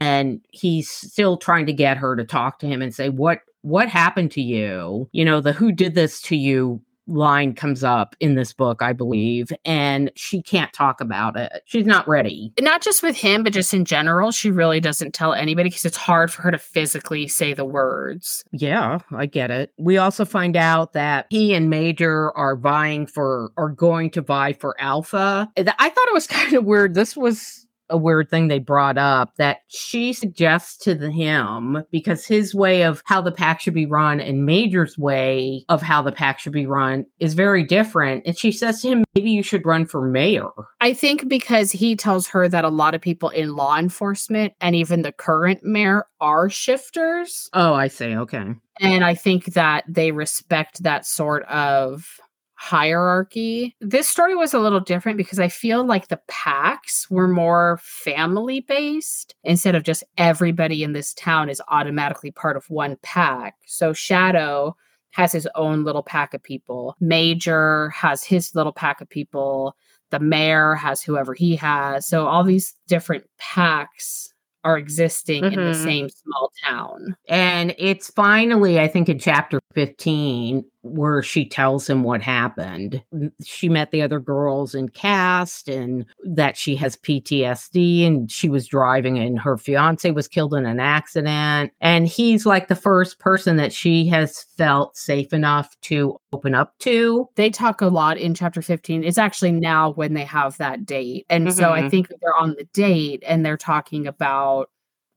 And, 0.00 0.40
he's 0.48 0.90
still 0.90 1.36
trying 1.36 1.66
to 1.66 1.72
get 1.72 1.96
her 1.96 2.16
to 2.16 2.24
talk 2.24 2.58
to 2.58 2.66
him 2.66 2.82
and 2.82 2.94
say, 2.94 3.08
What 3.08 3.40
what 3.62 3.88
happened 3.88 4.32
to 4.32 4.40
you? 4.40 5.08
You 5.12 5.24
know, 5.24 5.40
the 5.40 5.52
who 5.52 5.72
did 5.72 5.94
this 5.94 6.20
to 6.22 6.36
you 6.36 6.80
line 7.10 7.54
comes 7.54 7.84
up 7.84 8.16
in 8.20 8.34
this 8.34 8.52
book, 8.52 8.82
I 8.82 8.92
believe, 8.92 9.52
and 9.64 10.10
she 10.16 10.42
can't 10.42 10.72
talk 10.72 11.00
about 11.00 11.36
it. 11.36 11.62
She's 11.66 11.86
not 11.86 12.08
ready. 12.08 12.52
Not 12.60 12.82
just 12.82 13.02
with 13.02 13.16
him, 13.16 13.42
but 13.42 13.52
just 13.52 13.74
in 13.74 13.84
general, 13.84 14.30
she 14.30 14.50
really 14.50 14.80
doesn't 14.80 15.12
tell 15.12 15.34
anybody 15.34 15.68
because 15.68 15.84
it's 15.84 15.96
hard 15.96 16.32
for 16.32 16.42
her 16.42 16.50
to 16.50 16.58
physically 16.58 17.28
say 17.28 17.54
the 17.54 17.64
words. 17.64 18.44
Yeah, 18.52 18.98
I 19.14 19.26
get 19.26 19.50
it. 19.50 19.72
We 19.78 19.98
also 19.98 20.24
find 20.24 20.56
out 20.56 20.92
that 20.92 21.26
he 21.30 21.54
and 21.54 21.70
Major 21.70 22.36
are 22.36 22.56
vying 22.56 23.06
for, 23.06 23.52
are 23.56 23.70
going 23.70 24.10
to 24.10 24.20
vie 24.20 24.52
for 24.52 24.80
Alpha. 24.80 25.50
I 25.56 25.88
thought 25.88 26.08
it 26.08 26.14
was 26.14 26.26
kind 26.28 26.54
of 26.54 26.64
weird. 26.64 26.94
This 26.94 27.16
was 27.16 27.66
a 27.90 27.96
weird 27.96 28.30
thing 28.30 28.48
they 28.48 28.58
brought 28.58 28.96
up 28.98 29.34
that 29.36 29.58
she 29.68 30.12
suggests 30.12 30.76
to 30.84 30.94
the, 30.94 31.10
him 31.10 31.84
because 31.90 32.24
his 32.24 32.54
way 32.54 32.82
of 32.82 33.02
how 33.04 33.20
the 33.20 33.32
pack 33.32 33.60
should 33.60 33.74
be 33.74 33.86
run 33.86 34.20
and 34.20 34.46
Major's 34.46 34.96
way 34.96 35.64
of 35.68 35.82
how 35.82 36.02
the 36.02 36.12
pack 36.12 36.38
should 36.38 36.52
be 36.52 36.66
run 36.66 37.04
is 37.18 37.34
very 37.34 37.64
different. 37.64 38.22
And 38.26 38.38
she 38.38 38.52
says 38.52 38.80
to 38.82 38.88
him, 38.88 39.04
maybe 39.14 39.30
you 39.30 39.42
should 39.42 39.66
run 39.66 39.86
for 39.86 40.00
mayor. 40.00 40.48
I 40.80 40.94
think 40.94 41.28
because 41.28 41.72
he 41.72 41.96
tells 41.96 42.28
her 42.28 42.48
that 42.48 42.64
a 42.64 42.68
lot 42.68 42.94
of 42.94 43.00
people 43.00 43.28
in 43.30 43.54
law 43.54 43.76
enforcement 43.76 44.54
and 44.60 44.74
even 44.74 45.02
the 45.02 45.12
current 45.12 45.62
mayor 45.62 46.06
are 46.20 46.48
shifters. 46.48 47.48
Oh, 47.52 47.74
I 47.74 47.88
see. 47.88 48.16
Okay. 48.16 48.54
And 48.80 49.04
I 49.04 49.14
think 49.14 49.46
that 49.46 49.84
they 49.86 50.12
respect 50.12 50.82
that 50.82 51.04
sort 51.04 51.44
of 51.44 52.18
hierarchy. 52.60 53.74
This 53.80 54.06
story 54.06 54.36
was 54.36 54.52
a 54.52 54.58
little 54.58 54.80
different 54.80 55.16
because 55.16 55.38
I 55.38 55.48
feel 55.48 55.82
like 55.82 56.08
the 56.08 56.20
packs 56.28 57.10
were 57.10 57.26
more 57.26 57.80
family 57.82 58.60
based 58.60 59.34
instead 59.44 59.74
of 59.74 59.82
just 59.82 60.04
everybody 60.18 60.82
in 60.82 60.92
this 60.92 61.14
town 61.14 61.48
is 61.48 61.62
automatically 61.68 62.30
part 62.30 62.58
of 62.58 62.68
one 62.68 62.98
pack. 63.02 63.54
So 63.64 63.94
Shadow 63.94 64.76
has 65.12 65.32
his 65.32 65.48
own 65.54 65.84
little 65.84 66.02
pack 66.02 66.34
of 66.34 66.42
people, 66.42 66.94
Major 67.00 67.88
has 67.90 68.22
his 68.22 68.54
little 68.54 68.72
pack 68.72 69.00
of 69.00 69.08
people, 69.08 69.74
the 70.10 70.20
mayor 70.20 70.74
has 70.74 71.02
whoever 71.02 71.32
he 71.32 71.56
has. 71.56 72.06
So 72.06 72.26
all 72.26 72.44
these 72.44 72.76
different 72.88 73.24
packs 73.38 74.34
are 74.62 74.76
existing 74.76 75.44
in 75.44 75.54
the 75.54 75.70
Mhm. 75.70 75.84
same 75.84 76.08
small 76.10 76.52
town. 76.62 77.16
And 77.26 77.74
it's 77.78 78.10
finally, 78.10 78.78
I 78.78 78.88
think, 78.88 79.08
in 79.08 79.18
chapter 79.18 79.58
15, 79.74 80.62
where 80.82 81.22
she 81.22 81.46
tells 81.46 81.88
him 81.88 82.02
what 82.02 82.22
happened. 82.22 83.02
She 83.44 83.68
met 83.68 83.90
the 83.90 84.02
other 84.02 84.18
girls 84.20 84.74
in 84.74 84.88
cast 84.88 85.68
and 85.68 86.06
that 86.24 86.56
she 86.56 86.74
has 86.76 86.96
PTSD 86.96 88.06
and 88.06 88.30
she 88.30 88.48
was 88.48 88.66
driving 88.66 89.18
and 89.18 89.38
her 89.38 89.56
fiance 89.56 90.10
was 90.10 90.26
killed 90.28 90.54
in 90.54 90.66
an 90.66 90.80
accident. 90.80 91.72
And 91.80 92.06
he's 92.08 92.46
like 92.46 92.68
the 92.68 92.74
first 92.74 93.18
person 93.18 93.56
that 93.56 93.72
she 93.72 94.06
has 94.08 94.44
felt 94.56 94.96
safe 94.96 95.32
enough 95.32 95.78
to 95.82 96.16
open 96.32 96.54
up 96.54 96.78
to. 96.78 97.28
they 97.36 97.50
talk 97.50 97.80
a 97.80 97.86
lot 97.86 98.16
in 98.16 98.34
chapter 98.34 98.62
15 98.62 99.02
it's 99.02 99.18
actually 99.18 99.50
now 99.52 99.90
when 99.92 100.14
they 100.14 100.24
have 100.24 100.56
that 100.58 100.86
date 100.86 101.26
and 101.28 101.52
so 101.52 101.70
i 101.72 101.82
Mhm. 101.82 101.90
think 101.90 102.08
they're 102.20 102.36
on 102.36 102.54
the 102.56 102.64
date 102.72 103.22
and 103.26 103.44
they're 103.44 103.56
talking 103.56 104.06
about 104.06 104.70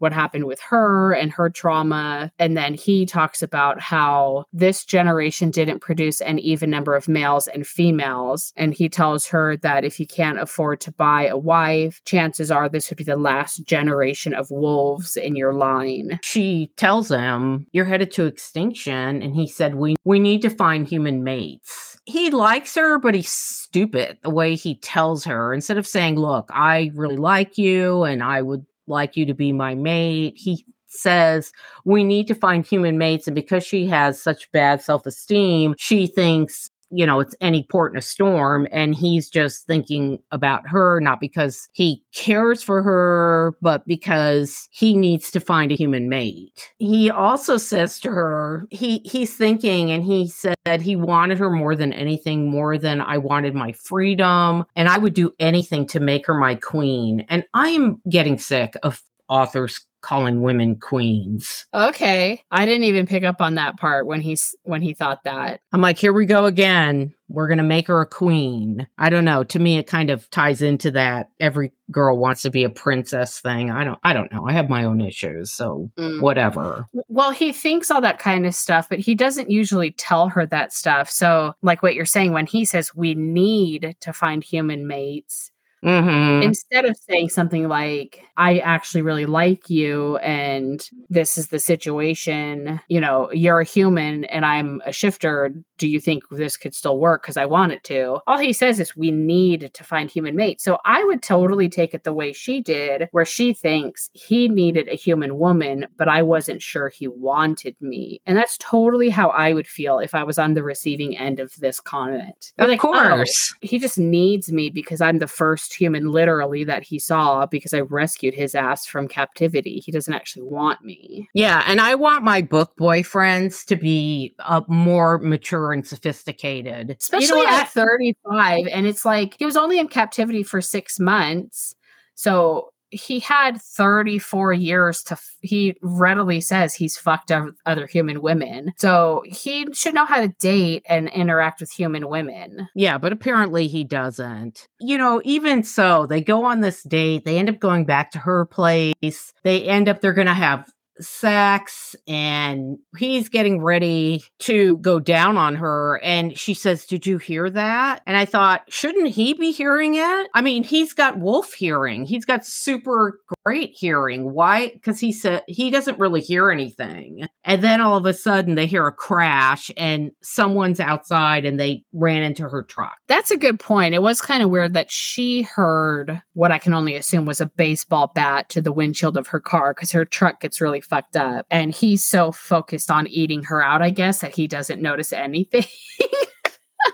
what 0.03 0.13
happened 0.13 0.45
with 0.45 0.59
her 0.59 1.13
and 1.13 1.31
her 1.31 1.49
trauma 1.49 2.31
and 2.37 2.55
then 2.55 2.73
he 2.73 3.05
talks 3.05 3.41
about 3.41 3.79
how 3.79 4.45
this 4.53 4.85
generation 4.85 5.49
didn't 5.49 5.79
produce 5.79 6.21
an 6.21 6.37
even 6.39 6.69
number 6.69 6.95
of 6.95 7.07
males 7.07 7.47
and 7.47 7.65
females 7.65 8.53
and 8.55 8.73
he 8.73 8.87
tells 8.87 9.25
her 9.25 9.57
that 9.57 9.83
if 9.83 9.99
you 9.99 10.05
can't 10.05 10.39
afford 10.39 10.79
to 10.79 10.91
buy 10.91 11.25
a 11.25 11.37
wife 11.37 12.01
chances 12.05 12.51
are 12.51 12.69
this 12.69 12.89
would 12.89 12.97
be 12.97 13.03
the 13.03 13.15
last 13.15 13.65
generation 13.65 14.33
of 14.33 14.51
wolves 14.51 15.17
in 15.17 15.35
your 15.35 15.53
line 15.53 16.19
She 16.21 16.71
tells 16.77 17.09
him, 17.09 17.67
You're 17.71 17.85
headed 17.85 18.11
to 18.13 18.25
extinction. 18.25 19.21
And 19.21 19.35
he 19.35 19.47
said, 19.47 19.75
We 19.75 19.95
we 20.03 20.19
need 20.19 20.41
to 20.41 20.49
find 20.49 20.87
human 20.87 21.23
mates. 21.23 21.97
He 22.05 22.29
likes 22.31 22.75
her, 22.75 22.99
but 22.99 23.15
he's 23.15 23.31
stupid 23.31 24.17
the 24.23 24.29
way 24.29 24.55
he 24.55 24.75
tells 24.75 25.23
her. 25.23 25.53
Instead 25.53 25.77
of 25.77 25.87
saying, 25.87 26.15
Look, 26.15 26.49
I 26.51 26.91
really 26.95 27.17
like 27.17 27.57
you 27.57 28.03
and 28.03 28.23
I 28.23 28.41
would 28.41 28.65
like 28.87 29.15
you 29.15 29.25
to 29.25 29.33
be 29.33 29.51
my 29.51 29.75
mate, 29.75 30.33
he 30.35 30.65
says 30.93 31.51
we 31.85 32.03
need 32.03 32.27
to 32.27 32.35
find 32.35 32.65
human 32.65 32.97
mates 32.97 33.27
and 33.27 33.35
because 33.35 33.65
she 33.65 33.87
has 33.87 34.21
such 34.21 34.51
bad 34.51 34.79
self-esteem 34.79 35.73
she 35.77 36.05
thinks 36.05 36.69
you 36.93 37.05
know, 37.05 37.19
it's 37.19 37.35
any 37.41 37.63
port 37.63 37.93
in 37.93 37.97
a 37.97 38.01
storm. 38.01 38.67
And 38.71 38.95
he's 38.95 39.29
just 39.29 39.65
thinking 39.65 40.19
about 40.31 40.67
her, 40.67 40.99
not 40.99 41.19
because 41.19 41.67
he 41.73 42.03
cares 42.13 42.61
for 42.61 42.83
her, 42.83 43.55
but 43.61 43.85
because 43.87 44.67
he 44.71 44.95
needs 44.95 45.31
to 45.31 45.39
find 45.39 45.71
a 45.71 45.75
human 45.75 46.09
mate. 46.09 46.71
He 46.77 47.09
also 47.09 47.57
says 47.57 47.99
to 48.01 48.11
her, 48.11 48.67
he 48.69 48.99
he's 49.05 49.35
thinking 49.35 49.91
and 49.91 50.03
he 50.03 50.27
said 50.27 50.81
he 50.81 50.95
wanted 50.95 51.37
her 51.39 51.49
more 51.49 51.75
than 51.75 51.93
anything, 51.93 52.49
more 52.49 52.77
than 52.77 53.01
I 53.01 53.17
wanted 53.17 53.55
my 53.55 53.71
freedom. 53.73 54.65
And 54.75 54.87
I 54.89 54.97
would 54.97 55.13
do 55.13 55.33
anything 55.39 55.87
to 55.87 55.99
make 55.99 56.25
her 56.27 56.33
my 56.33 56.55
queen. 56.55 57.25
And 57.29 57.43
I 57.53 57.69
am 57.69 58.01
getting 58.09 58.37
sick 58.37 58.75
of 58.83 59.01
authors 59.29 59.85
calling 60.03 60.41
women 60.41 60.75
queens. 60.75 61.65
Okay. 61.73 62.43
I 62.51 62.65
didn't 62.65 62.83
even 62.83 63.07
pick 63.07 63.23
up 63.23 63.41
on 63.41 63.55
that 63.55 63.77
part 63.77 64.05
when 64.05 64.21
he's 64.21 64.55
when 64.63 64.83
he 64.83 64.93
thought 64.93 65.23
that. 65.23 65.61
I'm 65.71 65.81
like, 65.81 65.97
here 65.97 66.13
we 66.13 66.27
go 66.27 66.45
again. 66.45 67.15
We're 67.29 67.47
going 67.47 67.57
to 67.57 67.63
make 67.63 67.87
her 67.87 67.99
a 68.01 68.05
queen. 68.05 68.85
I 68.99 69.09
don't 69.09 69.25
know. 69.25 69.43
To 69.45 69.57
me 69.57 69.77
it 69.77 69.87
kind 69.87 70.11
of 70.11 70.29
ties 70.29 70.61
into 70.61 70.91
that 70.91 71.29
every 71.39 71.71
girl 71.89 72.17
wants 72.17 72.43
to 72.43 72.51
be 72.51 72.63
a 72.63 72.69
princess 72.69 73.39
thing. 73.39 73.71
I 73.71 73.83
don't 73.83 73.99
I 74.03 74.13
don't 74.13 74.31
know. 74.31 74.45
I 74.45 74.51
have 74.51 74.69
my 74.69 74.83
own 74.83 75.01
issues, 75.01 75.51
so 75.51 75.89
mm. 75.97 76.21
whatever. 76.21 76.85
Well, 77.07 77.31
he 77.31 77.51
thinks 77.51 77.89
all 77.89 78.01
that 78.01 78.19
kind 78.19 78.45
of 78.45 78.53
stuff, 78.53 78.89
but 78.89 78.99
he 78.99 79.15
doesn't 79.15 79.49
usually 79.49 79.91
tell 79.91 80.27
her 80.29 80.45
that 80.47 80.73
stuff. 80.73 81.09
So, 81.09 81.55
like 81.61 81.81
what 81.81 81.95
you're 81.95 82.05
saying 82.05 82.33
when 82.33 82.45
he 82.45 82.65
says 82.65 82.93
we 82.93 83.15
need 83.15 83.95
to 84.01 84.13
find 84.13 84.43
human 84.43 84.85
mates, 84.85 85.51
Mm-hmm. 85.83 86.43
Instead 86.43 86.85
of 86.85 86.95
saying 86.97 87.29
something 87.29 87.67
like, 87.67 88.23
I 88.37 88.59
actually 88.59 89.01
really 89.01 89.25
like 89.25 89.69
you 89.69 90.17
and 90.17 90.89
this 91.09 91.37
is 91.37 91.49
the 91.49 91.59
situation, 91.59 92.79
you 92.87 92.99
know, 92.99 93.31
you're 93.31 93.59
a 93.59 93.65
human 93.65 94.25
and 94.25 94.45
I'm 94.45 94.81
a 94.85 94.91
shifter. 94.91 95.53
Do 95.77 95.87
you 95.87 95.99
think 95.99 96.23
this 96.31 96.57
could 96.57 96.73
still 96.73 96.97
work? 96.97 97.21
Because 97.21 97.37
I 97.37 97.45
want 97.45 97.73
it 97.73 97.83
to. 97.85 98.19
All 98.25 98.37
he 98.37 98.53
says 98.53 98.79
is, 98.79 98.95
we 98.95 99.11
need 99.11 99.71
to 99.73 99.83
find 99.83 100.09
human 100.09 100.35
mates. 100.35 100.63
So 100.63 100.79
I 100.85 101.03
would 101.03 101.21
totally 101.21 101.69
take 101.69 101.93
it 101.93 102.03
the 102.03 102.13
way 102.13 102.33
she 102.33 102.61
did, 102.61 103.09
where 103.11 103.25
she 103.25 103.53
thinks 103.53 104.09
he 104.13 104.47
needed 104.47 104.87
a 104.87 104.95
human 104.95 105.37
woman, 105.37 105.85
but 105.97 106.07
I 106.07 106.23
wasn't 106.23 106.61
sure 106.61 106.89
he 106.89 107.07
wanted 107.07 107.75
me. 107.81 108.21
And 108.25 108.37
that's 108.37 108.57
totally 108.57 109.09
how 109.09 109.29
I 109.29 109.53
would 109.53 109.67
feel 109.67 109.99
if 109.99 110.15
I 110.15 110.23
was 110.23 110.39
on 110.39 110.53
the 110.53 110.63
receiving 110.63 111.17
end 111.17 111.39
of 111.39 111.53
this 111.59 111.79
comment. 111.79 112.53
Of 112.57 112.69
like, 112.69 112.83
oh, 112.83 112.93
course. 112.93 113.53
Oh, 113.53 113.57
he 113.61 113.77
just 113.77 113.97
needs 113.97 114.51
me 114.51 114.69
because 114.69 115.01
I'm 115.01 115.19
the 115.19 115.27
first 115.27 115.72
human 115.73 116.09
literally 116.09 116.63
that 116.63 116.83
he 116.83 116.99
saw 116.99 117.45
because 117.45 117.73
I 117.73 117.81
rescued 117.81 118.33
his 118.33 118.55
ass 118.55 118.85
from 118.85 119.07
captivity. 119.07 119.79
He 119.79 119.91
doesn't 119.91 120.13
actually 120.13 120.43
want 120.43 120.83
me. 120.83 121.29
Yeah, 121.33 121.63
and 121.67 121.79
I 121.79 121.95
want 121.95 122.23
my 122.23 122.41
book 122.41 122.73
boyfriends 122.79 123.65
to 123.65 123.75
be 123.75 124.35
uh, 124.39 124.61
more 124.67 125.19
mature 125.19 125.71
and 125.71 125.85
sophisticated, 125.85 126.95
especially 126.99 127.39
you 127.39 127.45
know, 127.45 127.51
at 127.51 127.69
35 127.69 128.67
and 128.67 128.85
it's 128.87 129.05
like 129.05 129.35
he 129.39 129.45
was 129.45 129.57
only 129.57 129.79
in 129.79 129.87
captivity 129.87 130.43
for 130.43 130.61
6 130.61 130.99
months. 130.99 131.75
So 132.15 132.72
he 132.93 133.19
had 133.19 133.61
34 133.61 134.53
years 134.53 135.03
to 135.03 135.17
he 135.41 135.75
readily 135.81 136.39
says 136.39 136.73
he's 136.73 136.97
fucked 136.97 137.31
other 137.65 137.87
human 137.87 138.21
women. 138.21 138.73
So 138.77 139.23
he 139.25 139.67
should 139.73 139.93
know 139.93 140.05
how 140.05 140.21
to 140.21 140.27
date 140.39 140.83
and 140.87 141.09
interact 141.09 141.59
with 141.59 141.71
human 141.71 142.07
women. 142.07 142.69
Yeah 142.75 142.97
but 142.97 143.11
apparently 143.11 143.67
he 143.67 143.83
doesn't. 143.83 144.67
You 144.79 144.97
know 144.97 145.21
even 145.25 145.63
so 145.63 146.05
they 146.05 146.21
go 146.21 146.45
on 146.45 146.61
this 146.61 146.83
date 146.83 147.25
they 147.25 147.37
end 147.37 147.49
up 147.49 147.59
going 147.59 147.85
back 147.85 148.11
to 148.11 148.19
her 148.19 148.45
place 148.45 149.33
they 149.43 149.63
end 149.63 149.89
up 149.89 150.01
they're 150.01 150.13
gonna 150.13 150.33
have 150.33 150.69
sex 150.99 151.95
and 152.07 152.77
he's 152.97 153.29
getting 153.29 153.61
ready 153.61 154.23
to 154.39 154.77
go 154.77 154.99
down 154.99 155.37
on 155.37 155.55
her 155.55 155.99
and 156.03 156.37
she 156.37 156.53
says 156.53 156.85
did 156.85 157.05
you 157.05 157.17
hear 157.17 157.49
that? 157.49 158.01
And 158.05 158.17
i 158.17 158.25
thought 158.25 158.63
shouldn't 158.69 159.09
he 159.09 159.33
be 159.33 159.51
hearing 159.51 159.95
it? 159.95 160.27
I 160.33 160.41
mean 160.41 160.63
he's 160.63 160.93
got 160.93 161.19
wolf 161.19 161.53
hearing. 161.53 162.05
He's 162.05 162.25
got 162.25 162.45
super 162.45 163.19
great 163.45 163.71
hearing. 163.73 164.33
Why? 164.33 164.69
Because 164.69 164.99
he 164.99 165.11
said 165.11 165.43
he 165.47 165.69
doesn't 165.69 165.99
really 165.99 166.21
hear 166.21 166.51
anything. 166.51 167.27
And 167.43 167.63
then 167.63 167.81
all 167.81 167.97
of 167.97 168.05
a 168.05 168.13
sudden 168.13 168.55
they 168.55 168.67
hear 168.67 168.87
a 168.87 168.91
crash 168.91 169.71
and 169.77 170.11
someone's 170.21 170.79
outside 170.79 171.45
and 171.45 171.59
they 171.59 171.83
ran 171.93 172.23
into 172.23 172.47
her 172.47 172.63
truck. 172.63 172.97
That's 173.07 173.31
a 173.31 173.37
good 173.37 173.59
point. 173.59 173.95
It 173.95 174.01
was 174.01 174.21
kind 174.21 174.43
of 174.43 174.49
weird 174.49 174.73
that 174.73 174.91
she 174.91 175.41
heard 175.41 176.21
what 176.33 176.51
i 176.51 176.57
can 176.57 176.73
only 176.73 176.95
assume 176.95 177.25
was 177.25 177.41
a 177.41 177.45
baseball 177.45 178.11
bat 178.13 178.49
to 178.49 178.61
the 178.61 178.71
windshield 178.71 179.17
of 179.17 179.27
her 179.27 179.39
car 179.39 179.73
because 179.73 179.91
her 179.91 180.05
truck 180.05 180.39
gets 180.39 180.61
really 180.61 180.81
fucked 180.93 181.15
up. 181.17 181.47
And 181.49 181.73
he's 181.73 182.05
so 182.05 182.31
focused 182.31 182.91
on 182.91 183.07
eating 183.07 183.43
her 183.45 183.63
out, 183.63 183.81
I 183.81 183.89
guess, 183.89 184.19
that 184.19 184.35
he 184.35 184.47
doesn't 184.47 184.79
notice 184.79 185.11
anything. 185.11 185.65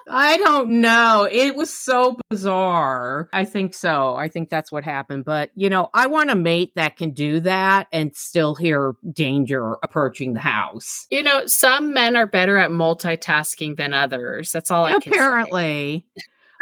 I 0.09 0.37
don't 0.37 0.81
know. 0.81 1.27
It 1.29 1.55
was 1.55 1.71
so 1.73 2.17
bizarre. 2.29 3.27
I 3.33 3.43
think 3.43 3.73
so. 3.73 4.15
I 4.15 4.29
think 4.29 4.49
that's 4.49 4.71
what 4.71 4.83
happened. 4.83 5.25
But, 5.25 5.51
you 5.55 5.69
know, 5.69 5.89
I 5.93 6.07
want 6.07 6.29
a 6.29 6.35
mate 6.35 6.71
that 6.75 6.95
can 6.95 7.11
do 7.11 7.41
that 7.41 7.87
and 7.91 8.15
still 8.15 8.55
hear 8.55 8.93
danger 9.11 9.75
approaching 9.83 10.33
the 10.33 10.39
house. 10.39 11.05
You 11.11 11.23
know, 11.23 11.45
some 11.47 11.93
men 11.93 12.15
are 12.15 12.27
better 12.27 12.57
at 12.57 12.71
multitasking 12.71 13.77
than 13.77 13.93
others. 13.93 14.51
That's 14.51 14.71
all 14.71 14.85
I 14.85 14.99
can. 14.99 15.11
Apparently 15.11 16.05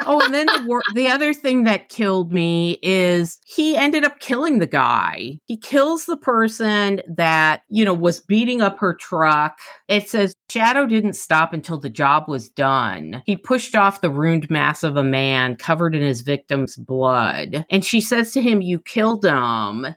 oh, 0.05 0.21
and 0.23 0.33
then 0.33 0.45
the, 0.47 0.63
wor- 0.65 0.83
the 0.93 1.07
other 1.07 1.33
thing 1.33 1.63
that 1.63 1.89
killed 1.89 2.31
me 2.31 2.79
is 2.81 3.39
he 3.45 3.75
ended 3.75 4.03
up 4.03 4.19
killing 4.19 4.59
the 4.59 4.67
guy. 4.67 5.39
He 5.45 5.57
kills 5.57 6.05
the 6.05 6.17
person 6.17 7.01
that, 7.07 7.63
you 7.69 7.83
know, 7.85 7.93
was 7.93 8.19
beating 8.19 8.61
up 8.61 8.79
her 8.79 8.93
truck. 8.93 9.59
It 9.87 10.09
says 10.09 10.35
Shadow 10.49 10.85
didn't 10.85 11.13
stop 11.13 11.53
until 11.53 11.79
the 11.79 11.89
job 11.89 12.25
was 12.27 12.49
done. 12.49 13.21
He 13.25 13.37
pushed 13.37 13.75
off 13.75 14.01
the 14.01 14.09
ruined 14.09 14.49
mass 14.49 14.83
of 14.83 14.97
a 14.97 15.03
man 15.03 15.55
covered 15.55 15.95
in 15.95 16.01
his 16.01 16.21
victim's 16.21 16.75
blood. 16.75 17.65
And 17.69 17.83
she 17.83 18.01
says 18.01 18.31
to 18.33 18.41
him, 18.41 18.61
You 18.61 18.79
killed 18.79 19.25
him. 19.25 19.87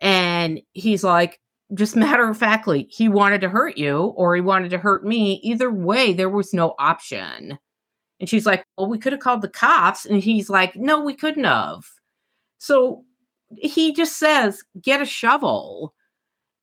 And 0.00 0.60
he's 0.72 1.02
like, 1.02 1.40
just 1.74 1.96
matter 1.96 2.28
of 2.28 2.38
factly, 2.38 2.86
he 2.90 3.08
wanted 3.08 3.40
to 3.40 3.48
hurt 3.48 3.76
you 3.76 3.98
or 3.98 4.34
he 4.34 4.40
wanted 4.40 4.70
to 4.70 4.78
hurt 4.78 5.04
me. 5.04 5.40
Either 5.42 5.70
way, 5.70 6.12
there 6.12 6.28
was 6.28 6.54
no 6.54 6.74
option. 6.78 7.58
And 8.20 8.28
she's 8.28 8.46
like, 8.46 8.64
Well, 8.76 8.88
we 8.88 8.98
could 8.98 9.12
have 9.12 9.20
called 9.20 9.42
the 9.42 9.48
cops. 9.48 10.06
And 10.06 10.22
he's 10.22 10.48
like, 10.48 10.76
No, 10.76 11.00
we 11.00 11.14
couldn't 11.14 11.44
have. 11.44 11.84
So 12.58 13.04
he 13.56 13.92
just 13.92 14.18
says, 14.18 14.62
Get 14.80 15.02
a 15.02 15.06
shovel. 15.06 15.94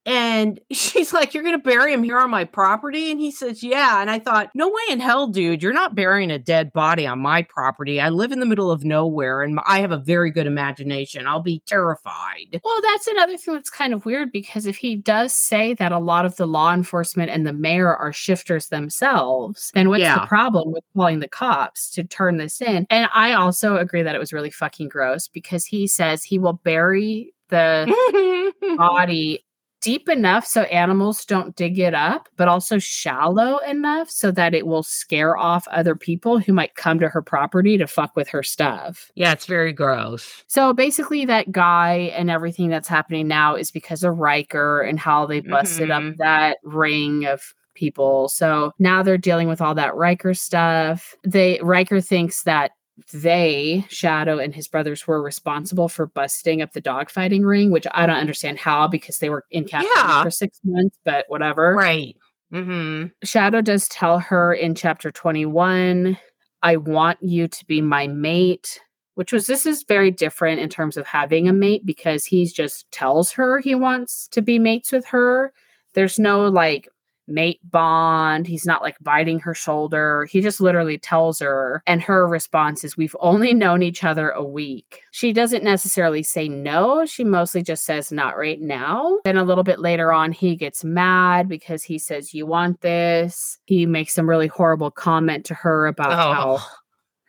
And 0.06 0.60
she's 0.72 1.14
like, 1.14 1.34
You're 1.34 1.44
going 1.44 1.58
to 1.58 1.64
bury 1.64 1.94
him 1.94 2.04
here 2.04 2.20
on 2.20 2.30
my 2.30 2.44
property? 2.44 3.12
And 3.12 3.20
he 3.20 3.32
says, 3.32 3.64
Yeah. 3.64 4.02
And 4.02 4.10
I 4.10 4.20
thought, 4.20 4.50
No 4.54 4.68
way 4.68 4.82
in 4.90 5.00
hell, 5.00 5.28
dude. 5.28 5.64
You're 5.64 5.74
not 5.74 5.96
burying 5.96 6.32
a 6.32 6.40
dead 6.40 6.74
body 6.74 7.08
on 7.08 7.20
my 7.20 7.44
property. 7.44 8.00
I 8.02 8.10
live 8.10 8.32
in 8.32 8.40
the 8.40 8.46
middle 8.46 8.72
of 8.72 8.84
nowhere 8.84 9.42
and 9.42 9.60
I 9.66 9.80
have 9.80 9.92
a 9.92 9.98
very 9.98 10.32
good 10.32 10.48
imagination. 10.48 11.28
I'll 11.28 11.42
be 11.42 11.62
terrified. 11.66 12.62
Well, 12.64 12.82
that's 12.82 13.08
another 13.08 13.38
thing 13.38 13.54
that's 13.54 13.70
kind 13.70 13.94
of 13.94 14.06
weird 14.06 14.32
because 14.32 14.66
if 14.66 14.78
he 14.78 14.96
does 14.96 15.34
say 15.34 15.74
that 15.76 15.92
a 15.92 16.00
lot 16.00 16.26
of 16.26 16.36
the 16.36 16.48
law 16.48 16.74
enforcement 16.74 17.30
and 17.30 17.46
the 17.46 17.54
mayor 17.54 17.96
are 17.96 18.14
shifters 18.14 18.68
themselves, 18.68 19.72
then 19.74 19.90
what's 19.90 20.02
yeah. 20.02 20.20
the 20.20 20.28
problem 20.28 20.72
with 20.72 20.84
calling 20.96 21.20
the 21.20 21.28
cops 21.28 21.90
to 21.92 22.04
turn 22.04 22.38
this 22.38 22.62
in? 22.62 22.86
And 22.90 23.10
I 23.14 23.34
also 23.34 23.78
agree 23.78 24.04
that 24.04 24.16
it 24.16 24.20
was 24.20 24.34
really 24.34 24.52
fucking 24.52 24.90
gross 24.90 25.28
because 25.28 25.66
he 25.66 25.88
says 25.88 26.24
he 26.24 26.40
will 26.40 26.54
bury 26.54 27.34
the 27.50 28.54
body 28.78 29.43
deep 29.84 30.08
enough 30.08 30.48
so 30.48 30.62
animals 30.64 31.26
don't 31.26 31.56
dig 31.56 31.78
it 31.78 31.94
up, 31.94 32.30
but 32.38 32.48
also 32.48 32.80
shallow 32.80 33.58
enough 33.60 34.10
so 34.10 34.32
that 34.32 34.54
it 34.54 34.66
will 34.66 34.82
scare 34.82 35.38
off 35.38 35.68
other 35.68 35.94
people 35.94 36.40
who 36.40 36.54
might 36.54 36.76
come 36.76 37.00
to 37.00 37.10
her 37.10 37.22
property 37.22 37.78
to 37.78 37.86
fuck 37.86 38.16
with 38.16 38.30
her 38.30 38.42
stuff. 38.42 39.12
Yeah, 39.16 39.34
it's 39.34 39.46
very 39.46 39.74
gross. 39.74 40.44
So 40.48 40.74
basically, 40.74 41.26
that 41.26 41.52
guy 41.52 42.14
and 42.16 42.32
everything 42.32 42.70
that's 42.70 42.88
happening 42.88 43.28
now 43.28 43.56
is 43.56 43.70
because 43.70 44.04
of 44.04 44.18
Riker 44.18 44.82
and 44.82 44.98
how 44.98 45.26
they 45.26 45.42
busted 45.42 45.90
mm-hmm. 45.90 46.12
up 46.12 46.18
that 46.18 46.58
ring 46.64 47.26
of 47.26 47.54
people. 47.76 48.30
So 48.30 48.72
now 48.80 49.04
they're 49.04 49.18
dealing 49.18 49.48
with 49.50 49.60
all 49.60 49.76
that 49.76 49.96
Riker 49.96 50.34
stuff. 50.34 51.14
They 51.24 51.60
Riker 51.62 52.00
thinks 52.00 52.44
that 52.44 52.72
they, 53.12 53.86
Shadow 53.90 54.38
and 54.38 54.54
his 54.54 54.68
brothers, 54.68 55.08
were 55.08 55.22
responsible 55.22 55.90
for 55.90 56.06
busting 56.06 56.62
up 56.62 56.74
the 56.74 56.82
dogfighting 56.82 57.46
ring, 57.46 57.72
which 57.72 57.88
I 57.92 58.06
don't 58.06 58.18
understand 58.18 58.60
how 58.60 58.88
because 58.88 59.18
they 59.18 59.30
were 59.30 59.46
in 59.52 59.66
captivity 59.66 59.94
yeah. 59.96 60.24
for 60.24 60.32
six 60.32 60.60
months, 60.64 60.98
but 61.04 61.26
whatever. 61.28 61.74
Right. 61.74 62.16
Mm-hmm. 62.54 63.08
Shadow 63.24 63.62
does 63.62 63.88
tell 63.88 64.20
her 64.20 64.54
in 64.54 64.76
chapter 64.76 65.12
21, 65.12 66.18
I 66.62 66.78
want 66.78 67.18
you 67.22 67.48
to 67.48 67.66
be 67.66 67.82
my 67.82 68.08
mate, 68.08 68.80
which 69.16 69.34
was 69.34 69.48
this 69.48 69.66
is 69.66 69.84
very 69.84 70.12
different 70.12 70.62
in 70.62 70.70
terms 70.70 70.96
of 70.96 71.08
having 71.08 71.48
a 71.48 71.54
mate 71.54 71.86
because 71.86 72.26
he 72.26 72.46
just 72.46 72.90
tells 72.92 73.32
her 73.32 73.60
he 73.60 73.74
wants 73.74 74.28
to 74.30 74.42
be 74.42 74.60
mates 74.60 74.92
with 74.92 75.06
her. 75.08 75.52
There's 75.94 76.20
no 76.20 76.48
like 76.48 76.88
mate 77.28 77.60
bond. 77.72 78.48
He's 78.48 78.66
not 78.66 78.82
like 78.82 78.98
biting 79.02 79.40
her 79.40 79.54
shoulder. 79.54 80.26
He 80.26 80.42
just 80.42 80.60
literally 80.60 80.98
tells 80.98 81.40
her, 81.40 81.82
and 81.88 82.02
her 82.02 82.28
response 82.28 82.84
is, 82.84 82.98
We've 82.98 83.16
only 83.20 83.54
known 83.54 83.82
each 83.84 84.04
other 84.04 84.30
a 84.32 84.44
week. 84.44 85.02
She 85.12 85.34
doesn't 85.34 85.64
necessarily 85.64 86.24
say 86.24 86.48
no. 86.50 87.06
She 87.06 87.24
mostly 87.24 87.64
just 87.64 87.86
says, 87.86 88.12
Not 88.12 88.38
right 88.38 88.60
now. 88.60 89.20
Then 89.26 89.38
a 89.38 89.44
little 89.44 89.64
bit 89.64 89.80
later 89.80 90.12
on, 90.12 90.32
he 90.32 90.56
gets 90.56 90.84
mad 90.84 91.48
because 91.48 91.84
he 91.84 91.98
says, 91.98 92.34
You 92.34 92.46
want 92.46 92.82
this. 92.82 93.58
He 93.66 93.86
makes 93.86 94.14
some 94.14 94.30
really 94.30 94.48
horrible 94.48 94.92
comment 94.92 95.46
to 95.46 95.54
her 95.54 95.88
about 95.88 96.12
Oh. 96.12 96.34
how 96.58 96.60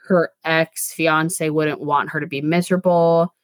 her 0.09 0.31
ex 0.45 0.93
fiance 0.93 1.49
wouldn't 1.49 1.81
want 1.81 2.11
her 2.11 2.21
to 2.21 2.27
be 2.27 2.43
miserable 2.43 3.35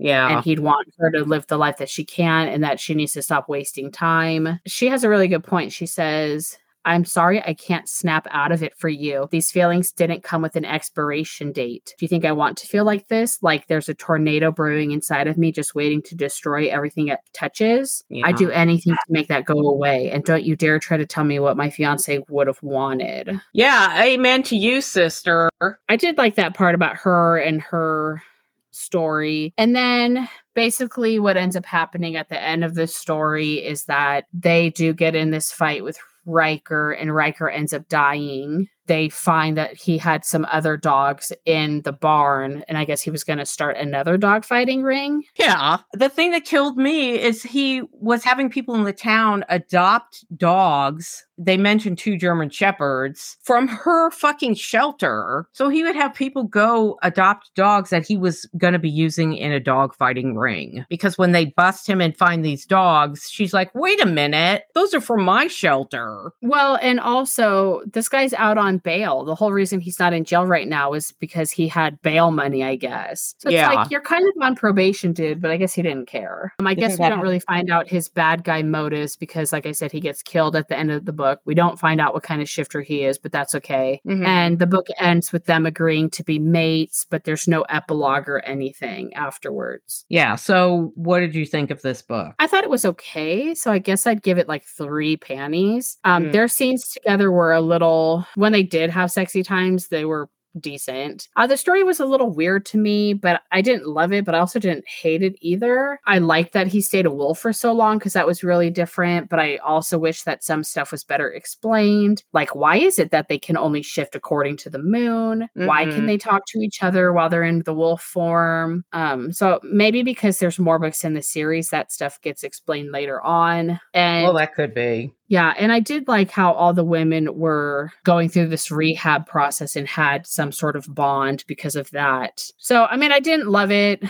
Yeah. 0.00 0.36
and 0.36 0.44
he'd 0.44 0.60
want 0.60 0.88
her 0.98 1.10
to 1.12 1.24
live 1.24 1.46
the 1.46 1.58
life 1.58 1.76
that 1.78 1.90
she 1.90 2.04
can 2.04 2.48
and 2.48 2.64
that 2.64 2.80
she 2.80 2.94
needs 2.94 3.12
to 3.12 3.22
stop 3.22 3.48
wasting 3.48 3.92
time. 3.92 4.58
She 4.66 4.88
has 4.88 5.04
a 5.04 5.08
really 5.08 5.28
good 5.28 5.44
point. 5.44 5.72
She 5.72 5.86
says, 5.86 6.58
I'm 6.84 7.04
sorry 7.04 7.42
I 7.42 7.52
can't 7.52 7.88
snap 7.88 8.26
out 8.30 8.52
of 8.52 8.62
it 8.62 8.74
for 8.74 8.88
you. 8.88 9.28
These 9.30 9.50
feelings 9.50 9.92
didn't 9.92 10.22
come 10.22 10.40
with 10.40 10.56
an 10.56 10.64
expiration 10.64 11.52
date. 11.52 11.94
Do 11.98 12.04
you 12.04 12.08
think 12.08 12.24
I 12.24 12.32
want 12.32 12.56
to 12.58 12.66
feel 12.66 12.84
like 12.84 13.08
this? 13.08 13.42
Like 13.42 13.66
there's 13.66 13.88
a 13.90 13.94
tornado 13.94 14.50
brewing 14.50 14.92
inside 14.92 15.26
of 15.26 15.36
me 15.36 15.52
just 15.52 15.74
waiting 15.74 16.00
to 16.02 16.14
destroy 16.14 16.68
everything 16.68 17.08
it 17.08 17.18
touches? 17.34 18.02
Yeah. 18.08 18.26
I'd 18.26 18.36
do 18.36 18.50
anything 18.50 18.94
to 18.94 19.12
make 19.12 19.28
that 19.28 19.44
go 19.44 19.58
away. 19.58 20.10
And 20.10 20.24
don't 20.24 20.44
you 20.44 20.56
dare 20.56 20.78
try 20.78 20.96
to 20.96 21.06
tell 21.06 21.24
me 21.24 21.38
what 21.38 21.56
my 21.56 21.68
fiance 21.68 22.24
would 22.30 22.46
have 22.46 22.62
wanted. 22.62 23.38
yeah. 23.52 24.02
Amen 24.02 24.42
to 24.44 24.56
you, 24.56 24.80
sister. 24.80 25.50
I 25.88 25.96
did 25.96 26.16
like 26.16 26.36
that 26.36 26.54
part 26.54 26.74
about 26.74 26.96
her 26.96 27.36
and 27.36 27.60
her 27.60 28.22
story. 28.70 29.52
And 29.56 29.74
then 29.74 30.28
basically 30.54 31.18
what 31.18 31.36
ends 31.36 31.56
up 31.56 31.66
happening 31.66 32.16
at 32.16 32.28
the 32.28 32.40
end 32.40 32.64
of 32.64 32.74
the 32.74 32.86
story 32.86 33.64
is 33.64 33.84
that 33.84 34.24
they 34.32 34.70
do 34.70 34.92
get 34.92 35.14
in 35.14 35.30
this 35.30 35.52
fight 35.52 35.84
with 35.84 35.98
Riker 36.26 36.92
and 36.92 37.14
Riker 37.14 37.48
ends 37.48 37.72
up 37.72 37.88
dying. 37.88 38.68
They 38.86 39.08
find 39.08 39.56
that 39.56 39.76
he 39.76 39.98
had 39.98 40.24
some 40.24 40.46
other 40.50 40.76
dogs 40.76 41.32
in 41.44 41.82
the 41.82 41.92
barn 41.92 42.64
and 42.68 42.76
I 42.76 42.84
guess 42.84 43.00
he 43.00 43.10
was 43.10 43.24
going 43.24 43.38
to 43.38 43.46
start 43.46 43.76
another 43.76 44.16
dog 44.16 44.44
fighting 44.44 44.82
ring. 44.82 45.24
Yeah. 45.38 45.78
The 45.92 46.08
thing 46.08 46.32
that 46.32 46.44
killed 46.44 46.76
me 46.76 47.18
is 47.20 47.42
he 47.42 47.82
was 47.92 48.24
having 48.24 48.50
people 48.50 48.74
in 48.74 48.84
the 48.84 48.92
town 48.92 49.44
adopt 49.48 50.24
dogs. 50.36 51.24
They 51.38 51.56
mentioned 51.56 51.98
two 51.98 52.18
German 52.18 52.50
shepherds 52.50 53.38
from 53.42 53.66
her 53.68 54.10
fucking 54.10 54.54
shelter. 54.54 55.46
So 55.52 55.68
he 55.68 55.82
would 55.82 55.96
have 55.96 56.12
people 56.12 56.44
go 56.44 56.98
adopt 57.02 57.50
dogs 57.54 57.90
that 57.90 58.06
he 58.06 58.18
was 58.18 58.46
going 58.58 58.74
to 58.74 58.78
be 58.78 58.90
using 58.90 59.34
in 59.34 59.50
a 59.52 59.60
dog 59.60 59.94
fighting 59.94 60.36
ring. 60.36 60.84
Because 60.90 61.16
when 61.16 61.32
they 61.32 61.46
bust 61.46 61.88
him 61.88 62.00
and 62.00 62.16
find 62.16 62.44
these 62.44 62.66
dogs, 62.66 63.28
she's 63.30 63.54
like, 63.54 63.74
wait 63.74 64.02
a 64.02 64.06
minute, 64.06 64.64
those 64.74 64.92
are 64.92 65.00
from 65.00 65.24
my 65.24 65.46
shelter. 65.46 66.32
Well, 66.42 66.78
and 66.82 67.00
also 67.00 67.82
this 67.90 68.08
guy's 68.08 68.34
out 68.34 68.58
on 68.58 68.69
bail. 68.78 69.24
The 69.24 69.34
whole 69.34 69.52
reason 69.52 69.80
he's 69.80 69.98
not 69.98 70.12
in 70.12 70.24
jail 70.24 70.46
right 70.46 70.68
now 70.68 70.92
is 70.92 71.12
because 71.12 71.50
he 71.50 71.68
had 71.68 72.00
bail 72.02 72.30
money, 72.30 72.62
I 72.64 72.76
guess. 72.76 73.34
So 73.38 73.48
it's 73.48 73.54
Yeah. 73.54 73.72
like 73.72 73.90
you're 73.90 74.00
kind 74.00 74.26
of 74.26 74.42
on 74.42 74.54
probation, 74.54 75.12
dude, 75.12 75.40
but 75.40 75.50
I 75.50 75.56
guess 75.56 75.72
he 75.74 75.82
didn't 75.82 76.06
care. 76.06 76.52
Um, 76.60 76.66
I 76.66 76.70
You 76.70 76.76
guess 76.76 76.92
we 76.92 76.98
don't 77.04 77.12
hap- 77.18 77.22
really 77.22 77.40
find 77.40 77.70
out 77.70 77.88
his 77.88 78.08
bad 78.08 78.44
guy 78.44 78.62
motives 78.62 79.16
because, 79.16 79.52
like 79.52 79.66
I 79.66 79.72
said, 79.72 79.92
he 79.92 80.00
gets 80.00 80.22
killed 80.22 80.56
at 80.56 80.68
the 80.68 80.78
end 80.78 80.90
of 80.90 81.04
the 81.04 81.12
book. 81.12 81.40
We 81.44 81.54
don't 81.54 81.78
find 81.78 82.00
out 82.00 82.14
what 82.14 82.22
kind 82.22 82.40
of 82.42 82.48
shifter 82.48 82.80
he 82.80 83.04
is, 83.04 83.18
but 83.18 83.32
that's 83.32 83.54
okay. 83.56 84.00
Mhm. 84.06 84.24
And 84.26 84.58
the 84.58 84.66
book 84.66 84.86
ends 84.98 85.32
with 85.32 85.46
them 85.46 85.66
agreeing 85.66 86.10
to 86.10 86.22
be 86.24 86.38
mates, 86.38 87.06
but 87.08 87.24
there's 87.24 87.48
no 87.48 87.62
epilogue 87.62 88.28
or 88.28 88.40
anything 88.40 89.12
afterwards. 89.14 90.04
Yeah. 90.08 90.36
So 90.36 90.92
what 90.94 91.20
did 91.20 91.34
you 91.34 91.46
think 91.46 91.70
of 91.70 91.82
this 91.82 92.02
book? 92.02 92.34
I 92.38 92.46
thought 92.46 92.64
it 92.64 92.70
was 92.70 92.84
okay. 92.84 93.54
So 93.54 93.72
I 93.72 93.78
guess 93.78 94.06
I'd 94.06 94.22
give 94.22 94.38
it 94.38 94.48
like 94.48 94.64
three 94.64 95.16
panties. 95.16 95.98
Um, 96.04 96.20
Mm. 96.24 96.32
Their 96.32 96.48
scenes 96.48 96.88
together 96.88 97.30
were 97.32 97.52
a 97.52 97.60
little, 97.60 98.26
when 98.34 98.52
they 98.52 98.59
did 98.62 98.90
have 98.90 99.10
sexy 99.10 99.42
times, 99.42 99.88
they 99.88 100.04
were 100.04 100.28
decent. 100.58 101.28
Uh, 101.36 101.46
the 101.46 101.56
story 101.56 101.84
was 101.84 102.00
a 102.00 102.04
little 102.04 102.28
weird 102.28 102.66
to 102.66 102.76
me, 102.76 103.12
but 103.14 103.40
I 103.52 103.62
didn't 103.62 103.86
love 103.86 104.12
it, 104.12 104.24
but 104.24 104.34
I 104.34 104.40
also 104.40 104.58
didn't 104.58 104.84
hate 104.88 105.22
it 105.22 105.36
either. 105.40 106.00
I 106.08 106.18
liked 106.18 106.54
that 106.54 106.66
he 106.66 106.80
stayed 106.80 107.06
a 107.06 107.10
wolf 107.12 107.38
for 107.38 107.52
so 107.52 107.72
long 107.72 107.98
because 107.98 108.14
that 108.14 108.26
was 108.26 108.42
really 108.42 108.68
different, 108.68 109.28
but 109.28 109.38
I 109.38 109.58
also 109.58 109.96
wish 109.96 110.24
that 110.24 110.42
some 110.42 110.64
stuff 110.64 110.90
was 110.90 111.04
better 111.04 111.30
explained. 111.30 112.24
Like, 112.32 112.52
why 112.56 112.78
is 112.78 112.98
it 112.98 113.12
that 113.12 113.28
they 113.28 113.38
can 113.38 113.56
only 113.56 113.80
shift 113.82 114.16
according 114.16 114.56
to 114.56 114.70
the 114.70 114.80
moon? 114.80 115.48
Why 115.54 115.86
Mhm. 115.86 115.94
can 115.94 116.06
they 116.06 116.18
talk 116.18 116.42
to 116.48 116.58
each 116.58 116.82
other 116.82 117.12
while 117.12 117.28
they're 117.28 117.44
in 117.44 117.62
the 117.62 117.72
wolf 117.72 118.02
form? 118.02 118.84
Um, 118.92 119.32
so 119.32 119.60
maybe 119.62 120.02
because 120.02 120.40
there's 120.40 120.58
more 120.58 120.80
books 120.80 121.04
in 121.04 121.14
the 121.14 121.22
series, 121.22 121.70
that 121.70 121.92
stuff 121.92 122.20
gets 122.22 122.42
explained 122.42 122.90
later 122.90 123.22
on. 123.22 123.78
And 123.94 124.24
Well, 124.24 124.34
that 124.34 124.56
could 124.56 124.74
be. 124.74 125.14
Yeah, 125.30 125.54
and 125.56 125.70
I 125.70 125.78
did 125.78 126.08
like 126.08 126.32
how 126.32 126.52
all 126.52 126.74
the 126.74 126.84
women 126.84 127.38
were 127.38 127.92
going 128.02 128.28
through 128.28 128.48
this 128.48 128.68
rehab 128.68 129.26
process 129.26 129.76
and 129.76 129.86
had 129.86 130.26
some 130.26 130.50
sort 130.50 130.74
of 130.74 130.92
bond 130.92 131.44
because 131.46 131.76
of 131.76 131.88
that. 131.92 132.50
So, 132.58 132.86
I 132.86 132.96
mean, 132.96 133.12
I 133.12 133.20
didn't 133.20 133.46
love 133.46 133.70
it. 133.70 134.02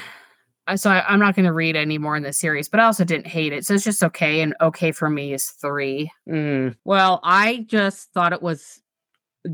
Uh, 0.67 0.79
So 0.79 0.91
I, 0.91 1.07
I'm 1.07 1.21
not 1.21 1.37
going 1.37 1.45
to 1.45 1.53
read 1.53 1.77
any 1.77 1.99
more 1.99 2.17
in 2.17 2.23
the 2.23 2.33
series, 2.33 2.71
but 2.71 2.81
I 2.81 2.85
also 2.85 3.05
didn't 3.05 3.27
hate 3.27 3.53
it. 3.53 3.67
So 3.67 3.75
it's 3.75 3.85
just 3.85 4.03
okay, 4.03 4.41
and 4.41 4.55
okay 4.63 4.93
for 4.93 5.11
me 5.11 5.35
is 5.35 5.51
three. 5.51 6.11
Mm. 6.27 6.75
Well, 6.85 7.21
I 7.23 7.67
just 7.69 8.11
thought 8.15 8.33
it 8.33 8.41
was 8.41 8.81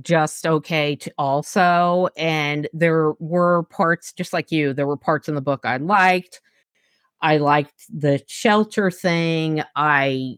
just 0.03 0.47
okay 0.47 0.95
to 0.97 1.13
also 1.19 2.09
and 2.17 2.69
there 2.73 3.13
were 3.21 3.63
parts 3.65 4.13
just 4.13 4.33
like 4.33 4.51
you 4.51 4.73
there 4.73 4.85
were 4.85 4.97
parts 4.97 5.29
in 5.29 5.37
the 5.37 5.41
book 5.41 5.61
i 5.63 5.77
liked 5.77 6.41
i 7.23 7.37
liked 7.37 7.85
the 7.89 8.21
shelter 8.27 8.91
thing 8.91 9.63
i 9.77 10.37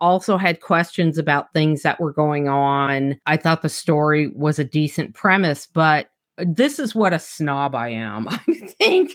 also 0.00 0.36
had 0.36 0.60
questions 0.60 1.18
about 1.18 1.52
things 1.52 1.82
that 1.82 1.98
were 2.00 2.12
going 2.12 2.48
on 2.48 3.18
i 3.26 3.36
thought 3.36 3.62
the 3.62 3.68
story 3.68 4.28
was 4.34 4.58
a 4.58 4.64
decent 4.64 5.14
premise 5.14 5.66
but 5.72 6.08
this 6.38 6.78
is 6.78 6.94
what 6.94 7.12
a 7.14 7.18
snob 7.18 7.74
i 7.74 7.88
am 7.88 8.28
i 8.30 8.36
think 8.78 9.12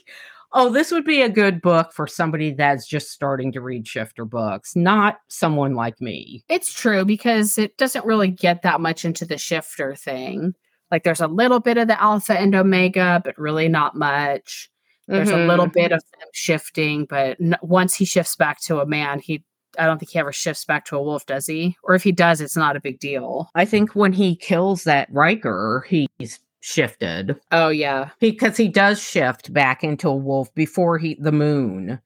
oh 0.54 0.70
this 0.70 0.92
would 0.92 1.06
be 1.06 1.22
a 1.22 1.30
good 1.30 1.62
book 1.62 1.94
for 1.94 2.08
somebody 2.08 2.52
that's 2.52 2.88
just 2.88 3.12
starting 3.12 3.52
to 3.52 3.62
read 3.62 3.88
shifter 3.88 4.26
books 4.26 4.76
not 4.76 5.20
someone 5.28 5.76
like 5.76 6.00
me 6.02 6.44
It's 6.50 6.74
true 6.74 7.06
because 7.06 7.58
it 7.58 7.78
doesn't 7.78 8.06
really 8.06 8.30
get 8.30 8.62
that 8.64 8.82
much 8.82 9.06
into 9.06 9.26
the 9.26 9.38
shifter 9.38 9.96
thing. 9.96 10.54
Like 10.90 11.04
there's 11.04 11.22
a 11.22 11.28
little 11.28 11.62
bit 11.62 11.78
of 11.78 11.88
the 11.88 12.02
alpha 12.02 12.38
and 12.38 12.54
omega, 12.54 13.22
but 13.24 13.38
really 13.38 13.70
not 13.70 13.96
much. 13.96 14.70
There's 15.08 15.30
a 15.30 15.38
little 15.38 15.68
Mhm. 15.68 15.74
bit 15.74 15.92
of 15.94 16.02
them 16.20 16.28
shifting, 16.34 17.06
but 17.06 17.40
n- 17.40 17.56
once 17.62 17.96
he 17.96 18.04
shifts 18.04 18.36
back 18.36 18.60
to 18.64 18.82
a 18.82 18.86
man, 18.86 19.20
he 19.20 19.42
I 19.80 19.86
don't 19.86 20.00
think 20.00 20.12
he 20.12 20.20
ever 20.20 20.32
shifts 20.32 20.66
back 20.66 20.86
to 20.86 20.98
a 20.98 21.02
wolf, 21.02 21.26
does 21.26 21.46
he? 21.48 21.76
Or 21.84 21.96
if 21.96 22.04
he 22.04 22.12
does, 22.12 22.42
it's 22.42 22.56
not 22.58 22.76
a 22.76 22.82
big 22.82 23.00
deal. 23.00 23.50
I 23.56 23.66
think 23.66 23.96
when 23.96 24.14
he 24.14 24.36
kills 24.36 24.84
that 24.84 25.08
Riker, 25.12 25.86
he's 25.88 26.40
shifted 26.60 27.36
Oh 27.52 27.70
yeah. 27.70 28.10
because 28.20 28.56
he 28.58 28.68
does 28.68 29.02
shift 29.02 29.52
back 29.54 29.84
into 29.84 30.08
a 30.10 30.16
wolf 30.16 30.54
before 30.54 30.98
he 31.00 31.16
the 31.20 31.32
moon. 31.32 32.00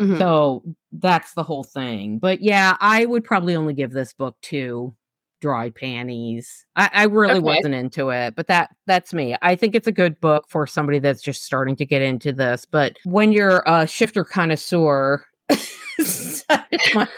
Mhm. 0.00 0.18
So 0.18 0.62
that's 0.92 1.34
the 1.34 1.42
whole 1.42 1.64
thing. 1.64 2.18
But 2.18 2.40
yeah, 2.40 2.76
I 2.80 3.04
would 3.04 3.24
probably 3.24 3.56
only 3.56 3.74
give 3.74 3.90
this 3.92 4.12
book 4.14 4.36
two 4.42 4.94
dry 5.40 5.70
panties. 5.70 6.64
I, 6.76 6.90
I 6.92 7.04
really 7.04 7.32
Okay. 7.34 7.40
wasn't 7.40 7.74
into 7.74 8.10
it, 8.10 8.34
but 8.34 8.46
that 8.48 8.70
that's 8.86 9.12
me. 9.12 9.36
I 9.42 9.54
think 9.54 9.74
it's 9.74 9.86
a 9.86 9.92
good 9.92 10.18
book 10.20 10.46
for 10.48 10.66
somebody 10.66 10.98
that's 10.98 11.22
just 11.22 11.44
starting 11.44 11.76
to 11.76 11.84
get 11.86 12.00
into 12.02 12.32
this. 12.32 12.64
But 12.64 12.96
when 13.04 13.32
you're 13.32 13.62
a 13.66 13.86
shifter 13.86 14.24
connoisseur, 14.24 15.24
such, 16.00 16.66
as 16.72 16.94
my- 16.94 17.08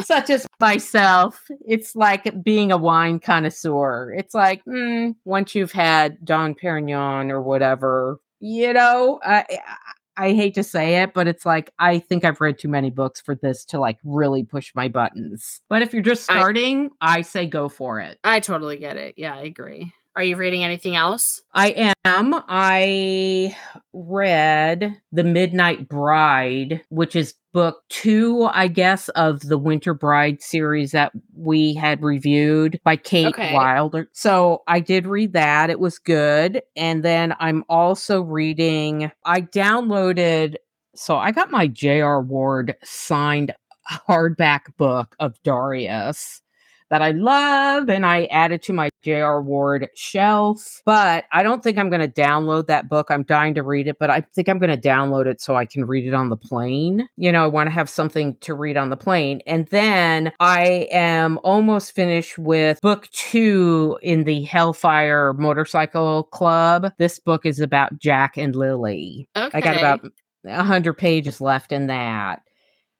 such 0.00 0.30
as 0.30 0.46
myself, 0.60 1.42
it's 1.66 1.94
like 1.96 2.42
being 2.42 2.72
a 2.72 2.76
wine 2.76 3.18
connoisseur. 3.20 4.12
It's 4.16 4.34
like 4.34 4.64
mm, 4.64 5.14
once 5.24 5.54
you've 5.54 5.72
had 5.72 6.22
Dom 6.24 6.54
Perignon 6.54 7.30
or 7.30 7.40
whatever, 7.42 8.18
you 8.40 8.72
know, 8.72 9.20
I, 9.24 9.44
I 9.50 9.58
I 10.14 10.32
hate 10.34 10.54
to 10.54 10.62
say 10.62 11.02
it, 11.02 11.14
but 11.14 11.26
it's 11.26 11.46
like 11.46 11.72
I 11.78 11.98
think 11.98 12.24
I've 12.24 12.40
read 12.40 12.58
too 12.58 12.68
many 12.68 12.90
books 12.90 13.20
for 13.20 13.34
this 13.34 13.64
to 13.66 13.80
like 13.80 13.98
really 14.04 14.44
push 14.44 14.72
my 14.74 14.88
buttons. 14.88 15.60
But 15.68 15.80
if 15.82 15.92
you're 15.94 16.02
just 16.02 16.30
I- 16.30 16.34
starting, 16.34 16.90
I, 17.00 17.22
say 17.22 17.46
go 17.46 17.68
for 17.68 17.98
it. 18.00 18.18
I 18.24 18.40
totally 18.40 18.76
get 18.76 18.96
it. 18.96 19.14
Yeah, 19.16 19.34
I 19.34 19.42
agree. 19.42 19.92
Are 20.14 20.22
you 20.22 20.36
reading 20.36 20.62
anything 20.62 20.94
else? 20.94 21.40
I 21.54 21.94
am. 22.04 22.34
I 22.46 23.56
read 23.94 25.00
The 25.10 25.24
Midnight 25.24 25.88
Bride, 25.88 26.82
which 26.90 27.16
is 27.16 27.32
book 27.52 27.82
two, 27.88 28.48
I 28.52 28.68
guess, 28.68 29.08
of 29.10 29.40
the 29.40 29.58
Winter 29.58 29.94
Bride 29.94 30.42
series 30.42 30.92
that 30.92 31.12
we 31.36 31.74
had 31.74 32.02
reviewed 32.02 32.80
by 32.84 32.96
Kate 32.96 33.28
Okay. 33.28 33.54
Wilder. 33.54 34.08
So 34.12 34.62
I 34.66 34.80
did 34.80 35.06
read 35.06 35.32
that. 35.34 35.70
It 35.70 35.80
was 35.80 35.98
good. 35.98 36.62
And 36.76 37.04
then 37.04 37.34
I'm 37.38 37.64
also 37.68 38.22
reading, 38.22 39.10
I 39.24 39.42
downloaded, 39.42 40.56
so 40.94 41.16
I 41.16 41.32
got 41.32 41.50
my 41.50 41.66
J.R. 41.66 42.22
Ward 42.22 42.76
signed 42.82 43.54
hardback 43.90 44.76
book 44.76 45.16
of 45.18 45.42
Darius 45.42 46.40
that 46.92 47.00
I 47.00 47.12
love 47.12 47.88
and 47.88 48.04
I 48.04 48.26
added 48.26 48.62
to 48.64 48.74
my 48.74 48.90
J.R. 49.00 49.40
Ward 49.40 49.88
shelf. 49.94 50.82
But 50.84 51.24
I 51.32 51.42
don't 51.42 51.62
think 51.62 51.78
I'm 51.78 51.88
going 51.88 52.02
to 52.02 52.20
download 52.22 52.66
that 52.66 52.90
book. 52.90 53.06
I'm 53.08 53.22
dying 53.22 53.54
to 53.54 53.62
read 53.62 53.88
it, 53.88 53.98
but 53.98 54.10
I 54.10 54.20
think 54.20 54.46
I'm 54.46 54.58
going 54.58 54.78
to 54.78 54.88
download 54.88 55.24
it 55.24 55.40
so 55.40 55.56
I 55.56 55.64
can 55.64 55.86
read 55.86 56.06
it 56.06 56.12
on 56.12 56.28
the 56.28 56.36
plane. 56.36 57.08
You 57.16 57.32
know, 57.32 57.44
I 57.44 57.46
want 57.46 57.68
to 57.68 57.70
have 57.70 57.88
something 57.88 58.36
to 58.42 58.52
read 58.52 58.76
on 58.76 58.90
the 58.90 58.98
plane. 58.98 59.40
And 59.46 59.66
then 59.68 60.32
I 60.38 60.86
am 60.92 61.40
almost 61.42 61.92
finished 61.92 62.36
with 62.36 62.78
book 62.82 63.08
two 63.12 63.98
in 64.02 64.24
the 64.24 64.42
Hellfire 64.42 65.32
Motorcycle 65.32 66.24
Club. 66.24 66.92
This 66.98 67.18
book 67.18 67.46
is 67.46 67.58
about 67.58 67.98
Jack 68.00 68.36
and 68.36 68.54
Lily. 68.54 69.30
Okay. 69.34 69.56
I 69.56 69.60
got 69.62 69.78
about 69.78 70.02
100 70.42 70.92
pages 70.92 71.40
left 71.40 71.72
in 71.72 71.86
that. 71.86 72.42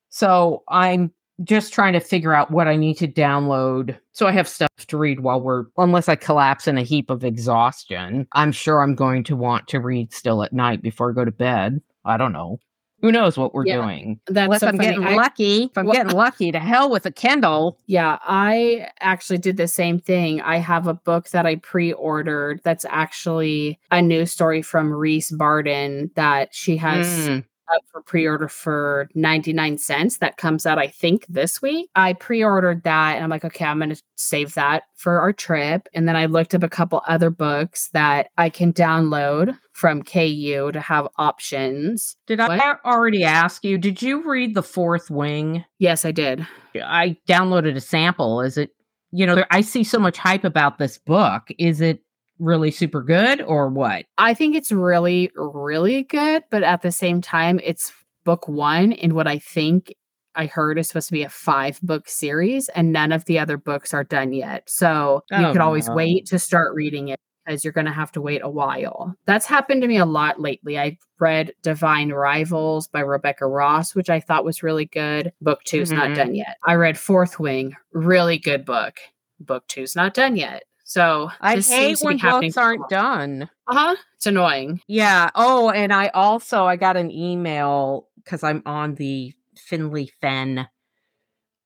So 0.09 0.63
I'm 0.69 1.13
just 1.45 1.73
trying 1.73 1.93
to 1.95 2.01
figure 2.01 2.35
out 2.35 2.51
what 2.51 2.69
I 2.69 2.77
need 2.77 2.95
to 2.99 3.09
download 3.09 3.97
so 4.13 4.27
I 4.27 4.33
have 4.33 4.49
stuff 4.49 4.69
to 4.89 4.97
read 4.99 5.21
while 5.21 5.41
we're, 5.41 5.65
unless 5.79 6.09
I 6.09 6.17
collapse 6.17 6.69
in 6.69 6.77
a 6.79 6.83
heap 6.83 7.11
of 7.11 7.25
exhaustion. 7.25 8.27
I'm 8.33 8.53
sure 8.53 8.83
I'm 8.83 8.95
going 8.95 9.25
to 9.25 9.37
want 9.37 9.69
to 9.69 9.81
read 9.81 10.13
still 10.13 10.43
at 10.43 10.53
night 10.53 10.83
before 10.83 11.11
I 11.11 11.15
go 11.15 11.25
to 11.25 11.31
bed. 11.33 11.81
I 12.05 12.17
don't 12.17 12.33
know. 12.33 12.59
Who 13.01 13.11
knows 13.11 13.37
what 13.37 13.53
we're 13.53 13.67
Yeah, 13.67 13.83
doing? 13.83 14.21
That's 14.29 14.45
Unless 14.45 14.61
so 14.61 14.69
I'm 14.69 14.77
funny. 14.77 14.91
getting 14.91 15.05
I- 15.05 15.15
lucky. 15.17 15.65
If 15.65 15.77
I'm 15.77 15.87
Well- 15.87 15.95
getting 15.97 16.13
lucky, 16.17 16.53
to 16.53 16.61
hell 16.61 16.89
with 16.89 17.05
a 17.05 17.11
Kindle. 17.11 17.77
Yeah, 17.87 18.19
I 18.23 18.87
actually 19.01 19.39
did 19.39 19.57
the 19.57 19.67
same 19.67 19.99
thing. 19.99 20.41
I 20.43 20.59
have 20.59 20.87
a 20.87 20.95
book 20.95 21.31
that 21.31 21.45
I 21.45 21.57
pre 21.57 21.93
ordered 21.95 22.61
that's 22.63 22.85
actually 22.89 23.81
a 23.91 24.01
new 24.01 24.25
story 24.25 24.63
from 24.63 24.93
Reece 24.93 25.33
Barden 25.33 26.13
that 26.15 26.55
she 26.55 26.77
has 26.77 27.07
Mm. 27.29 27.45
Up 27.75 27.83
for 27.91 28.03
pre 28.03 28.27
order 28.27 28.49
for 28.49 29.09
99 29.15 29.79
cents. 29.79 30.19
That 30.19 30.37
comes 30.37 30.67
out, 30.67 30.79
I 30.79 30.89
think, 30.89 31.27
this 31.29 31.61
week. 31.63 31.89
I 31.95 32.13
pre 32.15 32.43
ordered 32.43 32.83
that 32.85 33.15
and 33.17 33.25
I'm 33.25 33.31
like, 33.31 33.45
okay, 33.45 33.65
I'm 33.65 33.79
going 33.79 33.91
to 33.95 34.03
save 34.17 34.55
that 34.55 34.85
for 34.97 35.21
our 35.21 35.33
trip. 35.33 35.89
And 35.95 36.07
then 36.09 36.17
I 36.17 36.27
looked 36.27 36.55
up 36.55 36.63
a 36.63 36.69
couple 36.69 37.03
other 37.09 37.31
books 37.31 37.89
that 37.93 38.29
I 38.39 38.51
can 38.51 38.73
download 38.73 39.59
from 39.73 40.03
KU 40.03 40.71
to 40.73 40.81
have 40.81 41.09
options. 41.17 42.17
Did 42.27 42.41
I 42.41 42.57
What? 42.57 42.81
already 42.85 43.25
ask 43.25 43.65
you? 43.65 43.79
Did 43.79 44.03
you 44.03 44.23
read 44.29 44.55
The 44.55 44.63
Fourth 44.63 45.11
Wing? 45.11 45.65
Yes, 45.79 46.05
I 46.05 46.13
did. 46.13 46.47
I 46.75 47.17
downloaded 47.29 47.77
a 47.77 47.81
sample. 47.81 48.41
Is 48.41 48.57
it, 48.59 48.71
you 49.11 49.27
know, 49.27 49.35
there, 49.35 49.47
I 49.51 49.61
see 49.61 49.85
so 49.85 49.99
much 49.99 50.19
hype 50.19 50.45
about 50.45 50.79
this 50.79 50.99
book. 50.99 51.49
Is 51.59 51.81
it 51.81 52.01
really 52.43 52.71
super 52.71 53.03
good 53.03 53.41
or 53.41 53.69
what? 53.69 54.05
I 54.19 54.35
think 54.35 54.57
it's 54.57 54.73
really, 54.73 55.31
really 55.37 56.03
good, 56.03 56.43
but 56.51 56.63
at 56.63 56.83
the 56.83 56.93
same 56.93 57.21
time, 57.21 57.61
it's 57.63 57.93
book 58.25 58.49
one 58.49 58.93
in 58.93 59.15
what 59.15 59.27
I 59.27 59.39
think 59.39 59.95
I 60.35 60.47
heard 60.47 60.79
is 60.79 60.89
supposed 60.89 61.09
to 61.09 61.13
be 61.13 61.23
a 61.25 61.29
five 61.29 61.81
book 61.83 62.09
series, 62.09 62.69
and 62.71 62.93
none 62.93 63.13
of 63.13 63.25
the 63.27 63.39
other 63.39 63.57
books 63.57 63.93
are 63.93 64.05
done 64.05 64.33
yet. 64.33 64.63
So 64.69 65.23
you 65.31 65.45
Oh, 65.47 65.53
could 65.53 65.61
always 65.61 65.89
no. 65.89 65.95
wait 65.95 66.27
to 66.27 66.39
start 66.39 66.75
reading 66.75 67.09
it 67.09 67.19
because 67.45 67.65
you're 67.65 67.73
going 67.73 67.87
to 67.87 67.93
have 67.93 68.13
to 68.13 68.21
wait 68.23 68.41
a 68.43 68.49
while. 68.49 69.15
That's 69.27 69.45
happened 69.47 69.83
to 69.83 69.89
me 69.89 69.99
a 69.99 70.07
lot 70.07 70.41
lately. 70.41 70.79
I 70.79 70.97
read 71.19 71.53
Divine 71.63 72.11
Rivals 72.13 72.89
by 72.89 73.01
Rebecca 73.01 73.47
Ross, 73.47 73.95
which 73.95 74.09
I 74.09 74.21
thought 74.21 74.45
was 74.45 74.63
really 74.63 74.87
good. 74.87 75.33
Book 75.43 75.63
two's 75.65 75.91
Mhm. 75.91 75.97
not 75.97 76.15
done 76.17 76.35
yet. 76.35 76.57
I 76.65 76.75
read 76.75 76.97
Fourth 76.97 77.39
Wing, 77.39 77.77
really 77.93 78.39
good 78.39 78.65
book. 78.65 79.01
Book 79.41 79.67
two's 79.69 79.95
not 79.97 80.15
done 80.15 80.37
yet. 80.37 80.63
So 80.93 81.31
I 81.41 81.55
hate 81.55 81.65
seems 81.65 82.01
to 82.01 82.09
be 82.09 82.17
when 82.19 82.19
books 82.19 82.59
aren't 82.59 82.87
done. 82.91 83.49
Uh 83.67 83.75
huh. 83.75 83.97
It's 84.17 84.27
annoying. 84.27 84.83
Yeah. 84.89 85.31
Oh, 85.35 85.71
and 85.71 85.91
I 85.91 86.09
also 86.09 86.67
I 86.67 86.77
got 86.77 86.99
an 86.99 87.11
email 87.11 88.09
because 88.17 88.43
I'm 88.43 88.63
on 88.67 88.97
the 88.97 89.33
Finley 89.57 90.13
Fenn 90.21 90.69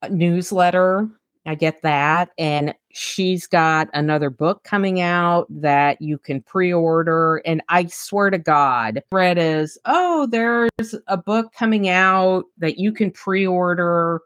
uh, 0.01 0.09
newsletter. 0.13 1.09
I 1.45 1.57
get 1.57 1.83
that, 1.83 2.31
and 2.39 2.73
she's 2.93 3.49
got 3.49 3.89
another 3.95 4.31
book 4.31 4.63
coming 4.63 5.01
out 5.01 5.49
that 5.51 6.01
you 6.01 6.19
can 6.19 6.41
pre-order. 6.41 7.43
And 7.45 7.63
I 7.69 7.87
swear 7.87 8.31
to 8.31 8.39
God, 8.39 9.03
Fred 9.11 9.39
is 9.39 9.77
oh, 9.87 10.29
there's 10.31 10.95
a 11.09 11.17
book 11.17 11.53
coming 11.53 11.89
out 11.89 12.45
that 12.59 12.79
you 12.79 12.93
can 12.93 13.11
pre-order. 13.11 14.21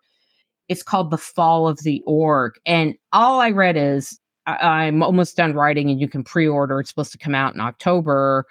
It's 0.69 0.83
called 0.83 1.11
The 1.11 1.17
Fall 1.17 1.67
of 1.67 1.79
the 1.85 2.03
Orc, 2.07 2.61
and 2.67 2.97
all 3.15 3.41
I 3.41 3.51
read 3.51 3.79
is 3.79 4.21
I- 4.59 4.85
I'm 4.87 5.03
almost 5.03 5.37
done 5.37 5.55
writing, 5.55 5.91
and 5.91 6.01
you 6.01 6.09
can 6.09 6.25
pre-order. 6.25 6.81
It's 6.81 6.91
supposed 6.91 7.13
to 7.13 7.19
come 7.19 7.35
out 7.35 7.55
in 7.55 7.61
October, 7.61 8.47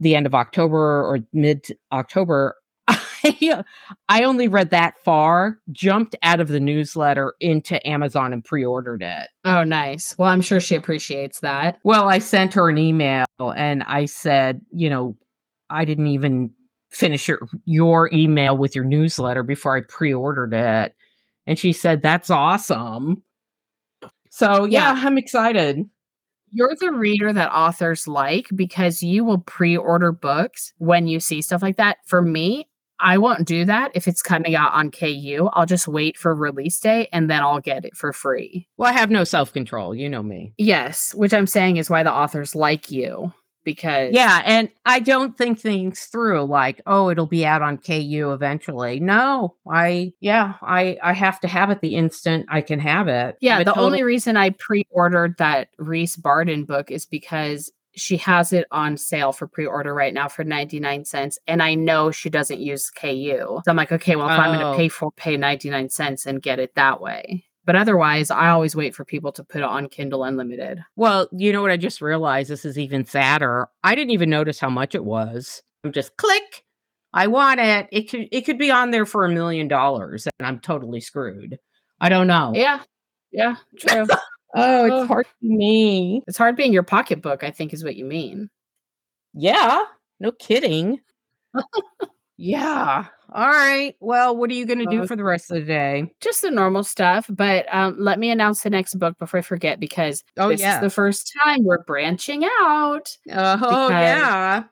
the 0.00 0.14
end 0.14 0.26
of 0.26 0.34
October 0.34 1.04
or 1.04 1.18
mid 1.32 1.66
October. 1.92 2.56
I, 2.88 3.62
I 4.08 4.22
only 4.22 4.48
read 4.48 4.70
that 4.70 4.94
far, 5.04 5.58
jumped 5.72 6.16
out 6.22 6.40
of 6.40 6.48
the 6.48 6.60
newsletter 6.60 7.34
into 7.40 7.86
Amazon 7.86 8.32
and 8.32 8.44
pre-ordered 8.44 9.02
it. 9.02 9.28
Oh, 9.44 9.64
nice. 9.64 10.16
Well, 10.18 10.30
I'm 10.30 10.40
sure 10.40 10.60
she 10.60 10.74
appreciates 10.74 11.40
that. 11.40 11.78
Well, 11.84 12.08
I 12.08 12.18
sent 12.18 12.54
her 12.54 12.68
an 12.68 12.78
email 12.78 13.26
and 13.40 13.82
I 13.84 14.06
said, 14.06 14.60
you 14.72 14.88
know, 14.88 15.16
I 15.70 15.84
didn't 15.84 16.06
even 16.06 16.50
finish 16.90 17.28
your, 17.28 17.46
your 17.66 18.08
email 18.12 18.56
with 18.56 18.74
your 18.74 18.84
newsletter 18.84 19.42
before 19.42 19.76
I 19.76 19.82
pre-ordered 19.82 20.54
it. 20.54 20.94
And 21.46 21.58
she 21.58 21.72
said, 21.72 22.02
that's 22.02 22.30
awesome. 22.30 23.22
So 24.30 24.64
yeah, 24.64 24.92
Yeah. 24.94 25.06
I'm 25.06 25.18
excited. 25.18 25.88
You're 26.50 26.74
the 26.80 26.92
reader 26.92 27.32
that 27.32 27.52
authors 27.52 28.08
like 28.08 28.48
because 28.54 29.02
you 29.02 29.24
will 29.24 29.38
pre 29.38 29.76
order 29.76 30.12
books 30.12 30.72
when 30.78 31.06
you 31.06 31.20
see 31.20 31.42
stuff 31.42 31.62
like 31.62 31.76
that. 31.76 31.98
For 32.06 32.22
me, 32.22 32.66
I 33.00 33.18
won't 33.18 33.46
do 33.46 33.64
that 33.66 33.92
if 33.94 34.08
it's 34.08 34.22
coming 34.22 34.56
out 34.56 34.72
on 34.72 34.90
KU. 34.90 35.50
I'll 35.52 35.66
just 35.66 35.86
wait 35.86 36.16
for 36.16 36.34
release 36.34 36.80
day 36.80 37.08
and 37.12 37.30
then 37.30 37.42
I'll 37.42 37.60
get 37.60 37.84
it 37.84 37.96
for 37.96 38.12
free. 38.12 38.66
Well, 38.76 38.88
I 38.88 38.96
have 38.96 39.10
no 39.10 39.24
self-control. 39.24 39.94
You 39.94 40.08
know 40.08 40.22
me. 40.22 40.52
Yes, 40.56 41.14
which 41.14 41.34
I'm 41.34 41.46
saying 41.46 41.76
is 41.76 41.90
why 41.90 42.02
the 42.02 42.12
authors 42.12 42.54
like 42.54 42.90
you 42.90 43.32
because 43.72 44.12
Yeah, 44.14 44.40
and 44.46 44.70
I 44.86 44.98
don't 45.00 45.36
think 45.36 45.60
things 45.60 46.04
through 46.06 46.44
like, 46.44 46.80
oh, 46.86 47.10
it'll 47.10 47.26
be 47.26 47.44
out 47.44 47.60
on 47.60 47.76
KU 47.76 48.32
eventually. 48.32 48.98
No, 49.00 49.54
I 49.70 50.12
yeah, 50.20 50.54
I 50.62 50.96
I 51.02 51.12
have 51.12 51.38
to 51.40 51.48
have 51.48 51.68
it 51.70 51.80
the 51.82 51.94
instant 51.96 52.46
I 52.48 52.62
can 52.62 52.78
have 52.80 53.08
it. 53.08 53.36
Yeah, 53.40 53.58
the 53.58 53.66
total- 53.66 53.84
only 53.84 54.02
reason 54.02 54.36
I 54.38 54.50
pre-ordered 54.50 55.36
that 55.38 55.68
Reece 55.78 56.16
Barden 56.16 56.64
book 56.64 56.90
is 56.90 57.04
because 57.04 57.70
she 57.94 58.16
has 58.16 58.52
it 58.52 58.66
on 58.70 58.96
sale 58.96 59.32
for 59.32 59.48
pre-order 59.48 59.92
right 59.92 60.14
now 60.14 60.28
for 60.28 60.44
99 60.44 61.04
cents 61.04 61.36
and 61.48 61.60
I 61.62 61.74
know 61.74 62.10
she 62.12 62.30
doesn't 62.30 62.60
use 62.60 62.90
KU. 62.90 63.60
So 63.64 63.70
I'm 63.70 63.76
like, 63.76 63.90
okay, 63.90 64.14
well 64.14 64.26
if 64.30 64.38
I'm 64.38 64.54
going 64.54 64.64
Oh. 64.64 64.72
to 64.72 64.76
pay 64.78 64.88
for 64.88 65.10
pay 65.10 65.36
99 65.36 65.88
cents 65.90 66.24
and 66.24 66.40
get 66.40 66.58
it 66.60 66.74
that 66.76 67.00
way. 67.00 67.44
But 67.68 67.76
otherwise, 67.76 68.30
I 68.30 68.48
always 68.48 68.74
wait 68.74 68.94
for 68.94 69.04
people 69.04 69.30
to 69.32 69.44
put 69.44 69.58
it 69.58 69.64
on 69.64 69.90
Kindle 69.90 70.24
Unlimited. 70.24 70.82
Well, 70.96 71.28
you 71.32 71.52
know 71.52 71.60
what 71.60 71.70
I 71.70 71.76
just 71.76 72.00
realized 72.00 72.48
this 72.48 72.64
is 72.64 72.78
even 72.78 73.04
sadder. 73.04 73.68
I 73.84 73.94
didn't 73.94 74.12
even 74.12 74.30
notice 74.30 74.58
how 74.58 74.70
much 74.70 74.94
it 74.94 75.04
was. 75.04 75.62
I'm 75.84 75.92
just 75.92 76.16
click. 76.16 76.64
I 77.12 77.26
want 77.26 77.60
it. 77.60 77.86
It 77.92 78.08
could 78.08 78.26
it 78.32 78.46
could 78.46 78.56
be 78.56 78.70
on 78.70 78.90
there 78.90 79.04
for 79.04 79.26
a 79.26 79.30
million 79.30 79.68
dollars 79.68 80.26
and 80.38 80.46
I'm 80.46 80.60
totally 80.60 81.02
screwed. 81.02 81.58
I 82.00 82.08
don't 82.08 82.26
know. 82.26 82.52
Yeah. 82.54 82.80
Yeah, 83.32 83.56
true. 83.78 84.06
Oh, 84.10 84.16
Oh. 84.54 85.00
it's 85.02 85.08
hard 85.08 85.26
for 85.26 85.32
me. 85.44 86.22
it's 86.26 86.38
hard 86.38 86.56
being 86.56 86.72
your 86.72 86.84
pocketbook, 86.84 87.44
I 87.44 87.50
think 87.50 87.74
is 87.74 87.84
what 87.84 87.96
you 87.96 88.06
mean. 88.06 88.48
Yeah, 89.34 89.82
no 90.20 90.32
kidding. 90.32 91.00
yeah. 92.38 93.04
All 93.32 93.48
right. 93.48 93.94
Well, 94.00 94.34
what 94.36 94.48
are 94.50 94.54
you 94.54 94.64
going 94.64 94.78
to 94.78 94.86
do 94.86 95.02
Uh, 95.02 95.06
for 95.06 95.16
the 95.16 95.24
rest 95.24 95.50
of 95.50 95.56
the 95.56 95.64
day? 95.66 96.10
Just 96.22 96.40
the 96.40 96.50
normal 96.50 96.82
stuff, 96.82 97.26
but 97.28 97.66
um, 97.74 97.96
let 97.98 98.18
me 98.18 98.30
announce 98.30 98.62
the 98.62 98.70
next 98.70 98.94
book 98.94 99.18
before 99.18 99.38
I 99.38 99.42
forget 99.42 99.78
because 99.78 100.24
Oh, 100.38 100.48
this 100.48 100.60
yeah. 100.60 100.76
is 100.76 100.80
the 100.80 100.88
first 100.90 101.30
time 101.44 101.64
we're 101.64 101.82
branching 101.84 102.44
out. 102.60 103.14
Oh, 103.30 103.90
yeah. 103.90 104.64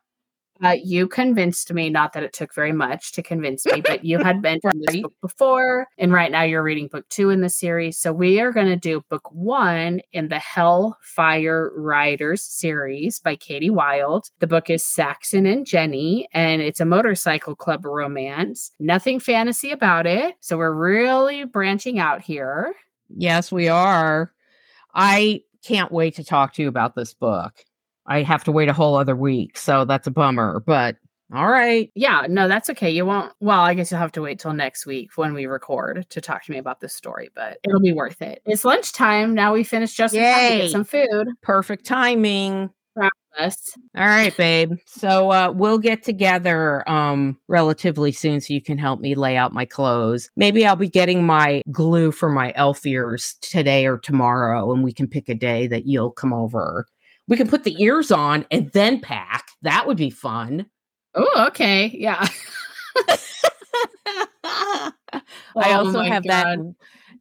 Uh, 0.63 0.77
you 0.83 1.07
convinced 1.07 1.73
me, 1.73 1.91
not 1.91 2.13
that 2.13 2.23
it 2.23 2.33
took 2.33 2.55
very 2.55 2.73
much 2.73 3.13
to 3.13 3.23
convince 3.23 3.67
me, 3.67 3.81
but 3.81 4.05
you 4.05 4.19
had 4.19 4.41
mentioned 4.43 4.83
this 4.87 5.03
book 5.03 5.15
before, 5.21 5.87
and 5.99 6.13
right 6.13 6.31
now 6.31 6.43
you're 6.43 6.63
reading 6.63 6.89
book 6.89 7.09
two 7.09 7.31
in 7.31 7.41
the 7.41 7.49
series. 7.49 7.99
So 7.99 8.13
we 8.13 8.41
are 8.41 8.53
going 8.53 8.69
to 8.69 8.77
do 8.77 9.03
book 9.11 9.31
one 9.33 10.01
in 10.13 10.29
the 10.29 10.39
Hellfire 10.39 11.73
Riders 11.77 12.43
series 12.43 13.21
by 13.21 13.37
Kati 13.37 13.71
Wilde. 13.71 14.31
The 14.39 14.47
book 14.47 14.71
is 14.71 14.85
Saxon 14.85 15.47
and 15.47 15.67
Jenny, 15.67 16.29
and 16.33 16.63
it's 16.63 16.81
a 16.81 16.87
motorcycle 16.87 17.55
club 17.55 17.85
romance. 17.85 18.73
Nothing 18.79 19.21
fantasy 19.21 19.71
about 19.71 20.07
it. 20.07 20.37
So 20.41 20.57
we're 20.57 20.73
really 20.73 21.45
branching 21.45 21.99
out 21.99 22.23
here. 22.23 22.75
Yes, 23.15 23.53
we 23.53 23.69
are. 23.69 24.33
I 24.95 25.43
can't 25.63 25.93
wait 25.93 26.15
to 26.15 26.25
talk 26.25 26.55
to 26.55 26.63
you 26.63 26.69
about 26.69 26.95
this 26.95 27.13
book. 27.13 27.65
I 28.07 28.23
have 28.23 28.45
to 28.45 28.53
wait 28.53 28.69
a 28.69 28.73
whole 28.73 28.97
other 28.97 29.17
week, 29.17 29.59
so 29.59 29.85
that's 29.85 30.07
a 30.07 30.11
bummer, 30.11 30.61
but 30.61 30.97
all 31.35 31.49
right. 31.49 31.91
Yeah, 31.97 32.27
no, 32.29 32.47
that's 32.47 32.71
okay. 32.71 32.91
You 32.91 33.05
won't. 33.05 33.33
Well, 33.41 33.61
I 33.61 33.75
guess 33.75 33.91
you'll 33.91 34.01
have 34.01 34.13
to 34.13 34.23
wait 34.23 34.39
till 34.39 34.53
next 34.53 34.87
week 34.87 35.11
when 35.17 35.35
we 35.35 35.47
record 35.47 36.07
to 36.11 36.21
talk 36.21 36.45
to 36.45 36.53
me 36.53 36.59
about 36.59 36.81
this 36.81 36.95
story, 36.95 37.31
but 37.35 37.59
it'll 37.65 37.81
be 37.81 37.93
worth 37.93 38.23
it. 38.23 38.43
It's 38.47 38.65
lunchtime. 38.65 39.35
Now 39.35 39.53
we 39.53 39.65
finished 39.65 39.97
just 39.97 40.15
in 40.15 40.23
time 40.23 40.53
to 40.53 40.59
get 40.59 40.71
some 40.71 40.85
food. 40.85 41.29
Perfect 41.43 41.85
timing. 41.85 42.71
us. 43.39 43.77
All 43.97 44.07
right, 44.07 44.35
babe. 44.37 44.75
So 44.87 45.31
uh, 45.31 45.53
we'll 45.55 45.79
get 45.79 46.03
together 46.03 46.89
um, 46.89 47.39
relatively 47.49 48.13
soon 48.13 48.41
so 48.41 48.55
you 48.55 48.63
can 48.63 48.79
help 48.79 49.01
me 49.01 49.15
lay 49.15 49.37
out 49.37 49.53
my 49.53 49.65
clothes. 49.65 50.31
Maybe 50.37 50.65
I'll 50.65 50.77
be 50.77 50.89
getting 50.89 51.25
my 51.25 51.63
glue 51.71 52.13
for 52.13 52.31
my 52.31 52.53
elf 52.57 52.87
ears 52.87 53.35
today 53.43 53.87
or 53.87 53.99
tomorrow, 53.99 54.73
and 54.73 54.83
we 54.85 54.93
can 54.93 55.09
pick 55.09 55.29
a 55.29 55.35
day 55.35 55.67
that 55.67 55.87
you'll 55.87 56.13
come 56.13 56.33
over. 56.33 56.87
We 57.29 57.37
can 57.37 57.49
put 57.49 57.65
the 57.65 57.81
ears 57.83 58.11
on 58.11 58.47
and 58.51 58.71
then 58.73 59.01
pack. 59.01 59.49
That 59.63 59.87
would 59.87 59.97
be 59.97 60.11
fun. 60.11 60.67
Oh, 61.15 61.47
okay. 61.49 61.91
Yeah. 61.95 62.27
I 64.45 64.93
Oh 65.57 65.73
also 65.79 65.99
my 65.99 66.09
have 66.09 66.25
that 66.25 66.59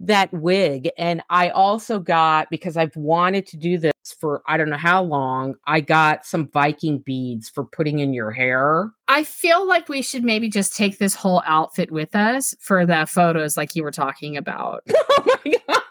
that 0.01 0.31
wig 0.33 0.89
and 0.97 1.23
I 1.29 1.49
also 1.49 1.99
got 1.99 2.49
because 2.49 2.75
I've 2.75 2.95
wanted 2.97 3.47
to 3.47 3.57
do 3.57 3.77
this 3.77 3.93
for 4.19 4.41
I 4.45 4.57
don't 4.57 4.69
know 4.69 4.77
how 4.77 5.01
long. 5.03 5.55
I 5.65 5.81
got 5.81 6.25
some 6.25 6.49
Viking 6.49 6.99
beads 6.99 7.49
for 7.49 7.65
putting 7.65 7.99
in 7.99 8.13
your 8.13 8.31
hair. 8.31 8.91
I 9.07 9.23
feel 9.23 9.65
like 9.67 9.89
we 9.89 10.01
should 10.01 10.23
maybe 10.23 10.49
just 10.49 10.75
take 10.75 10.97
this 10.99 11.15
whole 11.15 11.41
outfit 11.45 11.91
with 11.91 12.15
us 12.15 12.55
for 12.59 12.85
the 12.85 13.05
photos, 13.07 13.57
like 13.57 13.75
you 13.75 13.83
were 13.83 13.91
talking 13.91 14.37
about. 14.37 14.83
oh 14.89 15.39
my 15.45 15.53
god. 15.67 15.81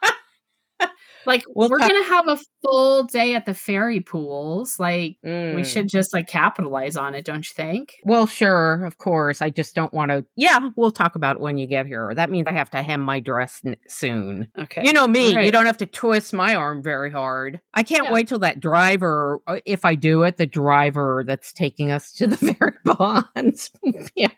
Like 1.26 1.44
We'll 1.48 1.68
we're 1.68 1.78
talk- 1.78 1.90
gonna 1.90 2.04
have 2.04 2.28
a 2.28 2.38
full 2.62 3.04
day 3.04 3.34
at 3.34 3.46
the 3.46 3.54
fairy 3.54 4.00
pools. 4.00 4.78
Like 4.78 5.16
we 5.22 5.30
Mm. 5.30 5.66
should 5.66 5.88
just 5.88 6.12
like 6.12 6.26
capitalize 6.26 6.96
on 6.96 7.14
it, 7.14 7.24
don't 7.24 7.46
you 7.48 7.54
think? 7.54 7.94
Well, 8.04 8.26
sure, 8.26 8.84
of 8.84 8.98
course. 8.98 9.40
I 9.42 9.50
just 9.50 9.74
don't 9.74 9.92
want 9.92 10.10
to. 10.10 10.24
Yeah, 10.36 10.70
we'll 10.76 10.90
talk 10.92 11.14
about 11.14 11.40
when 11.40 11.58
you 11.58 11.66
get 11.66 11.86
here. 11.86 12.12
That 12.14 12.30
means 12.30 12.46
I 12.48 12.52
have 12.52 12.70
to 12.70 12.82
hem 12.82 13.00
my 13.00 13.20
dress 13.20 13.60
n- 13.64 13.76
soon. 13.88 14.48
Okay. 14.58 14.84
You 14.84 14.92
know 14.92 15.06
me, 15.06 15.44
you 15.44 15.50
don't 15.52 15.66
have 15.66 15.78
to 15.78 15.86
twist 15.86 16.32
my 16.32 16.54
arm 16.54 16.82
very 16.82 17.10
hard. 17.10 17.60
I 17.74 17.82
can't 17.82 18.04
Yeah. 18.04 18.12
wait 18.12 18.28
till 18.28 18.38
that 18.40 18.60
driver, 18.60 19.40
uh, 19.46 19.60
if 19.66 19.84
I 19.84 19.94
do 19.94 20.22
it, 20.22 20.36
the 20.36 20.46
driver 20.46 21.24
that's 21.26 21.52
taking 21.52 21.90
us 21.90 22.12
to 22.14 22.26
the 22.26 22.36
very 22.58 22.72
ponds. 22.96 23.70
yeah. 24.14 24.28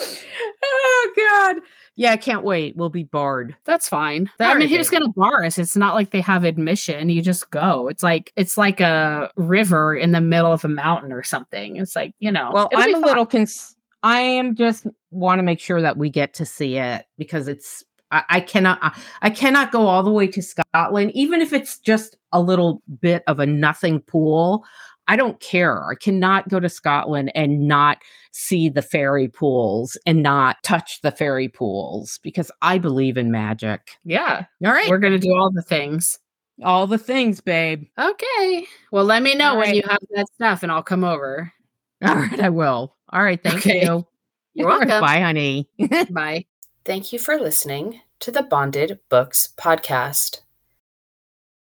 Oh, 0.00 1.12
God. 1.16 1.62
Yeah, 1.98 2.12
I 2.12 2.16
can't 2.16 2.44
wait. 2.44 2.76
We'll 2.76 2.90
be 2.90 3.02
barred. 3.02 3.56
That's 3.64 3.88
fine. 3.88 4.30
I 4.38 4.54
mean, 4.54 4.68
who's 4.68 4.88
gonna 4.88 5.08
bar 5.08 5.44
us? 5.44 5.58
It's 5.58 5.76
not 5.76 5.96
like 5.96 6.10
they 6.10 6.20
have 6.20 6.44
admission. 6.44 7.08
You 7.08 7.20
just 7.22 7.50
go. 7.50 7.88
It's 7.88 8.04
like 8.04 8.32
it's 8.36 8.56
like 8.56 8.78
a 8.80 9.32
river 9.34 9.96
in 9.96 10.12
the 10.12 10.20
middle 10.20 10.52
of 10.52 10.64
a 10.64 10.68
mountain 10.68 11.12
or 11.12 11.24
something. 11.24 11.74
It's 11.74 11.96
like 11.96 12.14
you 12.20 12.30
know. 12.30 12.52
Well, 12.54 12.68
I'm 12.72 12.94
a 12.94 12.98
little 12.98 13.26
cons. 13.26 13.74
I 14.04 14.20
am 14.20 14.54
just 14.54 14.86
want 15.10 15.40
to 15.40 15.42
make 15.42 15.58
sure 15.58 15.82
that 15.82 15.96
we 15.96 16.08
get 16.08 16.34
to 16.34 16.46
see 16.46 16.76
it 16.76 17.04
because 17.18 17.48
it's. 17.48 17.82
I, 18.12 18.22
I 18.30 18.40
cannot. 18.42 18.78
I, 18.80 18.96
I 19.22 19.30
cannot 19.30 19.72
go 19.72 19.88
all 19.88 20.04
the 20.04 20.12
way 20.12 20.28
to 20.28 20.40
Scotland, 20.40 21.10
even 21.14 21.40
if 21.40 21.52
it's 21.52 21.80
just 21.80 22.16
a 22.32 22.40
little 22.40 22.80
bit 23.00 23.24
of 23.26 23.40
a 23.40 23.46
nothing 23.46 24.02
pool. 24.02 24.64
I 25.08 25.16
don't 25.16 25.40
care. 25.40 25.82
I 25.90 25.94
cannot 25.94 26.48
go 26.48 26.60
to 26.60 26.68
Scotland 26.68 27.32
and 27.34 27.66
not 27.66 27.98
see 28.32 28.68
the 28.68 28.82
fairy 28.82 29.26
pools 29.26 29.96
and 30.06 30.22
not 30.22 30.62
touch 30.62 31.00
the 31.00 31.10
fairy 31.10 31.48
pools 31.48 32.20
because 32.22 32.50
I 32.62 32.78
believe 32.78 33.16
in 33.16 33.30
magic. 33.30 33.96
Yeah, 34.04 34.44
All 34.64 34.72
right, 34.72 34.88
we're 34.88 34.98
gonna 34.98 35.18
do 35.18 35.34
all 35.34 35.50
the 35.50 35.62
things. 35.62 36.18
all 36.62 36.86
the 36.86 36.98
things, 36.98 37.40
babe. 37.40 37.86
Okay. 37.98 38.66
Well, 38.92 39.04
let 39.04 39.22
me 39.22 39.34
know 39.34 39.50
All 39.52 39.56
when 39.58 39.68
right. 39.68 39.76
you 39.76 39.82
have 39.88 39.98
that 40.14 40.26
stuff, 40.34 40.62
and 40.62 40.70
I'll 40.70 40.82
come 40.82 41.04
over. 41.04 41.52
All 42.06 42.14
right, 42.14 42.40
I 42.40 42.48
will. 42.50 42.94
All 43.10 43.22
right, 43.24 43.42
thank 43.42 43.56
Okay. 43.66 43.82
you. 43.82 44.06
You're 44.54 44.68
welcome. 44.68 44.88
Bye, 45.00 45.20
honey. 45.20 45.68
Bye. 46.10 46.44
Thank 46.84 47.12
you 47.12 47.18
for 47.18 47.38
listening 47.38 48.00
to 48.20 48.30
the 48.30 48.42
Bonded 48.42 48.98
Books 49.08 49.52
podcast. 49.56 50.40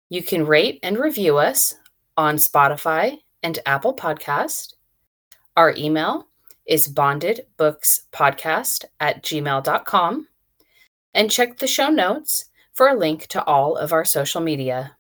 You 0.09 0.22
can 0.22 0.45
rate 0.47 0.78
and 0.82 0.99
review 0.99 1.38
us 1.38 1.76
on 2.16 2.36
Spotify 2.36 3.18
and 3.43 3.59
Apple 3.66 3.95
Podcast. 3.95 4.74
Our 5.57 5.74
email 5.76 6.28
is 6.66 6.88
bondedbookspodcast 6.88 8.84
at 9.01 9.22
gmail.com. 9.22 10.28
And 11.14 11.30
check 11.30 11.59
the 11.59 11.66
show 11.66 11.88
notes 11.88 12.45
for 12.72 12.88
a 12.88 12.95
link 12.95 13.26
to 13.28 13.45
all 13.45 13.76
of 13.76 13.93
our 13.93 14.05
social 14.05 14.41
media. 14.41 14.97